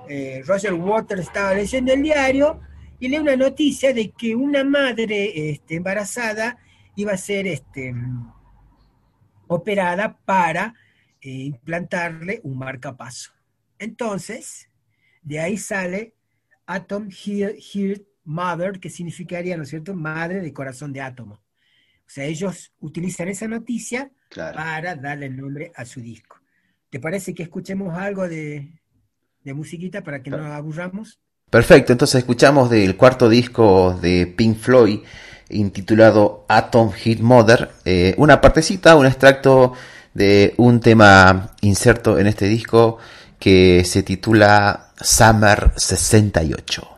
eh, 0.07 0.41
Roger 0.45 0.73
Waters 0.73 1.23
estaba 1.23 1.53
leyendo 1.53 1.91
el 1.91 2.01
diario 2.01 2.61
y 3.03 3.09
lee 3.09 3.17
una 3.17 3.35
noticia 3.35 3.93
de 3.93 4.11
que 4.11 4.33
una 4.33 4.63
madre 4.63 5.49
este, 5.49 5.75
embarazada 5.75 6.57
iba 6.95 7.11
a 7.11 7.17
ser 7.17 7.47
este, 7.47 7.93
operada 9.45 10.17
para 10.23 10.73
eh, 11.19 11.29
implantarle 11.29 12.39
un 12.45 12.57
marcapaso. 12.57 13.33
Entonces, 13.77 14.69
de 15.21 15.41
ahí 15.41 15.57
sale 15.57 16.15
Atom 16.65 17.09
Heart, 17.09 18.03
Mother, 18.23 18.79
que 18.79 18.89
significaría, 18.89 19.57
¿no 19.57 19.63
es 19.63 19.69
cierto?, 19.69 19.93
madre 19.93 20.39
de 20.39 20.53
corazón 20.53 20.93
de 20.93 21.01
átomo. 21.01 21.33
O 21.33 22.09
sea, 22.09 22.23
ellos 22.23 22.73
utilizan 22.79 23.27
esa 23.27 23.49
noticia 23.49 24.13
Claro. 24.29 24.55
para 24.55 24.95
darle 24.95 25.25
el 25.25 25.35
nombre 25.35 25.73
a 25.75 25.83
su 25.83 25.99
disco. 25.99 26.39
¿Te 26.89 27.01
parece 27.01 27.33
que 27.33 27.43
escuchemos 27.43 27.97
algo 27.97 28.29
de, 28.29 28.79
de 29.43 29.53
musiquita 29.53 30.05
para 30.05 30.23
que 30.23 30.29
no 30.29 30.37
nos 30.37 30.51
aburramos? 30.51 31.19
Perfecto, 31.53 31.91
entonces 31.91 32.15
escuchamos 32.15 32.71
del 32.71 32.97
cuarto 32.97 33.29
disco 33.29 33.95
de 34.01 34.25
Pink 34.25 34.57
Floyd 34.57 35.01
intitulado 35.49 36.45
Atom 36.47 36.91
Heat 36.91 37.19
Mother, 37.19 37.69
eh, 37.85 38.15
una 38.17 38.41
partecita, 38.41 38.95
un 38.95 39.05
extracto 39.05 39.73
de 40.15 40.55
un 40.57 40.79
tema 40.79 41.51
inserto 41.61 42.17
en 42.17 42.25
este 42.25 42.47
disco 42.47 42.97
que 43.37 43.83
se 43.85 44.01
titula 44.01 44.93
Summer 44.99 45.73
68. 45.75 46.92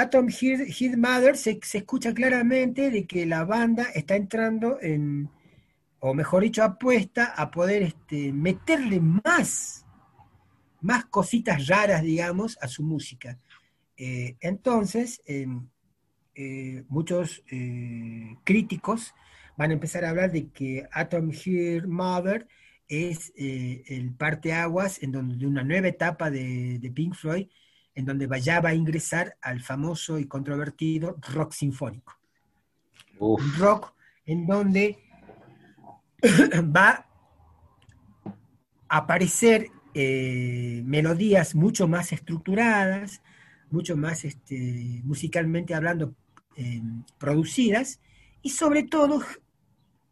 Atom 0.00 0.28
Heart 0.28 0.96
Mother 0.96 1.36
se, 1.36 1.60
se 1.62 1.78
escucha 1.78 2.14
claramente 2.14 2.90
de 2.90 3.06
que 3.06 3.26
la 3.26 3.44
banda 3.44 3.84
está 3.94 4.16
entrando 4.16 4.78
en, 4.80 5.28
o 5.98 6.14
mejor 6.14 6.42
dicho, 6.42 6.62
apuesta 6.62 7.34
a 7.36 7.50
poder 7.50 7.82
este, 7.82 8.32
meterle 8.32 9.00
más, 9.00 9.84
más 10.80 11.04
cositas 11.04 11.66
raras, 11.66 12.02
digamos, 12.02 12.56
a 12.62 12.68
su 12.68 12.82
música. 12.82 13.38
Eh, 13.98 14.36
entonces, 14.40 15.20
em, 15.26 15.68
eh, 16.34 16.84
muchos 16.88 17.44
eh, 17.50 18.36
críticos 18.44 19.14
van 19.58 19.70
a 19.70 19.74
empezar 19.74 20.06
a 20.06 20.10
hablar 20.10 20.32
de 20.32 20.48
que 20.48 20.88
Atom 20.92 21.30
Heart 21.30 21.86
Mother 21.86 22.48
es 22.88 23.32
el 23.36 24.14
parteaguas 24.14 25.00
en 25.02 25.12
donde 25.12 25.36
de 25.36 25.46
una 25.46 25.62
nueva 25.62 25.88
etapa 25.88 26.30
de, 26.30 26.78
de 26.80 26.90
Pink 26.90 27.14
Floyd, 27.14 27.46
en 27.94 28.04
donde 28.04 28.26
va- 28.26 28.38
ya 28.38 28.60
va 28.60 28.70
a 28.70 28.74
ingresar 28.74 29.36
al 29.42 29.60
famoso 29.60 30.18
y 30.18 30.26
controvertido 30.26 31.16
rock 31.32 31.52
sinfónico. 31.52 32.18
Uf, 33.18 33.58
rock 33.58 33.92
en 34.26 34.46
donde 34.46 34.98
va 36.76 37.06
a 38.88 38.96
aparecer 38.96 39.68
eh, 39.94 40.82
melodías 40.84 41.54
mucho 41.54 41.88
más 41.88 42.12
estructuradas, 42.12 43.22
mucho 43.70 43.96
más 43.96 44.24
este, 44.24 45.00
musicalmente 45.04 45.74
hablando 45.74 46.14
eh, 46.56 46.82
producidas, 47.18 48.00
y 48.42 48.50
sobre 48.50 48.84
todo 48.84 49.22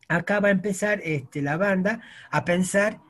acá 0.09 0.41
va 0.41 0.49
a 0.49 0.53
empezar 0.53 1.01
este, 1.03 1.43
la 1.43 1.57
banda 1.57 2.01
a 2.31 2.45
pensar 2.45 3.01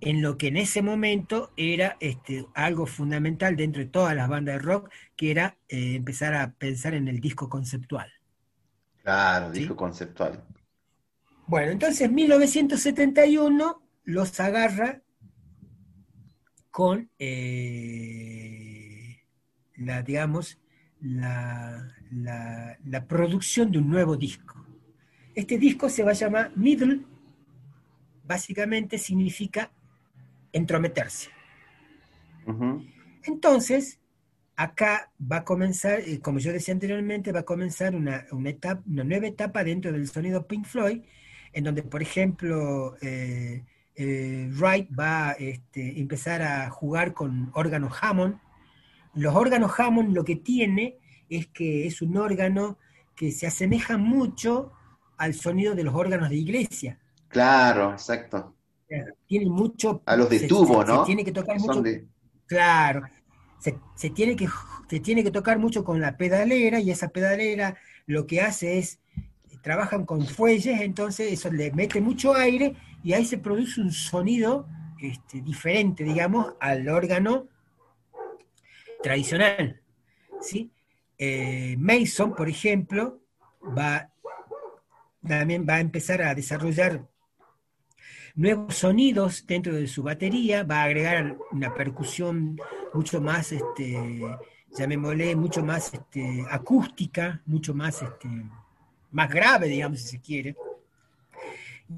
en 0.00 0.22
lo 0.22 0.38
que 0.38 0.48
en 0.48 0.56
ese 0.56 0.82
momento 0.82 1.52
era 1.56 1.96
este, 2.00 2.46
algo 2.54 2.86
fundamental 2.86 3.56
dentro 3.56 3.82
de 3.82 3.88
todas 3.88 4.14
las 4.16 4.28
bandas 4.28 4.56
de 4.56 4.62
rock, 4.62 4.90
que 5.16 5.30
era 5.30 5.56
eh, 5.68 5.94
empezar 5.96 6.34
a 6.34 6.52
pensar 6.52 6.94
en 6.94 7.08
el 7.08 7.20
disco 7.20 7.48
conceptual. 7.48 8.10
claro, 9.02 9.52
Sí. 9.52 9.60
disco 9.60 9.76
conceptual. 9.76 10.44
Bueno, 11.46 11.72
entonces 11.72 12.10
1971 12.12 13.82
los 14.04 14.38
agarra 14.38 15.00
con 16.70 17.10
eh, 17.18 19.18
la, 19.76 20.02
digamos, 20.02 20.58
la, 21.00 21.88
la- 22.10 22.78
la 22.84 23.06
producción 23.06 23.72
de 23.72 23.78
un 23.78 23.88
nuevo 23.90 24.16
disco. 24.16 24.64
Este 25.34 25.58
disco 25.58 25.88
se 25.88 26.02
va 26.04 26.10
a 26.10 26.14
llamar 26.14 26.52
Middle, 26.56 27.00
básicamente 28.24 28.98
significa 28.98 29.70
entrometerse. 30.52 31.30
Entonces, 33.24 33.98
acá 34.56 35.12
va 35.20 35.38
a 35.38 35.44
comenzar, 35.44 36.00
eh, 36.00 36.20
como 36.20 36.38
yo 36.38 36.52
decía 36.52 36.74
anteriormente, 36.74 37.32
va 37.32 37.40
a 37.40 37.44
comenzar 37.44 37.94
una, 37.94 38.26
una 38.32 38.50
etapa, 38.50 38.82
una 38.86 39.04
nueva 39.04 39.26
etapa 39.26 39.62
dentro 39.62 39.92
del 39.92 40.08
sonido 40.08 40.46
Pink 40.46 40.66
Floyd, 40.66 41.02
en 41.52 41.64
donde, 41.64 41.82
por 41.82 42.02
ejemplo, 42.02 42.96
eh, 43.00 43.64
eh, 43.94 44.50
Wright 44.52 44.88
va 44.98 45.30
a 45.30 45.32
este, 45.32 46.00
empezar 46.00 46.42
a 46.42 46.70
jugar 46.70 47.14
con 47.14 47.50
órganos 47.54 47.92
Hammond. 48.00 48.38
Los 49.14 49.34
órganos 49.34 49.72
Hammond 49.78 50.14
lo 50.14 50.24
que 50.24 50.36
tiene 50.36 50.98
es 51.28 51.46
que 51.48 51.86
es 51.86 52.02
un 52.02 52.16
órgano 52.16 52.78
que 53.14 53.32
se 53.32 53.46
asemeja 53.46 53.96
mucho 53.96 54.72
al 55.16 55.34
sonido 55.34 55.74
de 55.74 55.84
los 55.84 55.94
órganos 55.94 56.30
de 56.30 56.36
iglesia. 56.36 56.98
Claro, 57.28 57.92
exacto. 57.92 58.54
Tiene 59.26 59.46
mucho... 59.46 60.02
A 60.06 60.16
los 60.16 60.28
de 60.30 60.38
se- 60.40 60.48
tubo, 60.48 60.80
se- 60.82 60.86
se 60.86 60.92
¿no? 60.96 61.04
tiene 61.04 61.24
que 61.24 61.32
tocar 61.32 61.58
mucho 61.60 61.82
de- 61.82 62.06
Claro, 62.46 63.02
se, 63.58 63.78
se 63.94 64.10
tiene 64.10 64.34
que, 64.36 64.48
se 64.88 65.00
tiene 65.00 65.22
que 65.22 65.30
tocar 65.30 65.58
mucho 65.58 65.84
con 65.84 66.00
la 66.00 66.16
pedalera 66.16 66.80
y 66.80 66.90
esa 66.90 67.08
pedalera 67.08 67.76
lo 68.06 68.26
que 68.26 68.40
hace 68.40 68.78
es, 68.78 68.98
trabajan 69.62 70.06
con 70.06 70.24
fuelles, 70.26 70.80
entonces 70.80 71.32
eso 71.32 71.50
le 71.50 71.70
mete 71.72 72.00
mucho 72.00 72.34
aire 72.34 72.74
y 73.02 73.12
ahí 73.12 73.26
se 73.26 73.36
produce 73.38 73.80
un 73.82 73.92
sonido 73.92 74.66
este, 75.00 75.42
diferente, 75.42 76.04
digamos, 76.04 76.54
al 76.60 76.88
órgano 76.88 77.48
tradicional. 79.02 79.80
¿sí? 80.40 80.70
Eh, 81.18 81.76
Mason, 81.78 82.34
por 82.34 82.48
ejemplo, 82.48 83.20
va, 83.76 84.10
también 85.26 85.66
va 85.68 85.74
a 85.74 85.80
empezar 85.80 86.22
a 86.22 86.34
desarrollar 86.34 87.06
nuevos 88.38 88.76
sonidos 88.76 89.44
dentro 89.48 89.74
de 89.74 89.88
su 89.88 90.04
batería, 90.04 90.62
va 90.62 90.82
a 90.82 90.84
agregar 90.84 91.36
una 91.50 91.74
percusión 91.74 92.56
mucho 92.94 93.20
más, 93.20 93.50
este, 93.50 93.98
llamémosle, 94.76 95.34
mucho 95.34 95.64
más 95.64 95.92
este, 95.92 96.46
acústica, 96.48 97.42
mucho 97.46 97.74
más, 97.74 98.00
este, 98.00 98.28
más 99.10 99.28
grave, 99.28 99.66
digamos, 99.66 100.00
si 100.00 100.08
se 100.08 100.20
quiere. 100.20 100.56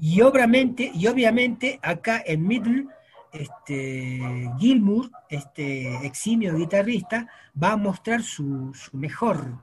Y 0.01 0.21
obviamente, 0.21 0.91
y 0.91 1.05
obviamente 1.05 1.79
acá 1.83 2.23
en 2.25 2.47
Middle, 2.47 2.87
este, 3.31 4.49
Gilmour, 4.57 5.11
este 5.29 5.95
eximio 6.07 6.57
guitarrista, 6.57 7.29
va 7.61 7.73
a 7.73 7.77
mostrar 7.77 8.23
su, 8.23 8.73
su 8.73 8.97
mejor, 8.97 9.59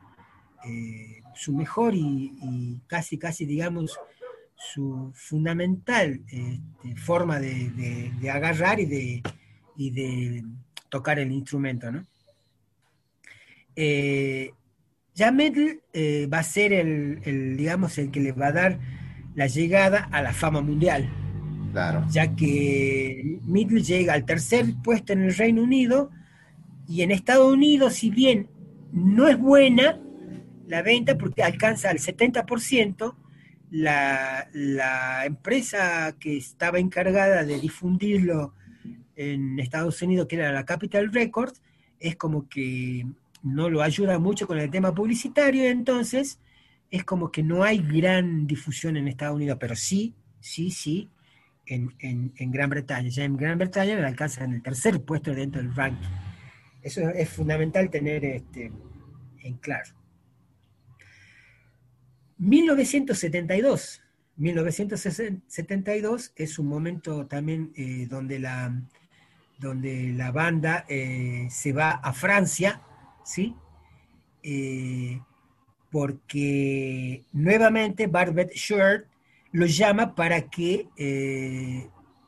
eh, 0.65 1.23
su 1.35 1.53
mejor 1.53 1.97
y, 1.97 2.39
y 2.41 2.81
casi, 2.87 3.19
casi, 3.19 3.47
digamos, 3.47 3.99
su 4.59 5.13
fundamental 5.15 6.21
este, 6.29 6.97
forma 6.97 7.39
de, 7.41 7.71
de- 7.71 8.13
de 8.21 8.31
agarrar 8.31 8.81
y 8.81 8.87
de, 8.87 9.23
y 9.77 9.91
de 9.91 10.45
tocar 10.91 11.19
el 11.19 11.33
instrumento, 11.33 11.91
¿no? 11.93 12.05
Eh, 13.77 14.51
ya 15.15 15.31
Metal 15.33 15.81
eh, 15.93 16.29
va 16.33 16.39
a 16.41 16.43
ser 16.43 16.73
el, 16.73 17.21
el, 17.25 17.57
digamos, 17.57 17.97
el 17.99 18.11
que 18.11 18.21
le 18.21 18.33
va 18.33 18.49
a 18.49 18.53
dar 18.53 18.79
la 19.35 19.47
llegada 19.47 20.09
a 20.11 20.23
la 20.23 20.33
fama 20.33 20.61
mundial, 20.61 21.09
Claro. 21.73 22.05
ya 22.11 22.35
que 22.35 23.39
Middle 23.45 23.83
llega 23.83 24.15
al 24.15 24.25
tercer 24.25 24.65
puesto 24.83 25.13
en 25.13 25.23
el 25.23 25.35
Reino 25.35 25.63
Unido 25.63 26.11
y 26.89 27.03
en 27.03 27.11
Estados 27.13 27.53
Unidos, 27.53 27.95
si 27.95 28.11
bien 28.11 28.49
no 28.93 29.29
es 29.29 29.39
buena 29.39 30.01
la 30.67 30.83
venta 30.83 31.17
porque 31.17 31.43
alcanza 31.43 31.91
el 31.91 31.99
70%, 31.99 33.15
la, 33.71 34.49
la 34.53 35.27
empresa 35.27 36.15
que 36.19 36.37
estaba 36.37 36.79
encargada 36.79 37.45
de 37.45 37.61
difundirlo 37.61 38.55
en 39.17 39.59
Estados 39.59 40.01
Unidos, 40.03 40.27
que 40.29 40.37
era 40.37 40.53
la 40.53 40.65
Capital 40.65 41.13
Records, 41.13 41.61
es 42.01 42.17
como 42.17 42.49
que 42.49 43.07
no 43.43 43.69
lo 43.71 43.83
ayuda 43.83 44.19
mucho 44.19 44.47
con 44.47 44.59
el 44.59 44.71
tema 44.71 44.95
publicitario, 44.95 45.65
entonces 45.65 46.39
es 46.91 47.05
como 47.05 47.31
que 47.31 47.43
no 47.43 47.65
hay 47.65 47.79
gran 47.79 48.47
difusión 48.47 48.97
en 48.97 49.09
Estados 49.09 49.37
Unidos, 49.37 49.59
pero 49.61 49.75
sí, 49.77 50.15
sí, 50.41 50.71
sí, 50.71 51.09
en, 51.67 51.93
en- 51.99 52.51
Gran 52.51 52.71
Bretaña. 52.71 53.09
Ya 53.11 53.25
en 53.25 53.37
Gran 53.37 53.59
Bretaña 53.59 53.97
le 53.97 54.07
alcanza 54.07 54.45
en 54.45 54.55
el 54.55 54.63
tercer 54.63 55.03
puesto 55.03 55.35
dentro 55.35 55.61
del 55.61 55.75
ranking. 55.75 56.09
Eso 56.83 57.09
es 57.11 57.29
fundamental 57.29 57.91
tener 57.91 58.25
este, 58.25 58.73
en 59.43 59.55
claro. 59.59 59.91
1972. 62.39 64.03
1972 64.37 66.33
es 66.37 66.59
un 66.59 66.67
momento 66.69 67.27
también 67.27 67.73
eh, 67.77 68.07
donde, 68.09 68.39
la, 68.39 68.73
donde 69.59 70.13
la 70.13 70.31
banda 70.31 70.85
eh, 70.89 71.49
se 71.51 71.73
va 71.73 71.91
a 71.91 72.13
Francia, 72.13 72.81
¿sí? 73.25 73.55
Eh, 74.43 75.21
porque 75.91 77.25
nuevamente 77.33 78.07
Barbet 78.07 78.53
Shirt 78.53 79.07
lo 79.53 79.67
llama 79.67 80.15
para 80.15 80.43
que 80.49 80.87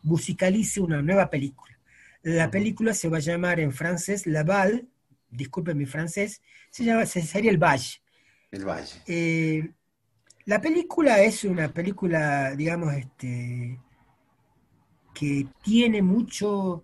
musicalice 0.02 0.80
una 0.80 1.02
nueva 1.02 1.28
película. 1.30 1.78
La 2.22 2.50
película 2.50 2.94
se 2.94 3.08
va 3.08 3.18
a 3.18 3.20
llamar 3.20 3.60
en 3.60 3.72
francés 3.72 4.26
La 4.26 4.42
Balle, 4.44 4.86
disculpen 5.30 5.76
mi 5.78 5.86
francés, 5.86 6.42
se 6.70 6.84
llama, 6.84 7.06
se- 7.06 7.22
sería 7.22 7.50
El 7.50 7.58
Valle. 7.58 8.00
El 8.50 8.64
Valle. 8.64 9.02
La 10.50 10.60
película 10.60 11.22
es 11.22 11.44
una 11.44 11.68
película, 11.68 12.56
digamos, 12.56 12.92
este, 12.94 13.78
que 15.14 15.46
tiene 15.62 16.02
mucho 16.02 16.82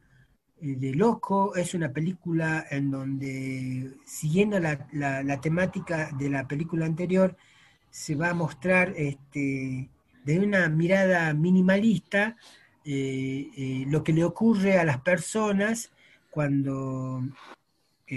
eh, 0.63 0.77
de 0.77 0.95
loco, 0.95 1.57
es 1.57 1.75
una 1.75 1.93
película 1.93 2.65
en 2.71 2.93
donde, 2.93 3.91
siguiendo 4.05 4.61
la, 4.61 5.41
temática 5.41 6.13
de 6.17 6.31
la 6.31 6.47
película 6.47 6.87
anterior, 6.87 7.37
se 7.91 8.15
va 8.15 8.31
a 8.31 8.35
mostrar 8.35 8.95
este, 8.97 9.91
de 10.23 10.39
una 10.39 10.69
mirada 10.69 11.35
minimalista 11.35 12.37
eh, 12.85 13.51
eh, 13.57 13.85
lo 13.89 14.05
que 14.05 14.13
le 14.13 14.23
ocurre 14.23 14.79
a 14.79 14.85
las 14.85 15.01
personas 15.01 15.91
cuando 16.31 17.21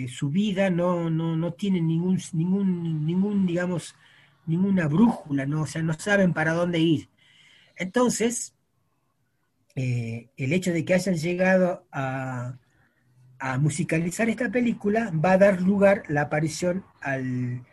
su 0.10 0.30
vida 0.30 0.70
no, 0.70 1.10
no, 1.10 1.36
no 1.36 1.54
tiene 1.54 1.82
ningún, 1.82 2.20
ningún, 2.34 3.04
ningún, 3.08 3.47
digamos, 3.47 3.95
ninguna 4.50 4.88
brújula, 4.88 5.45
¿no? 5.45 5.62
O 5.62 5.68
sea, 5.68 5.82
no 5.82 5.93
saben 5.93 6.34
para 6.34 6.54
dónde 6.54 6.80
ir. 6.80 7.10
Entonces, 7.76 8.54
eh, 9.76 10.30
el 10.36 10.52
hecho 10.52 10.74
de 10.74 10.84
que 10.84 10.93
hayan 10.93 11.16
llegado 11.16 11.88
a, 11.91 12.58
musicalizar 13.62 14.28
esta 14.28 14.52
película, 14.52 15.12
va 15.12 15.32
a 15.32 15.38
dar 15.38 15.62
lugar 15.62 16.04
la 16.10 16.24
aparición 16.24 16.84
al, 17.00 17.64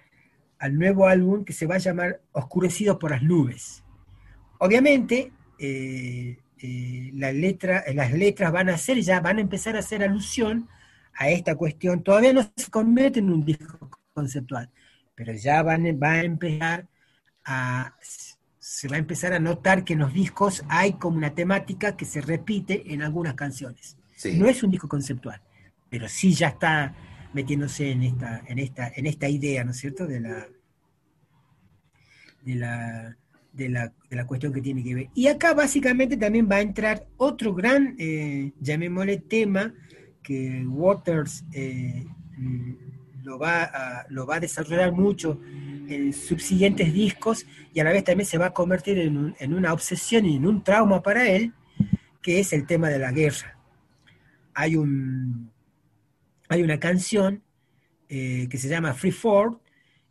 nuevo 0.70 1.08
álbum 1.08 1.44
que 1.44 1.52
se 1.52 1.66
va 1.66 1.74
a 1.74 1.78
llamar 1.78 2.20
Oscurecido 2.30 3.00
por 3.00 3.10
las 3.10 3.22
Nubes. 3.22 3.82
Obviamente, 4.58 5.32
eh, 5.58 6.38
eh, 6.62 7.10
las 7.14 7.34
letras 7.34 8.52
van 8.52 8.68
a 8.68 8.74
hacer 8.74 9.00
ya, 9.00 9.18
van 9.18 9.38
a 9.38 9.40
empezar 9.40 9.74
a 9.74 9.80
hacer 9.80 10.04
alusión 10.04 10.68
a 11.14 11.30
esta 11.30 11.56
cuestión. 11.56 12.04
Todavía 12.04 12.32
no 12.32 12.42
se 12.56 12.70
convierte 12.70 13.18
en 13.18 13.30
un 13.30 13.44
disco 13.44 13.90
conceptual, 14.14 14.70
pero 15.16 15.32
ya 15.32 15.62
van, 15.62 15.84
va 16.00 16.12
a 16.12 16.22
empezar 16.22 16.86
a, 17.44 17.96
se 18.58 18.86
va 18.86 18.96
a 18.96 18.98
empezar 18.98 19.32
a 19.32 19.40
notar 19.40 19.84
que 19.84 19.94
en 19.94 20.00
los 20.00 20.12
discos 20.12 20.62
hay 20.68 20.92
como 20.92 21.16
una 21.16 21.34
temática 21.34 21.96
que 21.96 22.04
se 22.04 22.20
repite 22.20 22.92
en 22.92 23.02
algunas 23.02 23.34
canciones. 23.34 23.96
Sí. 24.14 24.38
No 24.38 24.46
es 24.46 24.62
un 24.62 24.70
disco 24.70 24.88
conceptual, 24.88 25.40
pero 25.88 26.08
sí 26.08 26.34
ya 26.34 26.48
está 26.48 26.94
metiéndose 27.32 27.90
en 27.90 28.02
esta, 28.02 28.42
en 28.46 28.58
esta, 28.58 28.92
en 28.94 29.06
esta 29.06 29.28
idea, 29.28 29.64
¿no 29.64 29.70
es 29.72 29.78
cierto? 29.78 30.06
De 30.06 30.20
la, 30.20 30.46
de 32.42 32.54
la, 32.54 33.16
de 33.52 33.68
la, 33.68 33.92
de 34.10 34.16
la 34.16 34.26
cuestión 34.26 34.52
que 34.52 34.60
tiene 34.60 34.84
que 34.84 34.94
ver. 34.94 35.10
Y 35.14 35.28
acá 35.28 35.54
básicamente 35.54 36.16
también 36.16 36.48
va 36.50 36.56
a 36.56 36.60
entrar 36.60 37.06
otro 37.16 37.54
gran, 37.54 37.96
eh, 37.98 38.52
llamémosle 38.60 39.18
tema, 39.18 39.72
que 40.22 40.64
Waters 40.66 41.44
eh, 41.52 42.04
lo, 43.26 43.38
va 43.38 43.64
a, 43.64 44.06
lo 44.08 44.24
va 44.24 44.36
a 44.36 44.40
desarrollar 44.40 44.92
mucho 44.92 45.40
en 45.88 46.12
subsiguientes 46.12 46.92
discos 46.92 47.44
y 47.74 47.80
a 47.80 47.84
la 47.84 47.90
vez 47.90 48.04
también 48.04 48.26
se 48.26 48.38
va 48.38 48.46
a 48.46 48.52
convertir 48.52 48.98
en, 48.98 49.34
en 49.38 49.52
una 49.54 49.72
obsesión 49.72 50.24
y 50.26 50.36
en 50.36 50.46
un 50.46 50.62
trauma 50.62 51.02
para 51.02 51.28
él, 51.28 51.52
que 52.22 52.38
es 52.40 52.52
el 52.52 52.66
tema 52.66 52.88
de 52.88 52.98
la 53.00 53.10
guerra. 53.10 53.58
Hay, 54.54 54.76
un, 54.76 55.50
hay 56.48 56.62
una 56.62 56.78
canción 56.78 57.42
eh, 58.08 58.46
que 58.48 58.58
se 58.58 58.68
llama 58.68 58.94
Free 58.94 59.10
Ford, 59.12 59.56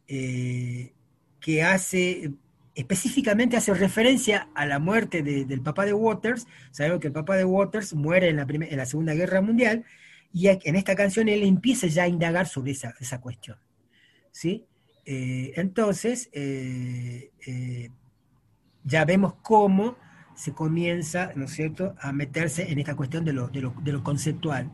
eh, 0.07 0.93
que 1.39 1.63
hace 1.63 2.31
específicamente 2.75 3.55
hace 3.55 3.73
referencia 3.73 4.49
a 4.53 4.65
la 4.65 4.79
muerte 4.79 5.23
de- 5.23 5.45
del 5.45 5.61
papá 5.61 5.85
de 5.85 5.93
Waters. 5.93 6.45
Sabemos 6.71 6.99
que 6.99 7.07
el 7.07 7.13
papá 7.13 7.37
de 7.37 7.45
Waters 7.45 7.93
muere 7.93 8.27
en 8.29 8.35
la, 8.35 8.45
en 8.49 8.77
la 8.77 8.85
Segunda 8.85 9.13
Guerra 9.13 9.39
Mundial 9.41 9.85
y 10.35 10.49
en 10.49 10.75
esta 10.75 10.95
canción 10.95 11.29
él 11.29 11.43
empieza 11.43 11.87
ya 11.87 12.03
a 12.03 12.07
indagar 12.09 12.45
sobre 12.45 12.73
esa, 12.73 12.93
esa 12.99 13.21
cuestión. 13.21 13.57
¿sí? 14.33 14.65
Eh, 15.05 15.53
entonces, 15.55 16.29
eh, 16.33 17.31
eh, 17.47 17.89
ya 18.83 19.05
vemos 19.05 19.35
cómo 19.41 19.95
se 20.35 20.51
comienza, 20.51 21.31
¿no 21.37 21.45
es 21.45 21.51
cierto?, 21.51 21.95
a 22.01 22.11
meterse 22.11 22.69
en 22.69 22.79
esta 22.79 22.95
cuestión 22.97 23.23
de 23.23 23.31
lo, 23.31 23.47
de 23.47 23.61
lo- 23.61 23.75
de 23.81 23.93
lo 23.93 24.03
conceptual. 24.03 24.69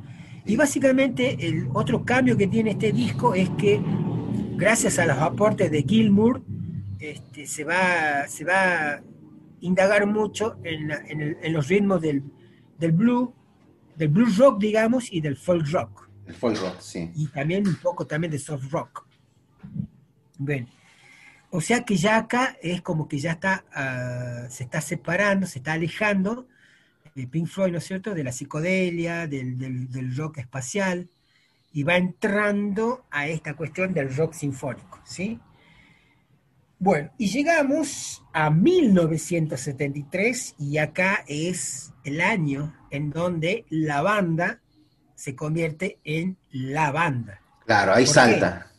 Y 0.47 0.55
básicamente 0.55 1.37
el 1.47 1.67
otro 1.75 2.03
cambio 2.03 2.35
que 2.35 2.47
tiene 2.47 2.71
este 2.71 2.91
disco 2.91 3.35
es 3.35 3.47
que 3.51 3.79
gracias 4.55 4.97
a 4.97 5.05
los 5.05 5.19
aportes 5.19 5.69
de 5.69 5.83
Gilmour, 5.83 6.41
este, 6.99 7.45
se, 7.45 7.63
va, 7.63 8.27
se 8.27 8.45
va 8.45 8.93
a 8.93 9.03
indagar 9.59 10.07
mucho 10.07 10.57
en, 10.63 10.89
en 11.45 11.53
los 11.53 11.67
ritmos 11.67 12.01
del, 12.01 12.23
del 12.79 12.93
blues, 12.93 13.29
del 14.01 14.09
blues 14.09 14.37
rock, 14.37 14.59
digamos, 14.59 15.11
y 15.11 15.21
del 15.21 15.37
folk 15.37 15.67
rock 15.71 16.09
El 16.27 16.35
folk 16.35 16.57
rock, 16.59 16.79
sí. 16.79 17.09
y 17.15 17.27
también 17.27 17.67
un 17.67 17.75
poco 17.75 18.05
también 18.05 18.31
de 18.31 18.39
soft 18.39 18.69
rock. 18.71 19.05
Bien. 20.37 20.67
O 21.51 21.61
sea 21.61 21.83
que 21.83 21.95
ya 21.97 22.17
acá 22.17 22.55
es 22.61 22.81
como 22.81 23.07
que 23.07 23.19
ya 23.19 23.31
está, 23.33 23.63
ah, 23.73 24.47
se 24.49 24.63
está 24.63 24.81
separando, 24.81 25.45
se 25.45 25.59
está 25.59 25.73
alejando 25.73 26.47
de 27.13 27.27
Pink 27.27 27.47
Floyd, 27.47 27.71
¿no 27.73 27.77
es 27.79 27.83
cierto?, 27.85 28.13
de 28.13 28.23
la 28.23 28.31
psicodelia, 28.31 29.27
del, 29.27 29.57
del- 29.57 29.91
del 29.91 30.15
rock 30.15 30.37
espacial, 30.39 31.09
y 31.73 31.83
va 31.83 31.97
entrando 31.97 33.03
a 33.11 33.27
esta 33.27 33.53
cuestión 33.53 33.93
del 33.93 34.15
rock 34.15 34.33
sinfónico, 34.33 34.99
¿sí? 35.03 35.39
Bueno, 36.83 37.11
y 37.19 37.29
llegamos 37.29 38.23
a 38.33 38.49
1973, 38.49 40.55
y 40.57 40.79
acá 40.79 41.23
es 41.27 41.93
el 42.03 42.21
año 42.21 42.75
en 42.89 43.11
donde 43.11 43.67
la 43.69 44.01
banda 44.01 44.61
se 45.13 45.35
convierte 45.35 45.99
en 46.03 46.39
la 46.49 46.91
banda. 46.91 47.39
Claro, 47.67 47.93
ahí 47.93 48.05
¿Por 48.05 48.13
salta. 48.15 48.71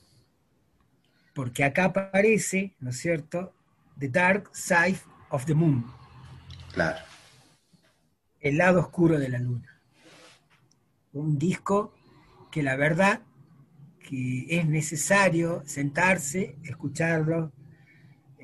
Porque 1.33 1.63
acá 1.63 1.85
aparece, 1.85 2.75
¿no 2.81 2.91
es 2.91 2.99
cierto?, 2.99 3.55
The 4.01 4.09
Dark 4.09 4.51
Side 4.53 4.99
of 5.31 5.47
the 5.47 5.55
Moon, 5.55 5.87
Claro. 6.73 6.99
el 8.41 8.59
lado 8.59 8.81
oscuro 8.81 9.17
de 9.21 9.29
la 9.29 9.39
luna. 9.39 9.81
Un 11.13 11.39
disco 11.39 11.95
que 12.51 12.65
la 12.65 12.75
verdad 12.75 13.21
que 14.01 14.45
es 14.49 14.67
necesario 14.67 15.63
sentarse, 15.67 16.57
escucharlo, 16.65 17.53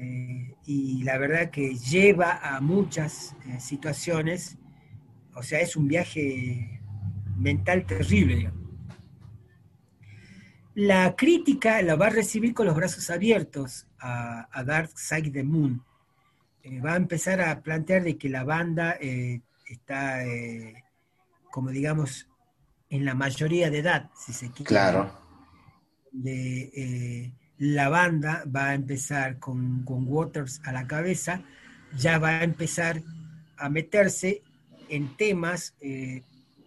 eh, 0.01 0.55
y 0.64 1.03
la 1.03 1.18
verdad 1.18 1.51
que 1.51 1.74
lleva 1.74 2.38
a 2.40 2.61
muchas 2.61 3.34
eh, 3.49 3.59
situaciones, 3.59 4.57
o 5.34 5.42
sea, 5.42 5.61
es 5.61 5.74
un 5.74 5.88
viaje 5.88 6.80
mental 7.36 7.84
terrible, 7.84 8.36
digamos. 8.36 8.61
La 10.74 11.16
crítica 11.16 11.82
la 11.82 11.96
va 11.96 12.07
a 12.07 12.11
recibir 12.11 12.55
con 12.55 12.66
los 12.66 12.76
brazos 12.76 13.11
abiertos 13.11 13.88
a, 13.99 14.49
a 14.53 14.62
Dark 14.62 14.96
Side 14.96 15.28
of 15.28 15.32
the 15.32 15.42
Moon. 15.42 15.82
Eh, 16.62 16.80
va 16.80 16.92
a 16.92 16.96
empezar 16.96 17.40
a 17.40 17.61
plantear 17.61 18.05
de 18.05 18.16
que 18.16 18.28
la 18.28 18.44
banda 18.44 18.96
eh, 19.01 19.40
está, 19.68 20.20
como 21.51 21.70
digamos, 21.70 22.28
en 22.88 23.05
la 23.05 23.14
mayoría 23.14 23.68
de 23.68 23.78
edad, 23.78 24.11
si 24.16 24.32
se 24.32 24.53
quiere. 24.53 24.68
Claro. 24.68 25.12
De, 26.12 27.32
la 27.59 27.88
banda 27.88 28.44
va 28.54 28.68
a 28.68 28.74
empezar 28.74 29.38
con, 29.38 29.84
Waters 29.86 30.61
a 30.64 30.72
la 30.72 30.86
cabeza, 30.86 31.42
ya 31.96 32.18
va 32.18 32.40
a 32.40 32.44
empezar 32.44 33.02
a 33.56 33.68
meterse 33.68 34.42
en 34.88 35.16
temas, 35.16 35.74
eh, 35.80 36.22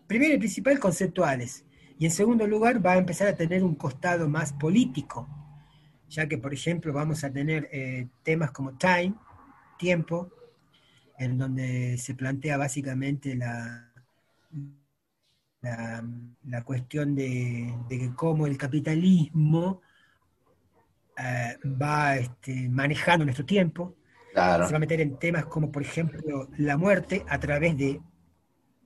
primero 0.08 0.36
y 0.36 0.38
principal, 0.38 0.80
conceptuales, 0.80 1.64
y 1.98 2.06
en 2.06 2.12
segundo 2.12 2.46
lugar 2.46 2.86
va 2.86 2.94
a 2.94 2.98
empezar 2.98 3.28
a 3.28 3.36
tener 3.36 3.64
un 3.64 3.76
costado 3.76 4.28
más 4.28 4.54
político, 4.54 5.28
ya 6.10 6.28
que, 6.28 6.38
por 6.38 6.54
ejemplo, 6.54 6.92
vamos 6.92 7.24
a 7.24 7.32
tener 7.32 7.70
eh, 7.72 8.08
temas 8.24 8.52
como 8.52 8.74
Time, 8.74 9.14
Tiempo, 9.78 10.30
en 11.18 11.38
donde 11.38 11.98
se 11.98 12.16
plantea 12.16 12.58
básicamente 12.58 13.36
la, 13.36 13.92
la, 15.62 16.64
cuestión 16.64 17.16
de, 17.16 17.74
de 17.88 18.12
cómo 18.16 18.48
el 18.48 18.58
capitalismo 18.58 19.82
eh, 21.22 21.58
va 21.66 22.18
este, 22.18 22.68
manejando 22.70 23.26
nuestro 23.26 23.46
tiempo, 23.46 23.96
Claro. 24.34 24.66
se 24.66 24.72
va 24.72 24.78
a 24.78 24.80
meter 24.80 25.02
en 25.02 25.18
temas 25.20 25.46
como, 25.46 25.72
por 25.72 25.82
ejemplo, 25.84 26.50
la 26.58 26.78
muerte 26.78 27.26
a 27.28 27.38
través 27.40 27.78
de 27.78 28.02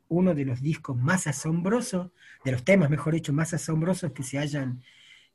uno 0.07 0.33
de 0.33 0.43
los 0.45 0.61
discos 0.61 0.97
más 0.97 1.27
asombrosos, 1.27 2.11
de 2.43 2.51
los 2.51 2.63
temas, 2.63 2.89
mejor 2.89 3.13
dicho, 3.13 3.31
más 3.33 3.53
asombrosos 3.53 4.11
que 4.11 4.23
se 4.23 4.39
hayan, 4.39 4.81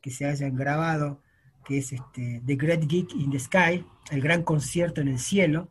que 0.01 0.11
se 0.11 0.27
hayan 0.27 0.55
grabado, 0.57 1.23
que 1.65 1.79
es 1.79 1.93
este, 1.93 2.43
The 2.45 2.57
Great 2.57 2.87
Geek 2.87 3.15
in 3.15 3.31
the 3.31 3.39
Sky, 3.39 3.85
el 4.11 4.21
gran 4.21 4.43
concierto 4.43 5.01
en 5.01 5.09
el 5.09 5.19
cielo. 5.19 5.71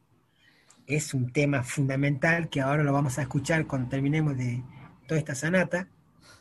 Es 0.88 1.14
un 1.14 1.32
tema 1.32 1.64
fundamental 1.64 2.50
que 2.50 2.62
ahora 2.62 2.84
lo 2.84 2.94
vamos 2.94 3.20
a 3.20 3.24
escuchar 3.24 3.68
cuando 3.68 3.90
terminemos 3.90 4.38
de 4.38 4.64
toda 5.08 5.20
esta 5.20 5.36
sanata, 5.36 5.88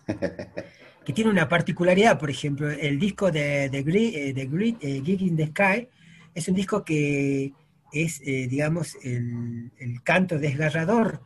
que 1.08 1.14
tiene 1.14 1.30
una 1.30 1.48
particularidad, 1.48 2.18
por 2.18 2.28
ejemplo, 2.28 2.70
el 2.70 2.98
disco 2.98 3.30
de 3.30 3.70
The 3.72 3.82
Great, 3.82 4.14
eh, 4.14 4.32
The 4.34 4.44
Great, 4.44 4.76
eh, 4.84 5.00
Geek 5.02 5.22
in 5.22 5.36
the 5.38 5.46
Sky 5.46 5.88
es 6.34 6.46
un 6.48 6.54
disco 6.54 6.84
que 6.84 7.54
es, 7.90 8.20
eh, 8.26 8.46
digamos, 8.46 8.94
el, 9.02 9.70
el 9.78 10.02
canto 10.02 10.38
desgarrador 10.38 11.22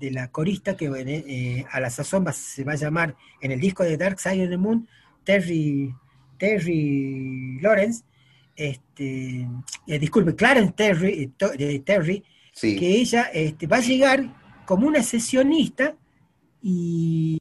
de 0.00 0.12
la 0.12 0.28
corista 0.28 0.78
que 0.78 0.86
eh, 0.86 1.66
a 1.70 1.78
la 1.78 1.90
sazón 1.90 2.24
se 2.32 2.64
va 2.64 2.72
a 2.72 2.76
llamar 2.76 3.16
en 3.42 3.52
el 3.52 3.60
disco 3.60 3.84
de 3.84 3.98
Dark 3.98 4.18
Side 4.18 4.44
of 4.44 4.48
the 4.48 4.56
Moon, 4.56 4.88
Terry, 5.24 5.94
Terry 6.38 7.58
Lawrence, 7.60 8.04
este, 8.56 9.46
disculpe, 9.86 10.36
Clarence 10.36 10.72
Terry, 10.74 11.30
eh, 11.58 11.80
Terry 11.84 12.24
Sí. 12.54 12.76
que 12.76 12.96
ella 12.96 13.24
este, 13.34 13.66
va 13.66 13.76
a 13.76 13.80
llegar 13.80 14.64
como 14.64 14.86
una 14.86 15.02
sesionista 15.02 15.94
y, 16.62 17.38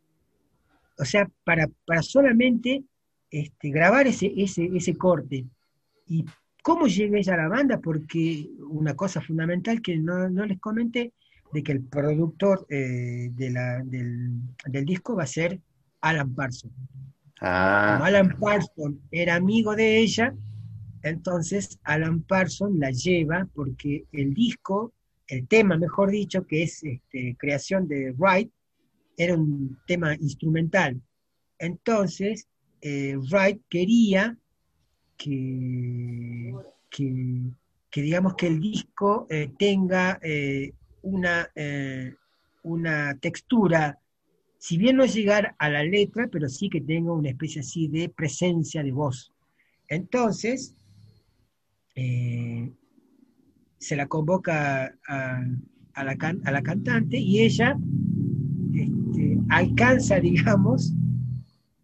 o 0.97 1.05
sea, 1.05 1.29
para, 1.43 1.67
para 1.85 2.01
solamente 2.01 2.83
este, 3.29 3.69
grabar 3.71 4.07
ese, 4.07 4.31
ese, 4.37 4.69
ese 4.73 4.95
corte. 4.95 5.45
¿Y 6.07 6.25
cómo 6.63 6.87
llega 6.87 7.17
ella 7.17 7.33
a 7.35 7.37
la 7.37 7.47
banda? 7.49 7.79
Porque 7.79 8.49
una 8.69 8.95
cosa 8.95 9.21
fundamental 9.21 9.81
que 9.81 9.97
no, 9.97 10.29
no 10.29 10.45
les 10.45 10.59
comenté, 10.59 11.13
de 11.53 11.63
que 11.63 11.71
el 11.71 11.81
productor 11.83 12.65
eh, 12.69 13.29
de 13.31 13.49
la- 13.51 13.81
del, 13.83 14.31
del 14.65 14.85
disco 14.85 15.15
va 15.15 15.23
a 15.23 15.27
ser 15.27 15.59
Alan 16.01 16.33
Parsons. 16.35 16.73
Como 16.75 17.49
Ah, 17.49 18.01
Alan 18.05 18.37
Parsons 18.39 18.97
era 19.11 19.35
amigo 19.35 19.75
de 19.75 19.99
ella, 19.99 20.33
entonces 21.03 21.79
Alan 21.83 22.21
Parsons 22.23 22.77
la 22.77 22.91
lleva 22.91 23.47
porque 23.53 24.05
el 24.11 24.33
disco, 24.33 24.93
el 25.27 25.47
tema, 25.47 25.77
mejor 25.77 26.11
dicho, 26.11 26.45
que 26.45 26.63
es 26.63 26.83
este, 26.83 27.35
creación 27.37 27.87
de 27.87 28.11
Wright, 28.17 28.51
era 29.18 29.36
un 29.36 29.80
tema 29.88 30.15
instrumental. 30.15 31.01
Entonces, 31.57 32.47
eh, 32.82 33.18
Wright 33.18 33.59
quería 33.68 34.38
que, 35.18 36.53
que, 36.91 38.01
digamos 38.01 38.36
que 38.36 38.47
el 38.47 38.61
disco 38.61 39.26
eh, 39.30 39.51
tenga 39.57 40.20
eh, 40.22 40.72
una, 41.01 41.49
una 42.63 43.18
textura, 43.18 43.99
si 44.59 44.78
bien 44.78 44.97
no 44.97 45.05
llegar 45.05 45.55
a 45.57 45.70
la 45.70 45.84
letra, 45.84 46.28
pero 46.32 46.47
sí 46.47 46.70
que 46.70 46.82
tenga 46.82 47.11
una 47.11 47.30
especie 47.30 47.61
así 47.61 47.88
de 47.88 48.09
presencia 48.09 48.84
de 48.84 48.91
voz. 48.91 49.34
Entonces, 49.88 50.76
se 53.80 53.95
la 53.95 54.07
convoca 54.07 54.93
a 55.07 56.03
la 56.03 56.61
cantante 56.61 57.18
y 57.18 57.39
ella 57.39 57.76
este, 58.84 59.38
alcanza, 59.49 60.19
digamos, 60.19 60.93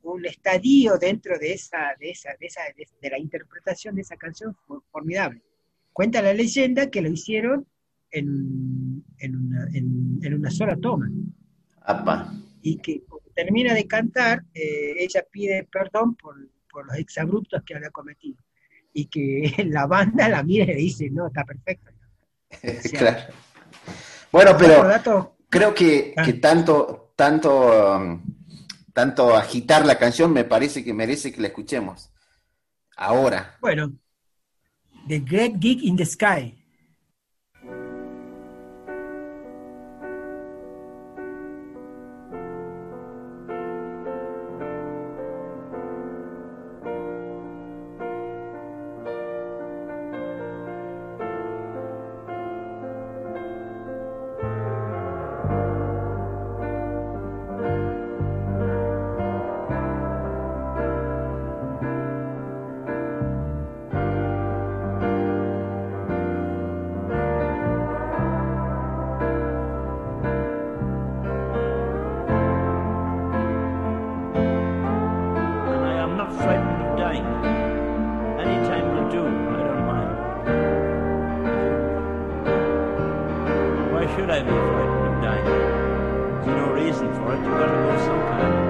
un 0.04 0.26
estadio 0.26 0.98
dentro 0.98 1.38
de 1.40 1.54
esa, 1.54 1.96
de 2.00 2.12
esa, 2.12 2.30
de 2.40 2.46
esa, 2.48 2.62
de, 2.76 2.88
de 3.02 3.10
la 3.10 3.18
interpretación 3.20 3.96
de 3.96 4.02
esa 4.02 4.18
canción 4.18 4.56
fo- 4.68 4.84
formidable. 4.92 5.42
Cuenta 5.92 6.22
la 6.22 6.34
leyenda 6.34 6.90
que 6.90 7.02
lo 7.02 7.10
hicieron 7.10 7.66
en, 8.12 9.04
en 9.20 9.36
una, 9.36 9.66
en- 9.74 10.20
en 10.22 10.34
una 10.34 10.52
sola 10.52 10.76
toma 10.78 11.10
Apa. 11.82 12.34
y 12.62 12.78
que 12.78 13.02
cuando 13.02 13.30
termina 13.34 13.74
de 13.74 13.88
cantar, 13.88 14.44
eh, 14.54 14.96
ella 15.00 15.26
pide 15.32 15.64
perdón 15.64 16.16
por, 16.16 16.36
por 16.70 16.86
los 16.88 16.98
exabruptos 16.98 17.64
que 17.66 17.76
había 17.76 17.90
cometido. 17.90 18.38
Y 18.94 19.06
que 19.08 19.52
la 19.70 19.88
banda 19.88 20.30
la 20.30 20.44
mira 20.44 20.66
y 20.66 20.68
le 20.68 20.76
dice, 20.76 21.10
no, 21.10 21.28
está 21.28 21.44
perfecto. 21.46 21.92
sea, 22.82 23.00
claro. 23.00 23.34
Bueno, 24.32 24.52
pero 24.58 25.33
creo 25.54 25.74
que, 25.74 26.14
Ah. 26.18 26.24
que 26.24 26.34
tanto, 26.34 27.14
tanto, 27.16 27.98
um, 27.98 28.22
tanto 28.94 29.36
agitar 29.36 29.86
la 29.86 29.98
canción 29.98 30.34
me 30.34 30.44
parece 30.44 30.84
que 30.84 30.94
merece 30.94 31.32
que 31.32 31.42
la 31.42 31.48
escuchemos. 31.48 32.10
Ahora. 32.96 33.58
bueno, 33.62 33.92
The 35.08 35.20
Great 35.20 35.60
Gig 35.60 35.84
in 35.84 35.96
the 35.96 36.06
Sky. 36.06 36.63
Why 84.34 84.40
should 84.40 84.48
I 84.48 84.52
be 84.52 84.58
frightened 84.74 85.06
of 85.06 85.22
dying? 85.22 85.46
There's 86.44 86.58
no 86.58 86.74
reason 86.74 87.14
for 87.14 87.36
it, 87.36 87.38
you've 87.38 87.54
got 87.54 87.68
to 87.68 87.72
go 87.72 87.98
sometime. 88.04 88.63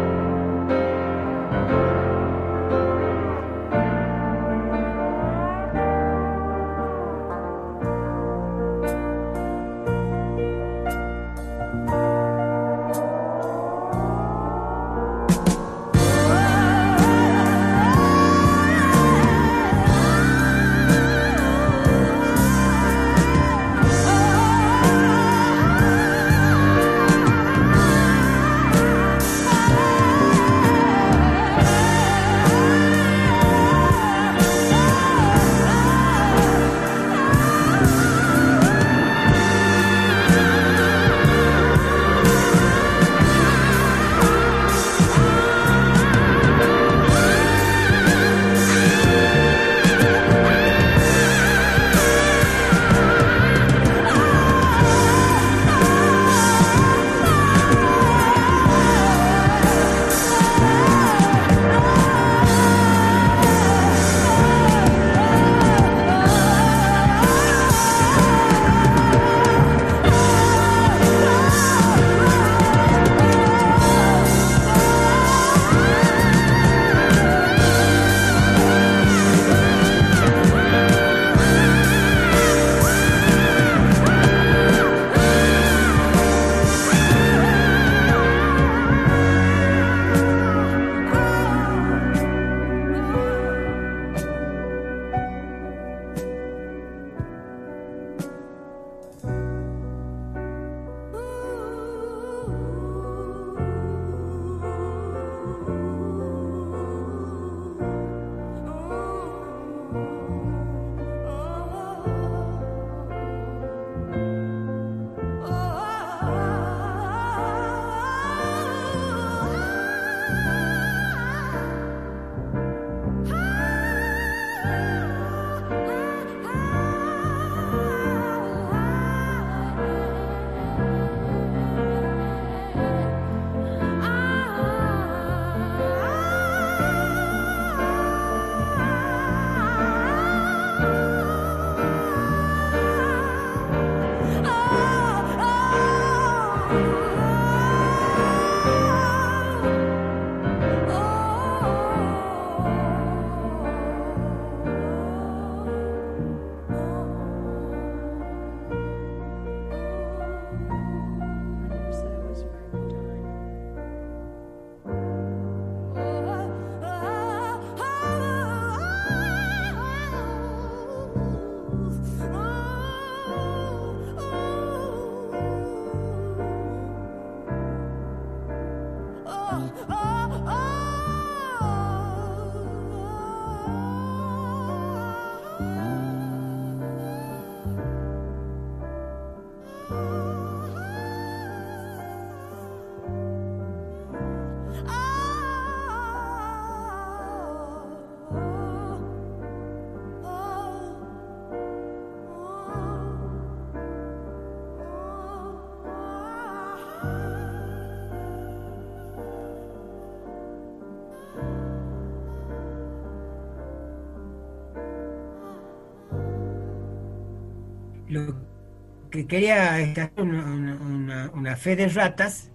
Que 219.13 219.27
quería 219.27 219.79
es 219.79 219.91
hacer 219.97 220.11
una, 220.17 221.29
una- 221.33 221.55
fe 221.55 221.75
de 221.75 221.87
ratas 221.87 222.49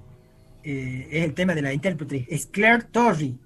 eh, 0.65 1.07
es 1.13 1.25
el 1.25 1.33
tema 1.33 1.55
de 1.55 1.63
la 1.63 1.73
intérprete. 1.73 2.27
Es 2.29 2.47
Claire 2.47 2.83
Torrey. 2.91 3.39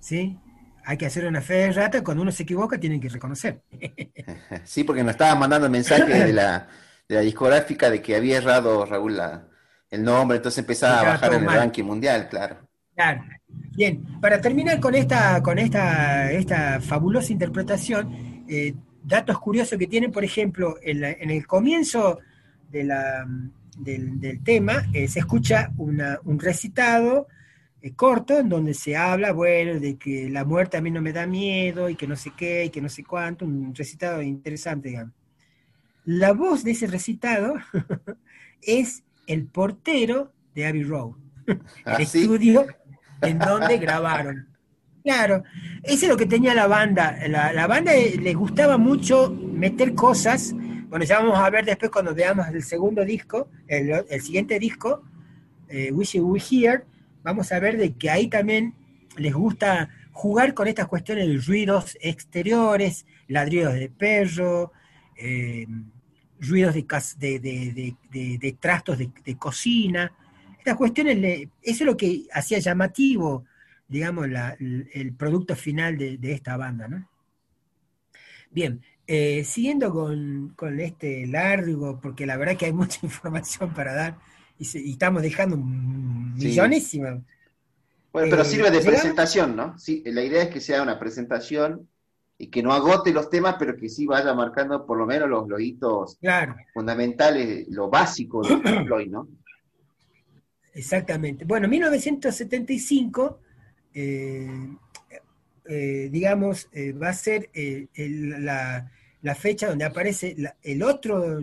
¿Sí? 0.00 0.36
Hay 0.84 0.96
que 0.96 1.06
hacer 1.06 1.26
una 1.26 1.40
fe 1.40 1.54
de 1.54 1.72
rata. 1.72 2.02
Cuando 2.02 2.22
uno 2.24 2.32
se 2.32 2.42
equivoca, 2.42 2.78
tienen 2.78 3.00
que 3.00 3.08
reconocer. 3.08 3.62
Sí, 4.64 4.82
porque 4.84 5.02
nos 5.04 5.12
estaban 5.12 5.38
mandando 5.38 5.70
mensajes 5.70 6.24
de 6.26 6.32
la, 6.32 6.66
de 7.08 7.14
la 7.14 7.20
discográfica 7.20 7.88
de 7.90 8.02
que 8.02 8.16
había 8.16 8.38
errado 8.38 8.84
Raúl 8.84 9.16
la- 9.16 9.46
el 9.90 10.02
nombre, 10.02 10.36
entonces 10.38 10.58
empezaba 10.58 11.00
a 11.00 11.04
bajar 11.04 11.32
en 11.34 11.38
el 11.40 11.44
mal. 11.46 11.56
ranking 11.56 11.84
mundial, 11.84 12.28
claro. 12.28 12.58
Claro. 12.94 13.24
Bien, 13.46 14.02
para 14.20 14.40
terminar 14.40 14.80
con 14.80 14.94
esta, 14.94 15.40
con 15.42 15.58
esta, 15.58 16.30
esta 16.32 16.80
fabulosa 16.80 17.32
interpretación, 17.32 18.44
eh, 18.48 18.74
datos 19.08 19.38
curiosos 19.40 19.78
que 19.78 19.86
tienen, 19.86 20.12
por 20.12 20.22
ejemplo, 20.24 20.76
en, 20.82 21.00
la- 21.00 21.10
en 21.12 21.30
el 21.30 21.46
comienzo 21.46 22.18
de 22.70 22.84
la- 22.84 23.26
del, 23.78 24.20
del 24.20 24.42
tema, 24.42 24.84
eh, 24.92 25.08
se 25.08 25.20
escucha 25.20 25.72
una- 25.78 26.18
un 26.24 26.38
recitado 26.38 27.26
eh, 27.80 27.92
corto 27.94 28.36
en 28.38 28.48
donde 28.48 28.74
se 28.74 28.96
habla, 28.96 29.32
bueno, 29.32 29.78
de 29.78 29.96
que 29.96 30.28
la 30.28 30.44
muerte 30.44 30.76
a 30.76 30.80
mí 30.80 30.90
no 30.90 31.00
me 31.00 31.12
da 31.12 31.26
miedo 31.28 31.88
y 31.88 31.94
que 31.94 32.08
no 32.08 32.16
sé 32.16 32.32
qué 32.36 32.64
y 32.64 32.70
que 32.70 32.80
no 32.80 32.88
sé 32.88 33.04
cuánto, 33.04 33.44
un 33.44 33.72
recitado 33.74 34.20
interesante, 34.20 34.88
digamos. 34.88 35.14
La 36.04 36.32
voz 36.32 36.64
de 36.64 36.72
ese 36.72 36.88
recitado 36.88 37.54
es 38.62 39.04
el 39.28 39.46
portero 39.46 40.32
de 40.56 40.66
Abbey 40.66 40.82
Road, 40.82 41.12
el 41.46 41.60
¿Ah, 41.84 42.04
sí? 42.04 42.22
estudio 42.22 42.66
en 43.22 43.38
donde 43.38 43.78
grabaron. 43.78 44.47
Claro, 45.02 45.42
eso 45.84 46.04
es 46.04 46.08
lo 46.08 46.16
que 46.16 46.26
tenía 46.26 46.54
la 46.54 46.66
banda. 46.66 47.16
La, 47.28 47.66
banda 47.66 47.94
eh, 47.94 48.16
le 48.20 48.34
gustaba 48.34 48.76
mucho 48.76 49.30
meter 49.30 49.94
cosas. 49.94 50.52
Bueno, 50.88 51.04
ya 51.04 51.20
vamos 51.20 51.38
a 51.38 51.48
ver 51.50 51.64
después 51.64 51.90
cuando 51.90 52.14
veamos 52.14 52.46
el 52.48 52.62
segundo 52.62 53.04
disco, 53.04 53.48
el, 53.66 54.04
siguiente 54.20 54.58
disco, 54.58 55.02
eh, 55.68 55.92
Wish 55.92 56.14
You 56.14 56.26
Were 56.26 56.44
Here, 56.50 56.84
vamos 57.22 57.52
a 57.52 57.60
ver 57.60 57.76
de 57.78 57.92
que 57.94 58.10
ahí 58.10 58.28
también 58.28 58.74
les 59.16 59.32
gusta 59.34 59.88
jugar 60.12 60.52
con 60.54 60.66
estas 60.68 60.88
cuestiones 60.88 61.28
de 61.28 61.38
ruidos 61.38 61.96
exteriores, 62.00 63.06
ladridos 63.28 63.74
de 63.74 63.88
perro, 63.88 64.72
eh, 65.16 65.66
ruidos 66.40 66.74
de, 66.74 67.38
de, 67.38 67.96
de- 68.38 68.56
trastos 68.60 68.98
de 68.98 69.36
cocina. 69.38 70.12
Estas 70.58 70.76
cuestiones, 70.76 71.18
le- 71.18 71.42
eso 71.62 71.84
es 71.84 71.86
lo 71.86 71.96
que 71.96 72.26
hacía 72.32 72.58
llamativo, 72.58 73.44
digamos, 73.88 74.28
la- 74.28 74.56
el, 74.60 75.14
producto 75.14 75.56
final 75.56 75.96
de, 75.98 76.18
de 76.18 76.32
esta 76.32 76.56
banda, 76.56 76.88
¿no? 76.88 77.08
Bien, 78.50 78.82
eh, 79.06 79.44
siguiendo 79.44 79.90
con, 79.92 80.52
con 80.56 80.80
este 80.80 81.26
largo, 81.26 82.00
porque 82.00 82.26
la 82.26 82.36
verdad 82.36 82.56
que 82.56 82.66
hay 82.66 82.72
mucha 82.72 83.00
información 83.02 83.72
para 83.74 83.94
dar 83.94 84.18
y, 84.58 84.64
se- 84.64 84.80
y 84.80 84.92
estamos 84.92 85.22
dejando 85.22 85.56
un 85.56 86.34
Sí. 86.38 87.00
Bueno, 88.12 88.28
pero 88.30 88.42
Eh, 88.42 88.44
sirve 88.44 88.70
de 88.70 88.78
llegamos- 88.78 88.90
presentación, 88.90 89.56
¿no? 89.56 89.78
Sí, 89.78 90.02
la 90.06 90.22
idea 90.22 90.42
es 90.44 90.48
que 90.50 90.60
sea 90.60 90.82
una 90.82 90.98
presentación 90.98 91.88
y 92.38 92.48
que 92.48 92.62
no 92.62 92.72
agote 92.72 93.12
los 93.12 93.28
temas, 93.30 93.56
pero 93.58 93.76
que 93.76 93.88
sí 93.88 94.06
vaya 94.06 94.32
marcando 94.34 94.86
por 94.86 94.96
lo 94.98 95.06
menos 95.06 95.28
los, 95.28 95.48
los 95.48 95.60
hitos 95.60 96.16
Claro, 96.20 96.56
fundamentales, 96.72 97.66
lo 97.68 97.88
básico 97.90 98.42
de 98.42 98.56
Floyd, 98.86 99.08
¿no? 99.10 99.28
exactamente. 100.74 101.44
Bueno, 101.44 101.68
1975, 101.68 103.24
eh, 103.24 103.34
eh, 103.34 103.47
digamos, 106.10 106.68
eh, 106.72 106.92
va 106.92 107.10
a 107.10 107.14
ser 107.14 107.50
eh, 107.54 107.88
la, 107.94 108.90
fecha 109.34 109.68
donde 109.68 109.84
aparece 109.84 110.36
el 110.62 110.82
otro, 110.82 111.42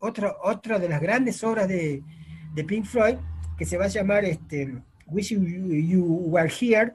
otro, 0.00 0.36
otra 0.42 0.78
de 0.78 0.88
las 0.88 1.00
grandes 1.00 1.42
obras 1.44 1.68
de, 1.68 2.02
de 2.54 2.64
Pink 2.64 2.84
Floyd, 2.84 3.16
que 3.56 3.64
se 3.64 3.76
va 3.76 3.84
a 3.84 3.88
llamar 3.88 4.24
este, 4.24 4.82
Wish 5.06 5.30
You, 5.30 6.04
Were 6.28 6.50
Here. 6.50 6.92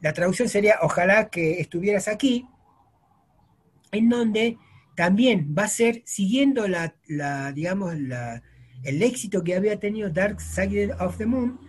La 0.00 0.12
traducción 0.12 0.48
sería 0.48 0.78
Ojalá 0.82 1.28
que 1.28 1.60
estuvieras 1.60 2.08
aquí, 2.08 2.46
en 3.92 4.08
donde 4.08 4.58
también 4.96 5.54
va 5.56 5.64
a 5.64 5.68
ser 5.68 6.02
siguiendo 6.04 6.66
la, 6.68 6.94
digamos, 7.52 7.94
el 7.94 9.02
éxito 9.02 9.44
que 9.44 9.54
había 9.54 9.78
tenido 9.78 10.10
Dark 10.10 10.40
Side 10.40 10.94
of 10.94 11.18
the 11.18 11.26
Moon, 11.26 11.60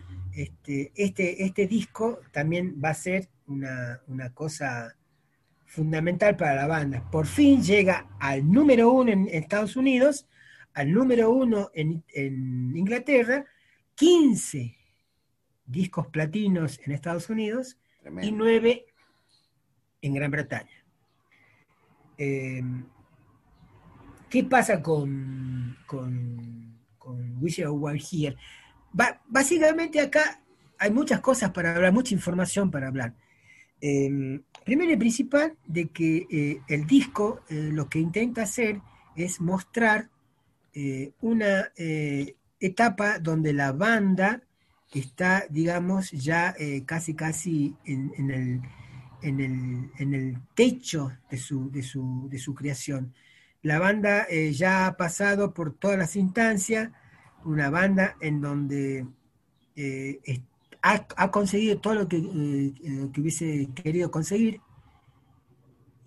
este, 0.43 0.91
este, 0.95 1.43
este 1.43 1.67
disco 1.67 2.21
también 2.31 2.79
va 2.83 2.89
a 2.89 2.93
ser 2.93 3.27
una, 3.47 4.01
una 4.07 4.33
cosa 4.33 4.95
fundamental 5.65 6.37
para 6.37 6.55
la 6.55 6.67
banda. 6.67 7.03
Por 7.11 7.27
fin 7.27 7.61
llega 7.61 8.07
al 8.19 8.49
número 8.49 8.89
uno 8.91 9.11
en 9.11 9.27
Estados 9.27 9.75
Unidos, 9.75 10.27
al 10.73 10.93
número 10.93 11.29
uno 11.31 11.71
en, 11.73 12.05
en 12.13 12.75
Inglaterra, 12.75 13.45
15 13.95 14.77
discos 15.65 16.07
platinos 16.07 16.79
en 16.85 16.93
Estados 16.93 17.29
Unidos 17.29 17.77
y 17.97 18.01
Tremendo. 18.01 18.37
9 18.37 18.85
en 20.01 20.13
Gran 20.13 20.31
Bretaña. 20.31 20.85
Eh, 22.17 22.63
¿Qué 24.29 24.43
pasa 24.45 24.81
con, 24.81 25.77
con, 25.85 26.79
con 26.97 27.43
Wish 27.43 27.57
You 27.57 27.71
Were 27.71 27.99
Here? 27.99 28.37
Básicamente 28.91 29.99
acá 29.99 30.41
hay 30.77 30.91
muchas 30.91 31.19
cosas 31.19 31.51
para 31.51 31.75
hablar, 31.75 31.91
mucha 31.91 32.13
información 32.13 32.71
para 32.71 32.87
hablar. 32.87 33.13
Eh, 33.81 34.41
primero 34.69 34.91
y 34.91 34.97
principal, 34.97 35.57
de 35.65 35.89
que 35.89 36.27
eh, 36.29 36.61
el 36.67 36.85
disco 36.85 37.41
eh, 37.49 37.69
lo 37.73 37.89
que 37.89 37.97
intenta 37.97 38.43
hacer 38.43 38.81
es 39.15 39.41
mostrar 39.41 40.09
eh, 40.75 41.11
una 41.21 41.71
etapa 42.59 43.17
donde 43.17 43.51
la 43.51 43.71
banda 43.71 44.43
está, 44.93 45.45
digamos, 45.49 46.11
ya 46.11 46.55
casi 46.85 47.15
casi 47.15 47.75
en, 47.83 48.61
el, 49.23 50.37
techo 50.53 51.11
de 51.31 51.37
su, 51.37 52.55
creación. 52.55 53.13
La 53.63 53.79
banda 53.79 54.27
ya 54.51 54.85
ha 54.85 54.97
pasado 54.97 55.53
por 55.53 55.73
todas 55.73 55.97
las 55.97 56.15
instancias, 56.15 56.91
una 57.45 57.69
banda 57.69 58.15
en 58.21 58.41
donde 58.41 59.05
eh, 59.75 60.41
ha, 60.81 61.31
conseguido 61.31 61.79
todo 61.79 61.95
lo 61.95 62.07
que, 62.07 62.17
eh, 62.17 62.73
que 63.13 63.21
hubiese 63.21 63.69
querido 63.75 64.11
conseguir. 64.11 64.61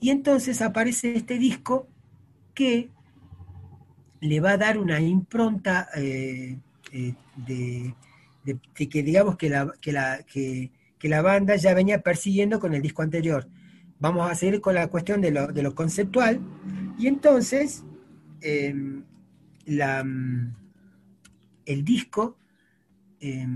Y 0.00 0.10
entonces 0.10 0.60
aparece 0.60 1.14
este 1.14 1.38
disco 1.38 1.88
que 2.54 2.90
le 4.20 4.40
va 4.40 4.52
a 4.52 4.58
dar 4.58 4.78
una 4.78 5.00
impronta 5.00 5.88
eh, 5.96 6.58
de, 7.36 7.94
que 8.74 9.02
digamos 9.02 9.36
que 9.36 9.48
la, 9.48 9.72
que, 9.80 9.92
la, 9.92 10.22
que, 10.22 10.70
la 11.02 11.22
banda 11.22 11.56
ya 11.56 11.74
venía 11.74 12.02
persiguiendo 12.02 12.60
con 12.60 12.74
el 12.74 12.82
disco 12.82 13.02
anterior. 13.02 13.48
Vamos 14.00 14.30
a 14.30 14.34
seguir 14.34 14.60
con 14.60 14.74
la 14.74 14.88
cuestión 14.88 15.20
de 15.20 15.30
lo, 15.30 15.46
de 15.46 15.62
lo 15.62 15.74
conceptual. 15.74 16.40
Y 16.98 17.06
entonces, 17.06 17.84
la, 19.64 20.04
el 21.66 21.84
disco 21.84 22.36
eh, 23.20 23.46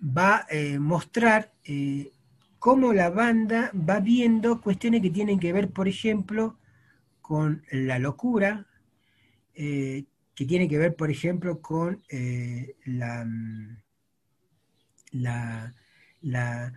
va 0.00 0.38
a 0.38 0.46
eh, 0.50 0.78
mostrar 0.78 1.52
eh, 1.64 2.12
cómo 2.58 2.92
la 2.92 3.10
banda 3.10 3.70
va 3.74 4.00
viendo 4.00 4.60
cuestiones 4.60 5.02
que 5.02 5.10
tienen 5.10 5.38
que 5.38 5.52
ver, 5.52 5.70
por 5.70 5.88
ejemplo, 5.88 6.58
con 7.20 7.62
la 7.70 7.98
locura, 7.98 8.66
eh, 9.54 10.04
que 10.34 10.44
tiene 10.44 10.68
que 10.68 10.78
ver, 10.78 10.96
por 10.96 11.10
ejemplo, 11.10 11.60
con 11.60 12.02
la, 12.86 13.24
mm, 13.24 13.76
la, 15.12 15.74
la, 16.22 16.72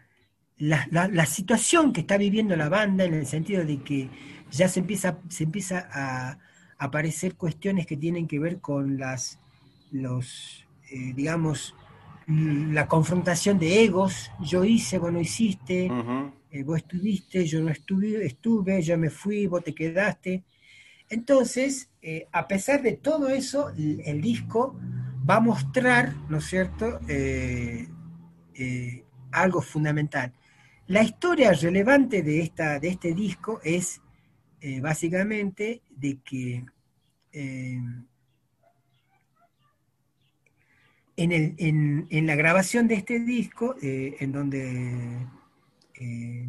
la- 0.57 1.07
la- 1.07 1.25
situación 1.25 1.93
que 1.93 2.01
está 2.01 2.17
viviendo 2.17 2.55
la 2.55 2.69
banda 2.69 3.05
en 3.05 3.13
el 3.13 3.25
sentido 3.25 3.63
de 3.65 3.81
que 3.83 4.09
ya 4.51 4.67
se 4.67 4.79
empieza, 4.81 5.19
se 5.29 5.43
empieza 5.45 5.87
a 5.91 6.37
aparecer 6.77 7.35
cuestiones 7.35 7.85
que 7.85 7.97
tienen 7.97 8.27
que 8.27 8.39
ver 8.39 8.59
con 8.59 8.97
las, 8.97 9.38
los, 9.91 10.65
eh, 10.91 11.13
digamos, 11.15 11.75
l- 12.27 12.73
la 12.73 12.87
confrontación 12.87 13.59
de 13.59 13.83
egos, 13.83 14.31
yo 14.41 14.63
hice, 14.65 14.99
vos 14.99 15.11
no 15.11 15.19
hiciste, 15.19 15.91
eh, 16.51 16.63
vos 16.63 16.77
estuviste, 16.77 17.45
yo 17.45 17.61
no 17.61 17.69
estuve, 17.71 18.25
estuve, 18.25 18.81
yo 18.81 18.97
me 18.97 19.09
fui, 19.09 19.47
vos 19.47 19.63
te 19.63 19.73
quedaste. 19.75 20.43
Entonces, 21.09 21.89
eh, 22.01 22.27
a 22.31 22.47
pesar 22.47 22.81
de 22.83 22.93
todo 22.93 23.29
eso, 23.29 23.69
el, 23.71 24.01
el 24.05 24.21
disco 24.21 24.75
va 25.29 25.37
a 25.37 25.39
mostrar, 25.41 26.13
¿no 26.29 26.37
es 26.37 26.45
cierto?, 26.45 26.99
Eh, 28.53 29.05
algo 29.31 29.61
fundamental. 29.61 30.33
La 30.87 31.03
historia 31.03 31.53
relevante 31.53 32.23
de, 32.23 32.41
esta, 32.41 32.79
de 32.79 32.89
este 32.89 33.13
disco 33.13 33.61
es 33.63 34.01
básicamente 34.81 35.81
de 35.89 36.19
que 36.23 36.65
eh, 37.31 37.79
en, 41.23 42.25
la 42.27 42.35
grabación 42.35 42.87
de 42.87 42.95
este 42.95 43.19
disco, 43.19 43.75
eh, 43.81 44.15
en 44.19 44.31
donde 44.31 45.27
eh, 45.99 46.47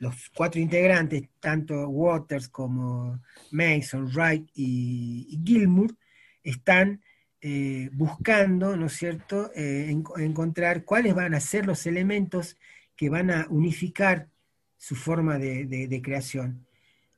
los, 0.00 0.30
cuatro 0.34 0.60
integrantes, 0.60 1.28
tanto 1.38 1.88
Waters 1.88 2.48
como 2.48 3.20
Mason, 3.52 4.10
Wright 4.12 4.48
y, 4.54 5.26
y 5.30 5.40
Gilmour, 5.44 5.94
están 6.42 7.00
eh, 7.40 7.88
buscando, 7.92 8.76
¿no 8.76 8.86
es 8.86 8.94
cierto?, 8.94 9.50
en- 9.54 10.02
encontrar 10.18 10.84
cuáles 10.84 11.14
van 11.14 11.34
a 11.34 11.40
ser 11.40 11.66
los 11.66 11.86
elementos 11.86 12.58
que 12.96 13.08
van 13.08 13.30
a 13.30 13.46
unificar 13.50 14.28
su 14.76 14.96
forma 14.96 15.38
de, 15.38 15.66
de- 15.66 16.02
creación. 16.02 16.66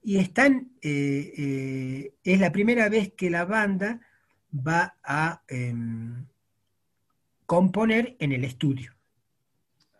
Y 0.02 0.18
están, 0.18 0.72
es 0.82 2.40
la 2.40 2.50
primera 2.52 2.88
vez 2.88 3.12
que 3.16 3.30
la 3.30 3.44
banda 3.44 4.00
va 4.52 4.96
a 5.02 5.42
em, 5.48 6.26
componer 7.52 8.16
en 8.18 8.32
el 8.32 8.44
estudio, 8.44 8.94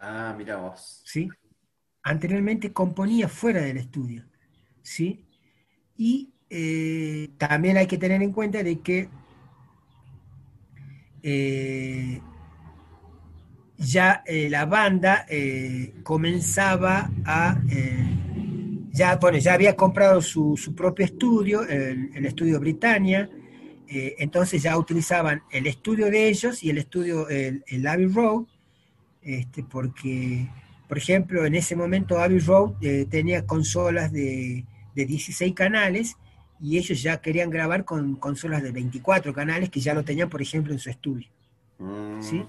Ah, 0.00 0.34
mira 0.38 0.56
vos. 0.56 1.02
¿sí? 1.04 1.28
Anteriormente 2.02 2.72
componía 2.72 3.28
fuera 3.28 3.60
del 3.60 3.76
estudio, 3.76 4.24
¿sí? 4.80 5.26
Y 5.98 6.32
eh, 6.48 7.28
también 7.36 7.76
hay 7.76 7.86
que 7.86 7.98
tener 7.98 8.22
en 8.22 8.32
cuenta 8.32 8.62
de 8.62 8.80
que 8.80 9.10
eh, 11.22 12.22
ya 13.76 14.22
eh, 14.24 14.48
la 14.48 14.64
banda 14.64 15.26
comenzaba 16.02 17.10
a... 17.26 17.60
ya, 18.92 19.16
bueno, 19.16 19.36
ya 19.36 19.52
había 19.52 19.76
comprado 19.76 20.22
su, 20.22 20.56
su 20.56 20.74
propio 20.74 21.04
estudio, 21.04 21.68
el, 21.68 22.12
el 22.14 22.24
estudio 22.24 22.58
Britannia, 22.58 23.28
eh, 23.94 24.14
entonces 24.18 24.62
ya 24.62 24.76
utilizaban 24.78 25.42
el 25.50 25.66
estudio 25.66 26.06
de 26.10 26.28
ellos 26.28 26.62
y 26.62 26.70
el 26.70 26.78
estudio, 26.78 27.28
el, 27.28 27.62
el 27.66 27.86
Abbey 27.86 28.06
Road, 28.06 28.44
este, 29.22 29.62
porque, 29.62 30.48
por 30.88 30.98
ejemplo, 30.98 31.44
en 31.44 31.54
ese 31.54 31.76
momento 31.76 32.18
Abbey 32.18 32.38
Road 32.40 32.72
eh, 32.80 33.06
tenía 33.10 33.46
consolas 33.46 34.10
de, 34.12 34.64
de 34.94 35.04
16 35.06 35.52
canales 35.54 36.16
y 36.60 36.78
ellos 36.78 37.02
ya 37.02 37.20
querían 37.20 37.50
grabar 37.50 37.84
con 37.84 38.16
consolas 38.16 38.62
de 38.62 38.70
24 38.72 39.32
canales 39.34 39.68
que 39.70 39.80
ya 39.80 39.94
lo 39.94 40.04
tenían, 40.04 40.28
por 40.30 40.40
ejemplo, 40.40 40.72
en 40.72 40.78
su 40.78 40.90
estudio. 40.90 41.28
Mm. 41.78 42.22
Sí. 42.22 42.44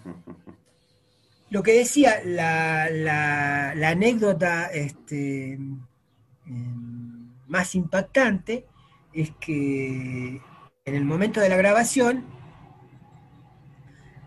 Lo 1.50 1.62
que 1.62 1.74
decía, 1.74 2.22
la, 2.26 2.90
la- 2.90 3.74
la 3.76 3.90
anécdota 3.90 4.68
este, 4.68 5.54
em, 5.54 7.28
más 7.48 7.76
impactante 7.76 8.66
es 9.14 9.32
que 9.40 10.42
en 10.86 10.96
el 10.96 11.06
momento 11.06 11.40
de 11.40 11.48
la 11.48 11.56
grabación 11.56 12.26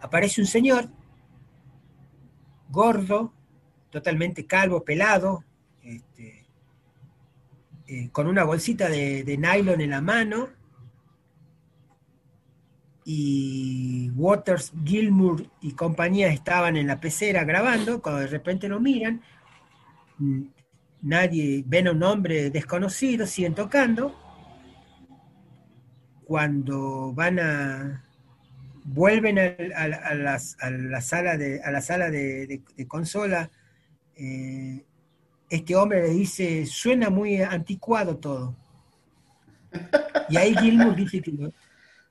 aparece 0.00 0.40
un 0.40 0.46
señor 0.46 0.88
gordo, 2.70 3.32
totalmente 3.90 4.46
calvo, 4.46 4.82
pelado, 4.82 5.44
este, 5.82 6.46
eh, 7.86 8.08
con 8.10 8.26
una 8.26 8.44
bolsita 8.44 8.88
de, 8.88 9.22
de 9.22 9.36
nylon 9.36 9.80
en 9.80 9.90
la 9.90 10.00
mano, 10.00 10.48
y 13.04 14.10
Waters, 14.16 14.72
Gilmour 14.84 15.46
y 15.60 15.72
compañía 15.72 16.28
estaban 16.28 16.76
en 16.76 16.88
la 16.88 16.98
pecera 17.00 17.44
grabando, 17.44 18.02
cuando 18.02 18.22
de 18.22 18.26
repente 18.26 18.66
lo 18.66 18.80
miran, 18.80 19.22
nadie 21.02 21.62
ven 21.66 21.86
a 21.86 21.92
un 21.92 22.02
hombre 22.02 22.50
desconocido, 22.50 23.26
siguen 23.26 23.54
tocando, 23.54 24.25
cuando 26.26 27.12
van 27.14 27.38
a 27.38 28.02
vuelven 28.84 29.38
a, 29.38 29.86
la- 29.86 29.96
a 29.96 30.14
las- 30.14 30.56
a 30.60 30.70
la 30.70 31.00
sala 31.00 31.36
de 31.36 31.60
a 31.62 31.70
la 31.70 31.80
sala 31.80 32.10
de, 32.10 32.46
de- 32.48 32.62
de 32.76 32.86
consola 32.88 33.48
eh, 34.16 34.84
este 35.48 35.76
hombre 35.76 36.02
le 36.02 36.10
dice 36.10 36.66
suena 36.66 37.08
muy 37.10 37.40
anticuado 37.40 38.16
todo 38.16 38.56
y 40.28 40.36
ahí 40.36 40.54
Gilmour 40.56 40.96
dice 40.96 41.20
que 41.22 41.30
lo, 41.32 41.52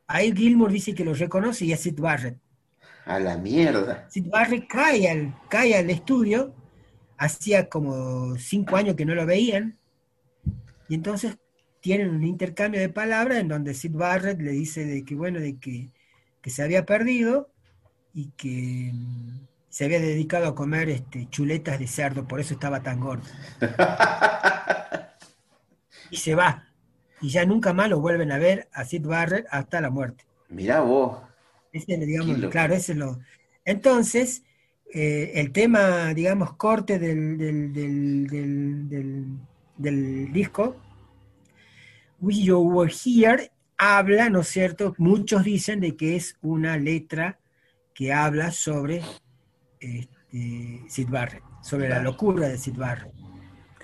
ahí 0.07 0.31
Gilmour 0.33 0.71
dice 0.71 0.93
que 0.95 1.03
lo 1.03 1.13
reconoce 1.13 1.65
y 1.65 1.73
es 1.73 1.81
Sid 1.81 1.99
Barrett 1.99 2.37
A 3.05 3.19
la 3.19 3.37
mierda. 3.37 4.07
Sid 4.09 4.27
Barrett 4.29 4.67
cae 4.67 5.09
al, 5.09 5.35
cae 5.49 5.75
al 5.75 5.89
estudio, 5.89 6.53
hacía 7.17 7.67
como 7.69 8.35
cinco 8.37 8.77
años 8.77 8.95
que 8.95 9.05
no 9.05 9.13
lo 9.15 9.25
veían, 9.25 9.77
y 10.89 10.95
entonces 10.95 11.37
tienen 11.85 12.09
un 12.09 12.23
intercambio 12.23 12.81
de 12.81 12.89
palabras 12.89 13.37
en 13.37 13.47
donde 13.47 13.75
Sid 13.75 13.91
Barrett 13.93 14.41
le 14.41 14.49
dice 14.51 14.83
de 14.85 15.05
que, 15.05 15.13
bueno, 15.13 15.39
de 15.39 15.59
que, 15.59 15.91
que 16.41 16.49
se 16.49 16.63
había 16.63 16.83
perdido 16.87 17.51
y 18.13 18.31
que 18.31 18.89
mm, 18.91 19.45
se 19.69 19.85
había 19.85 19.99
dedicado 19.99 20.47
a 20.47 20.55
comer 20.55 20.89
este, 20.89 21.27
chuletas 21.29 21.77
de 21.79 21.85
cerdo, 21.87 22.27
por 22.27 22.39
eso 22.39 22.55
estaba 22.55 22.81
tan 22.81 22.99
gordo. 22.99 23.25
Y 26.09 26.17
se 26.17 26.33
va. 26.35 26.63
Y 27.21 27.29
ya 27.29 27.45
nunca 27.45 27.71
más 27.73 27.87
lo 27.89 27.99
vuelven 27.99 28.31
a 28.31 28.37
ver 28.39 28.67
a 28.73 28.83
Sid 28.85 29.05
Barrett 29.05 29.45
hasta 29.51 29.79
la 29.81 29.89
muerte. 29.91 30.23
Mirá 30.49 30.81
vos. 30.81 31.19
Ese 31.71 31.93
es, 31.93 31.99
digamos, 31.99 32.35
Kilo. 32.35 32.49
claro, 32.49 32.73
ese 32.73 32.93
es 32.93 32.97
lo. 32.97 33.19
Entonces, 33.63 34.43
eh, 34.93 35.33
el 35.35 35.51
tema, 35.51 36.13
digamos, 36.15 36.53
corte 36.55 36.97
del, 36.99 37.37
del- 37.37 37.73
del 39.77 40.31
disco, 40.33 40.77
We 42.25 42.41
You 42.41 42.57
Were 42.57 42.91
Here, 42.91 43.51
habla, 43.77 44.31
¿no 44.31 44.39
es 44.39 44.47
cierto? 44.47 44.95
Muchos 44.97 45.43
dicen 45.43 45.79
de 45.79 45.95
que 45.95 46.15
es 46.15 46.39
una 46.41 46.75
letra 46.75 47.37
que 47.93 48.11
habla 48.11 48.51
sobre 48.51 49.03
este, 49.79 50.81
Sid 50.89 51.07
Barrett, 51.07 51.43
sobre 51.61 51.87
la 51.87 52.01
locura 52.01 52.47
de 52.47 52.57
Sid 52.57 52.77
Barrett. 52.77 53.13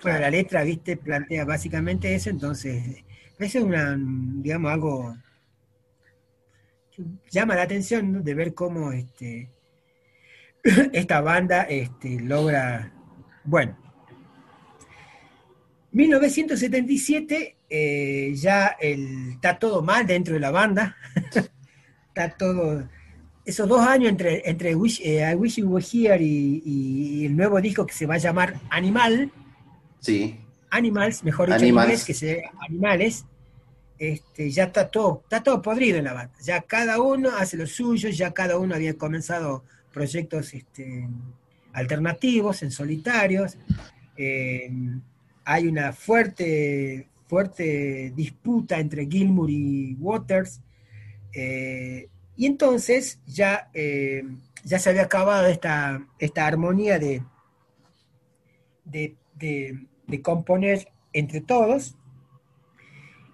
Bueno, 0.01 0.18
la 0.18 0.31
letra, 0.31 0.63
viste, 0.63 0.97
plantea 0.97 1.45
básicamente 1.45 2.15
eso, 2.15 2.31
entonces, 2.31 3.03
eso 3.38 3.59
es 3.59 3.63
una, 3.63 3.95
digamos, 3.95 4.72
algo 4.72 5.15
que 6.89 7.03
llama 7.30 7.53
la 7.53 7.61
atención 7.61 8.11
¿no? 8.11 8.22
de 8.22 8.34
ver 8.34 8.55
cómo 8.55 8.91
este, 8.91 9.51
esta 10.63 11.22
banda 11.22 11.61
este, 11.61 12.19
logra, 12.22 12.91
bueno, 13.43 13.77
1977 15.91 17.57
eh, 17.73 18.34
ya 18.35 18.76
el- 18.81 19.31
está 19.35 19.57
todo 19.57 19.81
mal 19.81 20.06
dentro 20.06 20.34
de 20.34 20.41
la 20.41 20.52
banda, 20.52 20.98
está 22.10 22.30
todo, 22.38 22.84
esos 23.45 23.68
dos 23.68 23.80
años 23.80 24.10
entre, 24.10 24.48
entre 24.49 24.76
Wish- 24.76 24.99
eh, 25.03 25.31
I 25.31 25.35
Wish 25.35 25.56
You 25.56 25.69
Were 25.69 25.85
Here 25.89 26.22
y, 26.22 26.61
y 26.65 27.26
el 27.26 27.35
nuevo 27.38 27.61
disco 27.61 27.85
que 27.85 27.93
se 27.93 28.06
va 28.06 28.15
a 28.15 28.18
llamar 28.18 28.60
Animal, 28.69 29.31
Sí. 30.02 30.38
Animals, 30.69 31.23
mejor 31.23 31.48
dicho 31.48 31.57
Animals. 31.60 31.85
en 31.85 31.89
inglés, 31.91 32.06
que 32.06 32.14
se 32.14 32.43
Animales, 32.68 33.26
este, 33.99 34.49
ya 34.52 34.64
está 34.65 34.89
todo, 34.89 35.22
está 35.23 35.41
todo 35.43 35.61
podrido 35.61 35.98
en 35.99 36.06
la 36.06 36.14
banda. 36.14 36.34
Ya 36.43 36.61
cada 36.61 36.99
uno 37.02 37.30
hace 37.38 37.56
lo 37.56 37.68
suyo, 37.68 38.10
ya 38.10 38.34
cada 38.34 38.57
uno 38.57 38.73
había 38.76 38.98
comenzado 38.98 39.64
proyectos 39.93 40.53
este, 40.53 41.07
alternativos, 41.73 42.64
en 42.64 42.72
solitarios. 42.72 43.57
Eh, 44.18 44.72
hay 45.45 45.68
una 45.68 45.93
fuerte, 45.93 47.07
fuerte 47.32 48.12
disputa 48.14 48.78
entre 48.78 49.08
Gilmour 49.08 49.49
y 49.49 49.95
Waters. 49.95 50.60
eh, 51.34 52.10
y 52.36 52.45
entonces 52.45 53.22
ya, 53.26 53.70
eh, 53.74 54.24
ya 54.66 54.80
se 54.80 54.90
había 54.90 55.03
acabado 55.03 55.48
esta, 55.48 56.06
esta 56.20 56.45
armonía 56.45 56.99
de, 56.99 57.24
de, 58.84 59.16
de- 59.36 60.22
componer 60.22 60.90
entre 61.14 61.40
todos. 61.40 61.95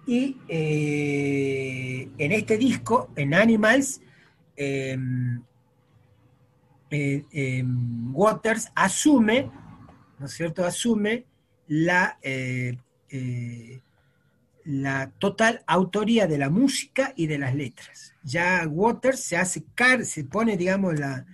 Y 0.06 0.36
eh, 0.48 2.08
en 2.18 2.30
este 2.32 2.56
disco, 2.56 3.10
en 3.16 3.34
Animals, 3.34 4.00
eh, 4.56 4.96
Waters 8.12 8.70
asume, 8.76 9.50
¿no 10.20 10.26
es 10.26 10.32
cierto? 10.32 10.64
Asume 10.64 11.24
la, 11.66 12.16
la 14.70 15.10
total 15.18 15.64
autoría 15.66 16.26
de 16.26 16.36
la 16.36 16.50
música 16.50 17.14
y 17.16 17.26
de 17.26 17.38
las 17.38 17.54
letras. 17.54 18.12
Ya 18.22 18.66
Waters 18.68 19.20
se 19.20 19.38
hace 19.38 19.64
car 19.74 20.04
se 20.04 20.24
pone, 20.24 20.58
digamos, 20.58 20.98
la, 20.98 21.24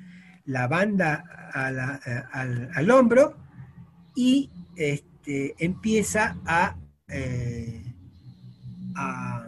la 0.45 0.69
banda 0.69 1.25
a 1.53 1.73
la- 1.73 2.01
a- 2.07 2.29
al, 2.41 2.71
al 2.73 2.91
hombro 2.93 3.37
y 4.15 4.51
este, 4.77 5.57
empieza 5.59 6.37
a, 6.47 6.77
eh, 7.09 7.83
a, 8.95 9.45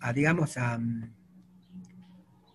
a, 0.00 0.12
digamos, 0.12 0.58
a, 0.58 0.78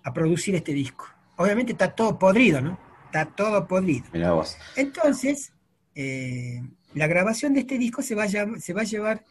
a 0.04 0.14
producir 0.14 0.54
este 0.54 0.74
disco. 0.74 1.08
Obviamente 1.38 1.72
está 1.72 1.90
todo 1.96 2.20
podrido, 2.20 2.62
¿no? 2.62 2.78
Está 3.06 3.26
todo 3.26 3.68
podrido. 3.68 4.06
Mirá 4.14 4.34
vos. 4.34 4.58
Entonces, 4.76 5.54
eh, 5.96 6.62
la 6.94 7.08
grabación 7.08 7.56
de 7.56 7.62
este 7.62 7.80
disco 7.80 8.04
se 8.04 8.14
va, 8.14 8.26
a, 8.26 8.60
se 8.60 8.74
va 8.74 8.82
a 8.82 8.86
llevar 8.86 9.24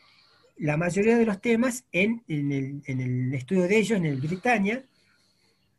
la 0.62 0.76
mayoría 0.76 1.18
de 1.18 1.26
los 1.26 1.40
temas 1.40 1.84
en, 1.90 2.22
el, 2.28 3.34
estudio 3.34 3.66
de 3.66 3.78
ellos, 3.78 3.98
en 3.98 4.06
el 4.06 4.20
Britannia. 4.20 4.84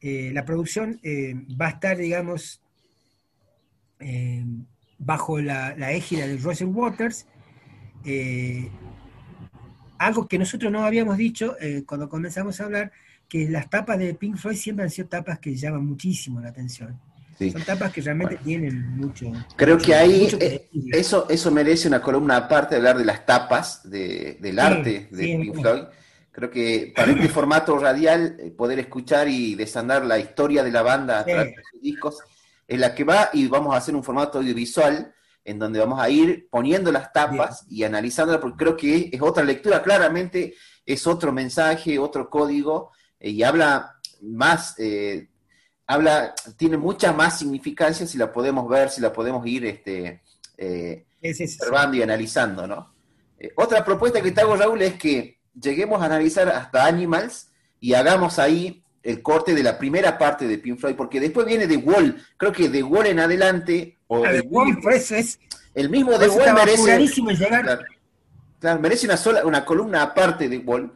eh, 0.02 0.32
la 0.34 0.44
producción 0.44 1.00
eh, 1.04 1.34
va 1.60 1.68
a 1.68 1.70
estar, 1.70 1.96
digamos, 1.96 2.62
eh, 4.02 4.44
bajo 4.98 5.40
la, 5.40 5.74
la 5.78 5.94
égida 5.94 6.28
de 6.28 6.36
Roger 6.38 6.68
Waters. 6.68 7.26
eh, 8.04 8.70
algo 10.00 10.28
que 10.28 10.38
nosotros 10.38 10.70
no 10.70 10.84
habíamos 10.84 11.16
dicho 11.16 11.56
cuando 11.86 12.10
comenzamos 12.10 12.60
a 12.60 12.66
hablar, 12.66 12.92
que 13.30 13.48
las 13.50 13.70
tapas 13.70 13.98
de 14.00 14.14
Pink 14.16 14.36
Floyd 14.36 14.58
siempre 14.58 14.84
han 14.84 14.92
sido 14.92 15.08
tapas 15.08 15.40
que 15.40 15.56
llaman 15.56 15.86
muchísimo 15.86 16.42
la 16.42 16.50
atención. 16.50 17.00
Sí. 17.38 17.52
Son 17.52 17.64
tapas 17.64 17.92
que 17.92 18.02
realmente 18.02 18.38
tienen 18.44 18.96
mucho. 18.96 19.32
Creo 19.56 19.76
mucho- 19.76 19.86
que 19.88 19.96
ahí 19.96 20.30
eh, 20.40 20.70
eso, 20.92 21.28
eso 21.30 21.52
merece 21.52 21.88
una 21.88 22.02
columna 22.02 22.38
aparte 22.38 22.76
hablar 22.76 22.98
de 22.98 23.06
las 23.06 23.26
tapas 23.26 23.90
de- 23.90 24.38
del 24.40 24.56
Sí, 24.56 24.60
arte 24.62 25.08
de 25.12 25.24
sí, 25.24 25.38
Pink 25.38 25.60
Floyd. 25.62 25.84
Creo 26.32 26.50
que 26.50 26.94
para 26.96 27.12
este 27.12 27.28
formato 27.30 27.78
radial, 27.78 28.38
eh, 28.40 28.52
poder 28.52 28.80
escuchar 28.80 29.28
y 29.28 29.56
desandar 29.56 30.06
la 30.06 30.20
historia 30.20 30.64
de 30.64 30.72
la 30.72 30.82
banda 30.82 31.20
a 31.20 31.26
través 31.26 31.56
de 31.56 31.64
sus 31.72 31.82
discos 31.82 32.18
es 32.68 32.80
la 32.80 32.96
que 32.96 33.04
va 33.04 33.30
y 33.34 33.48
vamos 33.48 33.74
a 33.74 33.78
hacer 33.78 33.96
un 33.96 34.04
formato 34.04 34.38
audiovisual 34.40 35.14
en 35.46 35.60
donde 35.60 35.80
vamos 35.80 36.00
a 36.00 36.10
ir 36.10 36.48
poniendo 36.50 36.92
las 36.92 37.12
tapas 37.12 37.66
y 37.70 37.84
analizándolas 37.84 38.40
porque 38.42 38.58
creo 38.58 38.78
que 38.78 39.10
es 39.12 39.22
otra 39.22 39.44
lectura, 39.44 39.84
claramente 39.84 40.54
es 40.86 41.06
otro 41.06 41.32
mensaje, 41.34 42.00
otro 42.00 42.30
código 42.30 42.92
eh, 43.20 43.30
y 43.32 43.44
habla 43.44 43.96
más, 44.22 44.76
eh, 44.80 45.28
habla, 45.94 46.34
tiene 46.58 46.78
mucha 46.78 47.12
más 47.14 47.40
significancia 47.40 48.06
si 48.08 48.18
la 48.18 48.32
podemos 48.32 48.68
ver, 48.68 48.90
si 48.90 49.02
la 49.02 49.12
podemos 49.14 49.46
ir 49.48 49.66
este, 49.66 50.22
eh, 50.58 51.06
observando 51.24 51.98
y 51.98 52.02
analizando, 52.02 52.68
¿no? 52.68 52.94
Eh, 53.40 53.52
otra 53.56 53.84
propuesta 53.84 54.22
que 54.22 54.32
te 54.32 54.42
hago, 54.42 54.56
Raúl, 54.56 54.82
es 54.82 54.94
que 54.96 55.40
lleguemos 55.60 56.02
a 56.02 56.06
analizar 56.06 56.50
hasta 56.50 56.86
Animals 56.86 57.50
y 57.80 57.94
hagamos 57.94 58.40
ahí 58.40 58.84
el 59.04 59.22
corte 59.22 59.54
de 59.54 59.64
la 59.64 59.78
primera 59.78 60.18
parte 60.18 60.48
de 60.48 60.58
Pink 60.58 60.80
Floyd, 60.80 60.96
porque 60.96 61.20
después 61.20 61.46
viene 61.46 61.68
The 61.68 61.78
Wall, 61.78 62.22
creo 62.38 62.52
que 62.54 62.70
The 62.70 62.84
Wall 62.84 63.08
en 63.08 63.20
adelante, 63.20 63.98
o 64.08 64.24
Ah, 64.26 64.30
The 64.32 64.38
de 64.38 64.42
Wall, 64.48 64.68
Wall- 64.70 64.82
por 64.82 64.94
eso 64.94 65.16
es. 65.16 65.40
el 65.76 65.90
mismo 65.90 66.18
The 66.18 66.30
Wall 66.30 66.54
merece, 66.54 67.00
llegar. 67.36 67.64
claro, 67.64 67.82
claro, 68.60 68.80
merece 68.80 69.06
una 69.06 69.18
sola, 69.18 69.46
una 69.46 69.66
columna 69.66 70.02
aparte 70.04 70.48
de 70.48 70.58
Wall. 70.60 70.92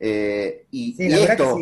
Eh, 0.00 0.66
y, 0.70 0.94
esto, 1.12 1.58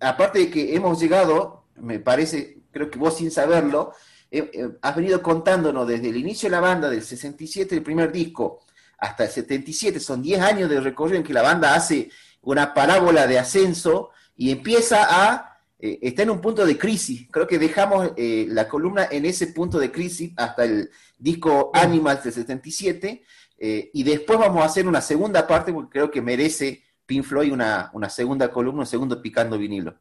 aparte 0.00 0.40
de 0.40 0.50
que 0.50 0.74
hemos 0.74 1.00
llegado, 1.00 1.61
me 1.82 1.98
parece, 1.98 2.58
creo 2.70 2.90
que 2.90 2.98
vos 2.98 3.16
sin 3.16 3.30
saberlo, 3.30 3.92
eh, 4.30 4.50
eh, 4.52 4.70
has 4.80 4.96
venido 4.96 5.22
contándonos 5.22 5.86
desde 5.86 6.08
el 6.08 6.16
inicio 6.16 6.48
de 6.48 6.52
la 6.52 6.60
banda, 6.60 6.88
del 6.88 7.02
67, 7.02 7.74
el 7.74 7.82
primer 7.82 8.10
disco, 8.10 8.60
hasta 8.98 9.24
el 9.24 9.30
77, 9.30 10.00
son 10.00 10.22
10 10.22 10.40
años 10.40 10.70
de 10.70 10.80
recorrido 10.80 11.18
en 11.18 11.24
que 11.24 11.32
la 11.32 11.42
banda 11.42 11.74
hace 11.74 12.10
una 12.42 12.72
parábola 12.72 13.26
de 13.26 13.38
ascenso 13.38 14.10
y 14.36 14.50
empieza 14.50 15.06
a, 15.08 15.58
eh, 15.78 15.98
está 16.02 16.22
en 16.22 16.30
un 16.30 16.40
punto 16.40 16.64
de 16.64 16.78
crisis. 16.78 17.26
Creo 17.30 17.46
que 17.46 17.58
dejamos 17.58 18.12
eh, 18.16 18.46
la 18.48 18.68
columna 18.68 19.08
en 19.10 19.24
ese 19.24 19.48
punto 19.48 19.78
de 19.78 19.90
crisis 19.90 20.32
hasta 20.36 20.64
el 20.64 20.90
disco 21.18 21.70
Animals 21.74 22.24
del 22.24 22.32
77, 22.32 23.24
eh, 23.58 23.90
y 23.92 24.02
después 24.02 24.38
vamos 24.38 24.62
a 24.62 24.66
hacer 24.66 24.86
una 24.86 25.00
segunda 25.00 25.46
parte 25.46 25.72
porque 25.72 25.90
creo 25.90 26.10
que 26.10 26.20
merece 26.20 26.82
Pink 27.06 27.24
Floyd 27.24 27.52
una, 27.52 27.90
una 27.94 28.08
segunda 28.08 28.50
columna, 28.50 28.80
un 28.80 28.86
segundo 28.86 29.20
picando 29.20 29.58
vinilo. 29.58 29.96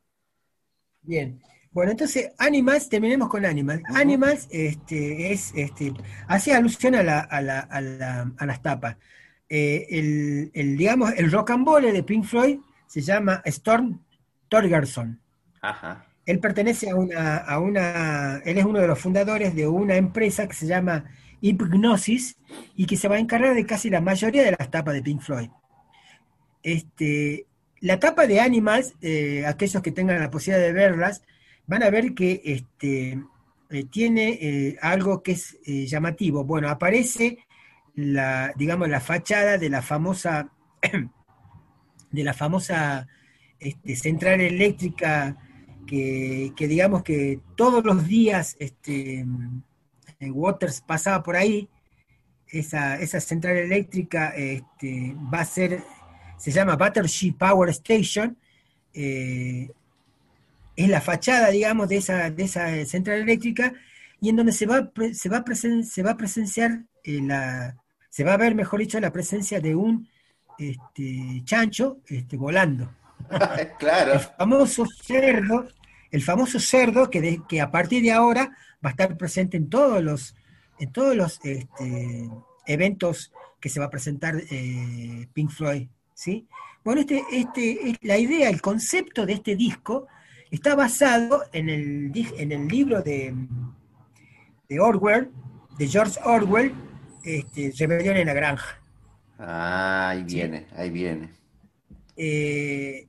Bien. 1.01 1.41
Bueno, 1.72 1.91
entonces, 1.91 2.31
Animals, 2.38 2.89
terminemos 2.89 3.30
con 3.30 3.45
Animals. 3.45 3.81
Ujú. 3.89 3.98
Animals 3.98 4.48
este, 4.52 5.31
es, 5.31 5.53
este, 5.56 5.93
hace 6.27 6.53
alusión 6.53 6.95
a, 6.95 7.03
la, 7.03 7.19
a, 7.22 7.41
la- 7.41 7.60
a 7.61 7.81
la- 7.81 8.31
a 8.38 8.45
las 8.45 8.61
tapas. 8.61 8.98
Eh, 9.49 9.88
el, 9.89 10.52
el, 10.53 10.77
digamos, 10.77 11.14
el 11.18 11.31
rock 11.31 11.52
and 11.52 11.65
roll 11.65 11.84
de 11.84 12.03
Pink 12.03 12.26
Floyd 12.26 12.60
se 12.88 13.02
llama 13.02 13.41
Storm 13.45 13.99
Torgerson. 14.49 15.19
Ajá. 15.61 16.06
Él 16.26 16.39
pertenece 16.39 16.89
a 16.89 16.95
una, 16.95 17.38
a 17.38 17.60
una, 17.60 18.38
él 18.45 18.57
es 18.57 18.65
uno 18.65 18.80
de 18.80 18.88
los 18.88 18.99
fundadores 18.99 19.56
de 19.56 19.68
una 19.68 19.95
empresa 19.95 20.48
que 20.48 20.53
se 20.53 20.68
llama 20.68 21.06
Hypnosis 21.41 22.38
y 22.76 22.85
que 22.85 22.98
se 22.98 23.07
va 23.07 23.15
a 23.15 23.19
encargar 23.19 23.56
de 23.56 23.65
casi 23.65 23.89
la 23.89 24.02
mayoría 24.02 24.43
de 24.43 24.56
las 24.57 24.69
tapas 24.69 24.93
de 24.93 25.02
Pink 25.02 25.22
Floyd. 25.22 25.49
Este, 26.64 27.48
la 27.80 27.99
tapa 27.99 28.27
de 28.27 28.39
Animals, 28.39 28.93
eh, 29.02 29.45
aquellos 29.48 29.81
que 29.81 29.91
tengan 29.91 30.19
la 30.19 30.30
posibilidad 30.30 30.65
de 30.65 30.73
verlas, 30.73 31.23
van 31.72 31.84
a 31.84 31.89
ver 31.89 32.14
que 32.14 32.41
este, 32.43 33.18
eh, 33.69 33.85
tiene 33.85 34.38
eh, 34.41 34.77
algo 34.81 35.23
que 35.23 35.31
es 35.31 35.57
eh, 35.65 35.85
llamativo. 35.85 36.43
Bueno, 36.43 36.68
aparece 36.68 37.38
la, 37.95 38.52
digamos, 38.57 38.89
la 38.89 38.99
fachada 38.99 39.57
de 39.57 39.69
la 39.69 39.81
famosa, 39.81 40.52
de 42.11 42.23
la 42.26 42.34
famosa 42.34 43.07
este, 43.57 43.95
central 43.95 44.41
eléctrica 44.41 45.38
que, 45.88 46.52
que 46.57 46.68
digamos 46.68 47.03
que 47.03 47.39
todos 47.56 47.85
los 47.85 48.06
días 48.06 48.57
este, 48.60 49.26
Waters 50.19 50.81
pasaba 50.81 51.23
por 51.23 51.38
ahí, 51.38 51.69
esa, 52.49 52.99
esa 52.99 53.22
central 53.22 53.56
eléctrica 53.56 54.34
este, 54.35 55.15
va 55.34 55.39
a 55.39 55.45
ser, 55.45 55.81
se 56.38 56.52
llama 56.52 56.76
Battersea 56.76 57.31
Power 57.39 57.69
Station, 57.69 58.38
es 60.76 60.89
la 60.89 61.02
fachada, 61.02 61.49
digamos, 61.49 61.89
de 61.89 61.98
esa, 61.98 62.30
de 62.31 62.43
esa 62.43 62.85
central 62.85 63.22
eléctrica, 63.22 63.73
y 64.19 64.30
en 64.30 64.35
donde 64.35 64.52
se 64.52 64.65
va, 64.65 64.91
se 65.14 65.30
va, 65.30 65.43
presen- 65.43 65.84
se 65.84 66.03
va 66.03 66.11
a 66.11 66.18
presenciar, 66.18 66.84
eh, 67.03 67.19
la, 67.22 67.77
se 68.10 68.23
va 68.23 68.34
a 68.34 68.38
ver, 68.38 68.56
mejor 68.56 68.80
dicho, 68.80 68.99
la 68.99 69.11
presencia 69.11 69.60
de 69.60 69.76
un 69.76 70.07
este, 70.57 71.41
chancho 71.43 71.99
este, 72.07 72.38
volando 72.38 72.93
el 73.60 73.69
claro. 73.77 74.19
famoso 74.38 74.85
cerdo, 75.03 75.68
el 76.11 76.22
famoso 76.22 76.60
cerdo 76.60 77.10
que, 77.10 77.22
de- 77.22 77.41
que 77.48 77.61
a 77.61 77.72
partir 77.72 78.03
de 78.03 78.11
ahora 78.11 78.56
va 78.84 78.89
a 78.89 78.91
estar 78.91 79.18
presente 79.18 79.57
en 79.57 79.69
todos 79.69 80.03
los, 80.03 80.35
en 80.80 80.91
todos 80.91 81.15
los 81.15 81.39
este, 81.43 82.30
eventos 82.68 83.31
que 83.60 83.69
se 83.69 83.80
va 83.80 83.88
a 83.88 83.89
presentar 83.89 84.35
eh, 84.49 85.27
Pink 85.34 85.52
Floyd, 85.52 85.88
¿sí? 86.14 86.48
Bueno, 86.84 87.02
este, 87.02 87.23
este, 87.31 87.89
es- 87.91 87.98
la 88.02 88.18
idea, 88.18 88.49
el 88.49 88.61
concepto 88.61 89.26
de 89.26 89.34
este 89.34 89.56
disco 89.56 90.07
está 90.52 90.76
basado 90.76 91.44
en 91.53 91.69
el, 91.69 92.11
en 92.38 92.52
el 92.52 92.68
libro 92.68 93.02
de, 93.02 93.34
de 94.69 94.80
Orwell, 94.80 95.32
de 95.80 95.88
George 95.88 96.19
Orwell, 96.23 96.73
este, 97.23 97.73
Rebelión 97.78 98.18
en 98.18 98.28
la 98.28 98.34
Granja. 98.34 98.80
Ah, 99.40 100.10
ahí 100.10 100.23
viene, 100.23 100.68
ahí 100.76 100.90
viene. 100.90 101.32
Eh, 102.18 103.07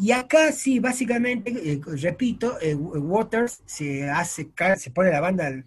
y 0.00 0.12
acá 0.12 0.52
sí, 0.52 0.80
básicamente, 0.80 1.50
eh, 1.50 1.80
repito, 2.02 2.60
eh, 2.60 2.74
Waters 2.74 3.62
se 3.64 4.10
hace 4.10 4.50
se 4.76 4.90
pone 4.90 5.10
la 5.10 5.20
banda 5.20 5.46
al, 5.46 5.64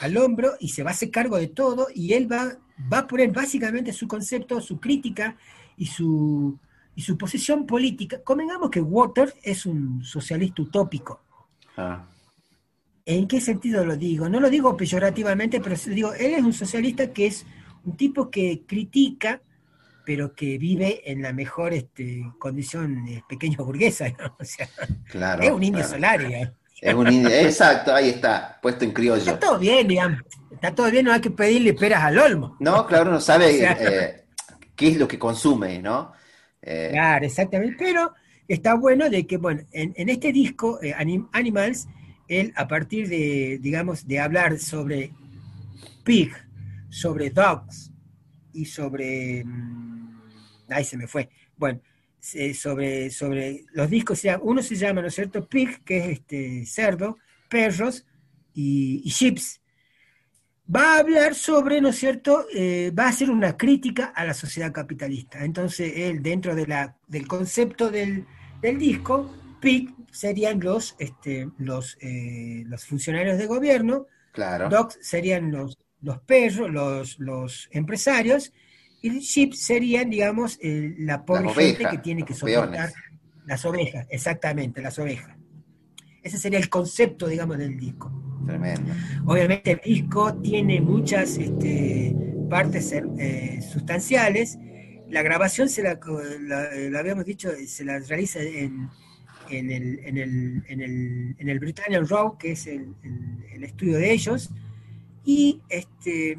al 0.00 0.16
hombro 0.16 0.52
y 0.60 0.68
se 0.68 0.82
va 0.82 0.90
a 0.90 0.92
hacer 0.92 1.10
cargo 1.10 1.38
de 1.38 1.48
todo 1.48 1.86
y 1.94 2.12
él 2.12 2.30
va, 2.30 2.58
va 2.92 2.98
a 2.98 3.06
poner 3.06 3.30
básicamente 3.32 3.92
su 3.92 4.06
concepto, 4.06 4.60
su 4.60 4.78
crítica 4.78 5.36
y 5.76 5.86
su, 5.86 6.58
y 6.94 7.02
su 7.02 7.16
posición 7.16 7.66
política. 7.66 8.22
Convengamos 8.22 8.70
que 8.70 8.80
Waters 8.80 9.34
es 9.42 9.66
un 9.66 10.04
socialista 10.04 10.62
utópico. 10.62 11.22
Ah, 11.76 12.06
¿En 13.04 13.26
qué 13.26 13.40
sentido 13.40 13.84
lo 13.84 13.96
digo? 13.96 14.28
No 14.28 14.38
lo 14.40 14.48
digo 14.48 14.76
peyorativamente, 14.76 15.60
pero 15.60 15.74
digo, 15.86 16.12
él 16.14 16.34
es 16.34 16.42
un 16.42 16.52
socialista 16.52 17.12
que 17.12 17.26
es 17.26 17.44
un 17.84 17.96
tipo 17.96 18.30
que 18.30 18.62
critica, 18.66 19.42
pero 20.04 20.34
que 20.34 20.58
vive 20.58 21.10
en 21.10 21.22
la 21.22 21.32
mejor 21.32 21.72
este, 21.72 22.22
condición 22.38 23.08
eh, 23.08 23.22
pequeña 23.28 23.56
burguesa. 23.58 24.08
¿no? 24.10 24.36
O 24.38 24.44
sea, 24.44 24.68
claro. 25.08 25.42
es 25.42 25.50
un 25.50 25.62
indio 25.62 25.80
claro. 25.82 25.94
solar, 25.94 26.26
digamos. 26.26 26.54
Es 26.80 26.94
un 26.94 27.12
indio, 27.12 27.30
exacto, 27.30 27.94
ahí 27.94 28.08
está, 28.08 28.58
puesto 28.60 28.84
en 28.84 28.90
Está 28.90 29.00
criollo. 29.00 29.38
todo 29.38 29.58
bien, 29.58 29.86
digamos. 29.86 30.20
Está 30.50 30.74
todo 30.74 30.90
bien, 30.90 31.04
no 31.04 31.12
hay 31.12 31.20
que 31.20 31.30
pedirle 31.30 31.74
peras 31.74 32.02
al 32.02 32.18
olmo. 32.18 32.56
No, 32.58 32.86
claro, 32.86 33.10
uno 33.10 33.20
sabe 33.20 33.46
O 33.54 33.58
sea- 33.58 33.76
eh, 33.80 34.24
qué 34.74 34.88
es 34.88 34.96
lo 34.96 35.06
que 35.06 35.18
consume, 35.18 35.80
¿no? 35.80 36.12
Eh, 36.62 36.90
Claro, 36.92 37.26
exactamente. 37.26 37.76
Pero 37.78 38.12
está 38.48 38.74
bueno 38.74 39.08
de 39.10 39.26
que, 39.26 39.36
bueno, 39.36 39.62
en, 39.72 39.92
en 39.96 40.08
este 40.08 40.32
disco, 40.32 40.80
eh, 40.82 40.94
Anim- 40.94 41.28
Animals, 41.32 41.88
él 42.28 42.52
a 42.56 42.68
partir 42.68 43.08
de, 43.08 43.58
digamos, 43.60 44.06
de 44.06 44.20
hablar 44.20 44.58
sobre 44.58 45.12
Pig, 46.04 46.32
sobre 46.90 47.30
Dogs 47.30 47.92
y 48.54 48.66
sobre... 48.66 49.44
mm, 49.44 50.20
Ahí 50.70 50.84
se 50.84 50.98
me 50.98 51.08
fue. 51.08 51.30
Bueno, 51.56 51.80
sobre, 52.54 53.10
sobre 53.10 53.64
los 53.74 53.90
discos, 53.90 54.22
uno 54.42 54.62
se 54.62 54.76
llama, 54.76 55.02
¿no 55.02 55.08
es 55.08 55.14
cierto? 55.16 55.48
Pig, 55.48 55.84
que 55.84 55.98
es 55.98 56.08
este 56.20 56.66
cerdo, 56.66 57.18
perros 57.50 58.06
y, 58.54 59.02
y 59.04 59.10
chips. 59.12 59.61
Va 60.74 60.94
a 60.94 60.98
hablar 61.00 61.34
sobre, 61.34 61.80
¿no 61.80 61.88
es 61.88 61.96
cierto? 61.96 62.46
Eh, 62.54 62.92
va 62.98 63.04
a 63.04 63.08
hacer 63.08 63.30
una 63.30 63.56
crítica 63.56 64.06
a 64.14 64.24
la 64.24 64.32
sociedad 64.32 64.72
capitalista. 64.72 65.44
Entonces, 65.44 65.92
él, 65.96 66.22
dentro 66.22 66.54
de 66.54 66.66
la, 66.66 66.96
del 67.08 67.26
concepto 67.26 67.90
del, 67.90 68.26
del 68.62 68.78
disco, 68.78 69.30
PIC 69.60 69.90
serían 70.10 70.60
los, 70.60 70.94
este, 70.98 71.50
los, 71.58 71.98
eh, 72.00 72.64
los 72.66 72.86
funcionarios 72.86 73.38
de 73.38 73.46
gobierno, 73.46 74.06
claro. 74.32 74.68
Dogs 74.68 74.98
serían 75.02 75.50
los, 75.50 75.76
los 76.00 76.20
perros, 76.20 76.70
los, 76.70 77.18
los 77.18 77.68
empresarios, 77.72 78.52
y 79.02 79.18
Sheep 79.18 79.54
serían, 79.54 80.08
digamos, 80.10 80.58
eh, 80.62 80.94
la 80.98 81.24
pobre 81.24 81.44
Las 81.44 81.54
gente 81.54 81.76
ovejas, 81.76 81.92
que 81.92 81.98
tiene 81.98 82.24
que 82.24 82.34
soportar 82.34 82.92
peones. 82.92 82.94
las 83.46 83.64
ovejas, 83.64 84.06
exactamente, 84.10 84.80
las 84.80 84.98
ovejas. 84.98 85.36
ese 86.22 86.38
sería 86.38 86.60
el 86.60 86.68
concepto, 86.68 87.26
digamos, 87.26 87.58
del 87.58 87.76
disco. 87.76 88.12
Tremendo. 88.46 88.92
Obviamente 89.26 89.72
el 89.72 89.80
disco 89.84 90.34
tiene 90.34 90.80
muchas 90.80 91.36
este, 91.38 92.14
partes 92.50 92.92
eh, 92.92 93.60
sustanciales. 93.62 94.58
La 95.08 95.22
grabación, 95.22 95.68
se 95.68 95.82
la, 95.82 95.98
habíamos 96.98 97.24
dicho, 97.24 97.50
se 97.66 97.84
la 97.84 97.98
realiza 98.00 98.40
en, 98.40 98.88
en 99.50 99.70
el, 99.70 99.98
en, 100.04 100.16
el, 100.18 100.64
en, 100.66 100.80
el, 100.80 101.36
en 101.38 101.48
el 101.48 101.58
Britannian 101.60 102.08
Row, 102.08 102.36
que 102.38 102.52
es 102.52 102.66
el, 102.66 102.94
el- 103.54 103.62
estudio 103.64 103.96
de 103.98 104.10
ellos. 104.12 104.50
Y 105.24 105.60
este, 105.68 106.38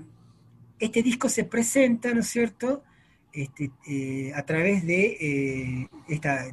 este 0.78 1.02
disco 1.04 1.30
se 1.30 1.46
presenta, 1.46 2.14
¿no 2.14 2.20
es 2.20 2.28
cierto?, 2.28 2.84
este, 3.32 3.72
eh, 3.88 4.32
a 4.36 4.46
través 4.46 4.86
de, 4.86 5.18
eh, 5.20 5.88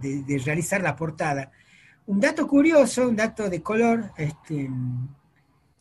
de, 0.01 0.23
de 0.23 0.39
realizar 0.39 0.81
la 0.81 0.95
portada. 0.97 1.51
Un 2.07 2.21
dato 2.21 2.47
curioso, 2.47 3.09
un 3.09 3.17
dato 3.17 3.51
de 3.51 3.61
color, 3.63 4.13
este, 4.17 4.71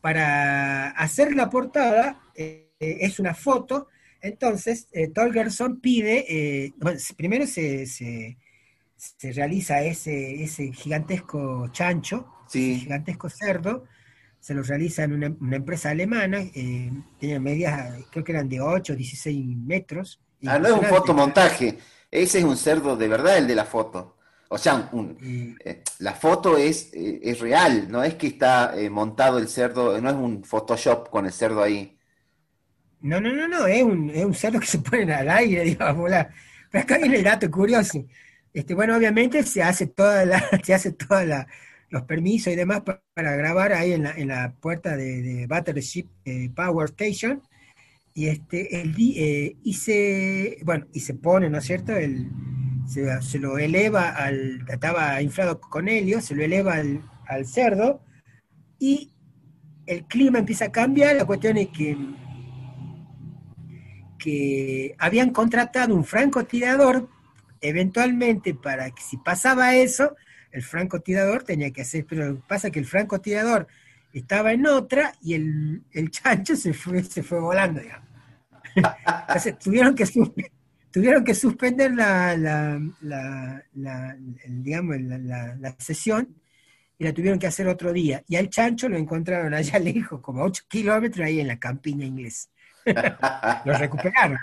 para 0.00 0.90
hacer 0.90 1.34
la 1.34 1.50
portada 1.50 2.20
eh, 2.34 2.68
es 2.80 3.18
una 3.20 3.34
foto, 3.34 3.88
entonces 4.22 4.88
eh, 4.92 5.08
Torgerson 5.08 5.80
pide, 5.80 6.24
eh, 6.28 6.72
bueno, 6.78 6.98
primero 7.16 7.46
se, 7.46 7.86
se- 7.86 8.38
se 8.96 9.32
realiza 9.32 9.82
ese, 9.82 10.42
ese 10.42 10.72
gigantesco 10.72 11.68
chancho, 11.72 12.26
Sí. 12.48 12.72
ese 12.72 12.80
gigantesco 12.80 13.28
cerdo, 13.30 13.84
se 14.40 14.54
lo 14.54 14.62
realiza 14.62 15.04
en 15.04 15.12
una, 15.12 15.34
una 15.40 15.56
empresa 15.56 15.90
alemana, 15.90 16.40
eh, 16.54 16.90
tiene 17.18 17.38
medidas, 17.40 17.94
creo 18.10 18.24
que 18.24 18.32
eran 18.32 18.48
de 18.48 18.60
8 18.60 18.94
o 18.94 18.96
16 18.96 19.56
metros. 19.56 20.20
Ah, 20.46 20.58
no 20.58 20.66
es 20.68 20.72
un 20.72 20.84
fotomontaje. 20.84 21.78
Ese 22.10 22.38
es 22.38 22.44
un 22.44 22.56
cerdo 22.56 22.96
de 22.96 23.08
verdad, 23.08 23.36
el 23.38 23.46
de 23.46 23.54
la 23.54 23.64
foto. 23.66 24.16
O 24.52 24.58
sea, 24.58 24.88
un- 24.92 25.18
eh, 25.64 25.82
la 25.98 26.14
foto 26.14 26.56
es, 26.58 26.92
eh, 26.94 27.20
es 27.22 27.40
real, 27.40 27.90
no 27.90 28.02
es 28.02 28.14
que 28.16 28.26
está 28.28 28.74
eh, 28.78 28.90
montado 28.90 29.38
el 29.38 29.48
cerdo, 29.48 30.00
no 30.00 30.10
es 30.10 30.16
un 30.16 30.44
Photoshop 30.44 31.08
con 31.10 31.26
el 31.26 31.32
cerdo 31.32 31.62
ahí. 31.62 31.98
No, 33.00 33.20
no, 33.20 33.32
no, 33.34 33.48
no, 33.48 33.66
es 33.66 33.82
un, 33.82 34.10
es 34.10 34.24
un 34.24 34.34
cerdo 34.34 34.60
que 34.60 34.66
se 34.66 34.78
pone 34.78 35.12
al 35.12 35.28
aire, 35.30 35.62
digamos, 35.64 35.96
volar. 35.96 36.30
Pero 36.70 36.84
acá 36.84 36.98
viene 36.98 37.16
el 37.18 37.24
dato 37.24 37.50
curioso. 37.50 38.04
Este, 38.52 38.74
bueno, 38.74 38.96
obviamente 38.96 39.42
se 39.44 39.62
hace 39.62 39.86
toda 39.86 40.24
la, 40.26 40.42
se 40.64 40.74
hace 40.74 40.92
toda 40.92 41.24
la, 41.24 41.46
los 41.88 42.02
permisos 42.02 42.52
y 42.52 42.56
demás 42.56 42.82
pa- 42.82 43.02
para, 43.14 43.36
grabar 43.36 43.72
ahí 43.72 43.92
en 43.92 44.02
la, 44.04 44.12
en 44.12 44.28
la 44.28 44.54
puerta 44.60 44.96
de, 44.96 45.22
de 45.22 45.46
Battleship 45.46 46.08
Power 46.54 46.90
Station. 46.90 47.42
Y 48.14 48.28
este, 48.28 48.82
el, 48.82 48.94
eh, 49.16 49.56
se, 49.74 50.58
bueno, 50.64 50.86
y 50.92 51.00
se 51.00 51.14
pone, 51.14 51.50
¿no 51.50 51.58
es 51.58 51.64
cierto? 51.66 51.94
Se, 52.90 53.22
se 53.22 53.38
lo 53.38 53.58
eleva 53.58 54.10
al, 54.10 54.64
estaba 54.68 55.22
inflado 55.22 55.60
con 55.60 55.88
helio, 55.88 56.20
se 56.20 56.34
lo 56.34 56.42
eleva 56.42 56.74
al, 56.74 57.02
al 57.26 57.46
cerdo 57.46 58.02
y 58.78 59.12
el 59.86 60.04
clima 60.06 60.40
empieza 60.40 60.66
a 60.66 60.72
cambiar. 60.72 61.16
La 61.16 61.24
cuestión 61.24 61.56
es 61.56 61.68
que 61.68 61.96
que 64.20 64.94
habían 64.98 65.30
contratado 65.30 65.94
un 65.94 66.04
francotirador 66.04 67.08
eventualmente 67.60 68.54
para 68.54 68.90
que 68.90 69.02
si 69.02 69.16
pasaba 69.16 69.74
eso, 69.74 70.14
el 70.52 70.62
francotirador 70.62 71.42
tenía 71.42 71.70
que 71.72 71.82
hacer, 71.82 72.06
pero 72.08 72.40
pasa 72.46 72.70
que 72.70 72.78
el 72.78 72.86
francotirador 72.86 73.66
estaba 74.12 74.52
en 74.52 74.66
otra 74.66 75.14
y 75.22 75.34
el, 75.34 75.82
el 75.92 76.10
chancho 76.10 76.56
se 76.56 76.72
fue, 76.72 77.02
se 77.02 77.22
fue 77.22 77.40
volando, 77.40 77.80
digamos. 77.80 78.08
Entonces 79.28 79.58
tuvieron 79.58 79.94
que, 79.94 80.04
tuvieron 80.90 81.24
que 81.24 81.34
suspender 81.34 81.94
la, 81.94 82.36
la, 82.36 82.80
la- 83.02 83.62
la- 83.74 84.16
digamos, 84.46 85.00
la, 85.00 85.18
la- 85.18 85.54
la 85.56 85.76
sesión 85.78 86.34
y 86.98 87.04
la 87.04 87.12
tuvieron 87.12 87.38
que 87.38 87.46
hacer 87.46 87.66
otro 87.68 87.92
día. 87.92 88.22
Y 88.28 88.36
al 88.36 88.48
chancho 88.50 88.88
lo 88.88 88.96
encontraron 88.96 89.54
allá 89.54 89.78
lejos, 89.80 90.20
como 90.20 90.42
a 90.42 90.44
8 90.46 90.64
kilómetros 90.68 91.26
ahí 91.26 91.40
en 91.40 91.48
la 91.48 91.58
campiña 91.58 92.04
inglesa. 92.06 92.48
Lo 93.66 93.76
recuperaron. 93.76 94.38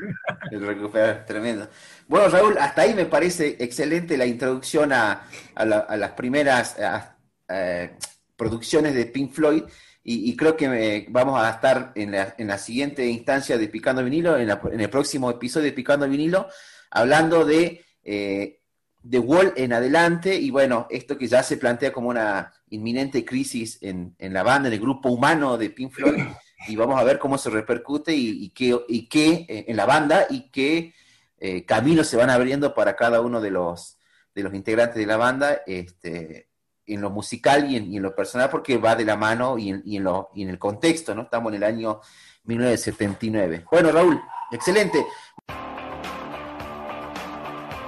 El 0.51 0.65
recuperar, 0.65 1.25
tremendo. 1.25 1.67
Bueno, 2.07 2.29
Raúl, 2.29 2.55
hasta 2.59 2.83
ahí 2.83 2.93
me 2.93 3.05
parece 3.05 3.57
excelente 3.59 4.15
la 4.15 4.27
introducción 4.27 4.93
a, 4.93 5.23
a 5.55 5.65
la- 5.65 5.79
a 5.79 5.97
las 5.97 6.11
primeras 6.11 6.77
a- 6.79 7.17
producciones 8.35 8.93
de 8.93 9.05
Pink 9.07 9.31
Floyd 9.33 9.63
y, 10.09 10.35
creo 10.37 10.55
que 10.55 10.69
me- 10.69 11.05
vamos 11.09 11.41
a 11.41 11.49
estar 11.49 11.91
en 11.95 12.11
la, 12.11 12.33
en 12.37 12.47
la 12.47 12.57
siguiente 12.57 13.05
instancia 13.07 13.57
de 13.57 13.67
Picando 13.67 14.03
Vinilo, 14.03 14.37
en, 14.37 14.47
la- 14.47 14.61
en 14.71 14.79
el 14.79 14.89
próximo 14.89 15.29
episodio 15.29 15.65
de 15.65 15.73
Picando 15.73 16.07
Vinilo, 16.07 16.47
hablando 16.91 17.43
de 17.43 17.83
eh, 18.03 18.61
The 19.09 19.19
Wall 19.19 19.53
en 19.57 19.73
adelante 19.73 20.35
y 20.35 20.49
bueno, 20.49 20.87
esto 20.89 21.17
que 21.17 21.27
ya 21.27 21.43
se 21.43 21.57
plantea 21.57 21.91
como 21.91 22.09
una 22.09 22.53
inminente 22.69 23.25
crisis 23.25 23.79
en, 23.81 24.15
en 24.17 24.33
la 24.33 24.43
banda, 24.43 24.67
en 24.69 24.73
el 24.75 24.79
grupo 24.79 25.09
humano 25.09 25.57
de 25.57 25.69
Pink 25.71 25.91
Floyd 25.91 26.23
y 26.69 26.75
vamos 26.77 26.99
a 26.99 27.03
ver 27.03 27.19
cómo 27.19 27.37
se 27.37 27.49
repercute 27.49 28.15
y, 28.15 28.45
y 28.45 28.49
qué, 28.51 28.79
y 28.87 29.07
qué 29.09 29.45
eh, 29.49 29.65
en 29.67 29.75
la 29.75 29.85
banda 29.85 30.25
y 30.29 30.49
qué 30.51 30.93
eh, 31.39 31.65
caminos 31.65 32.07
se 32.07 32.17
van 32.17 32.29
abriendo 32.29 32.73
para 32.73 32.95
cada 32.95 33.19
uno 33.21 33.41
de 33.41 33.51
los, 33.51 33.97
de 34.33 34.43
los 34.43 34.53
integrantes 34.53 34.95
de 34.97 35.05
la 35.05 35.17
banda 35.17 35.61
este, 35.67 36.46
en 36.87 37.01
lo 37.01 37.09
musical 37.09 37.69
y 37.69 37.75
en, 37.75 37.91
y 37.91 37.97
en 37.97 38.03
lo 38.03 38.15
personal, 38.15 38.49
porque 38.49 38.77
va 38.77 38.95
de 38.95 39.05
la 39.05 39.17
mano 39.17 39.57
y 39.57 39.69
en, 39.69 39.81
y 39.85 39.97
en 39.97 40.03
lo, 40.03 40.29
y 40.33 40.43
en 40.43 40.49
el 40.49 40.57
contexto, 40.57 41.13
¿no? 41.13 41.23
Estamos 41.23 41.51
en 41.51 41.57
el 41.57 41.63
año 41.63 41.99
1979. 42.45 43.65
Bueno, 43.69 43.91
Raúl, 43.91 44.19
excelente. 44.51 45.05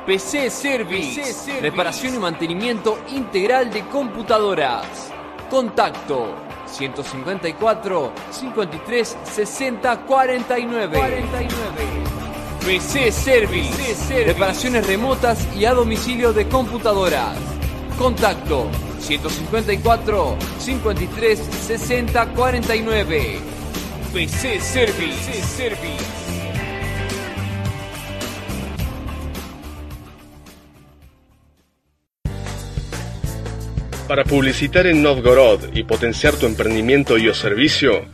PC 0.06 0.50
Service, 0.50 1.62
reparación 1.62 2.16
y 2.16 2.18
mantenimiento 2.18 2.98
integral 3.10 3.72
de 3.72 3.86
computadoras. 3.90 5.12
Contacto 5.50 6.36
154 6.66 8.14
53 8.32 9.18
60 9.24 10.06
49. 10.06 11.00
PC 12.66 13.12
Service, 13.12 14.26
reparaciones 14.26 14.86
remotas 14.86 15.48
y 15.56 15.66
a 15.66 15.74
domicilio 15.74 16.34
de 16.34 16.48
computadoras. 16.48 17.38
Contacto 17.98 18.68
154 19.00 20.38
53 20.60 21.40
60 21.68 22.26
49. 22.34 23.40
PC 24.14 24.60
Service. 24.60 25.32
PC 25.32 25.42
Service. 25.44 26.30
Para 34.08 34.24
publicitar 34.24 34.88
en 34.88 35.04
Novgorod 35.04 35.76
y 35.76 35.84
potenciar 35.84 36.34
tu 36.34 36.48
emprendimiento 36.48 37.20
y 37.20 37.30
o 37.30 37.36
servicio, 37.36 38.06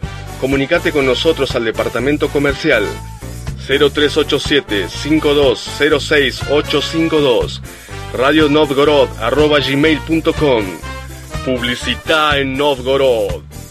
comunícate 0.41 0.91
con 0.91 1.05
nosotros 1.05 1.55
al 1.55 1.63
departamento 1.63 2.27
comercial 2.27 2.83
0387 3.65 4.89
5206 4.89 6.41
852 6.49 7.61
radionovgorod.com 8.13 10.63
Publicità 11.45 12.39
en 12.39 12.57
Novgorod. 12.57 13.64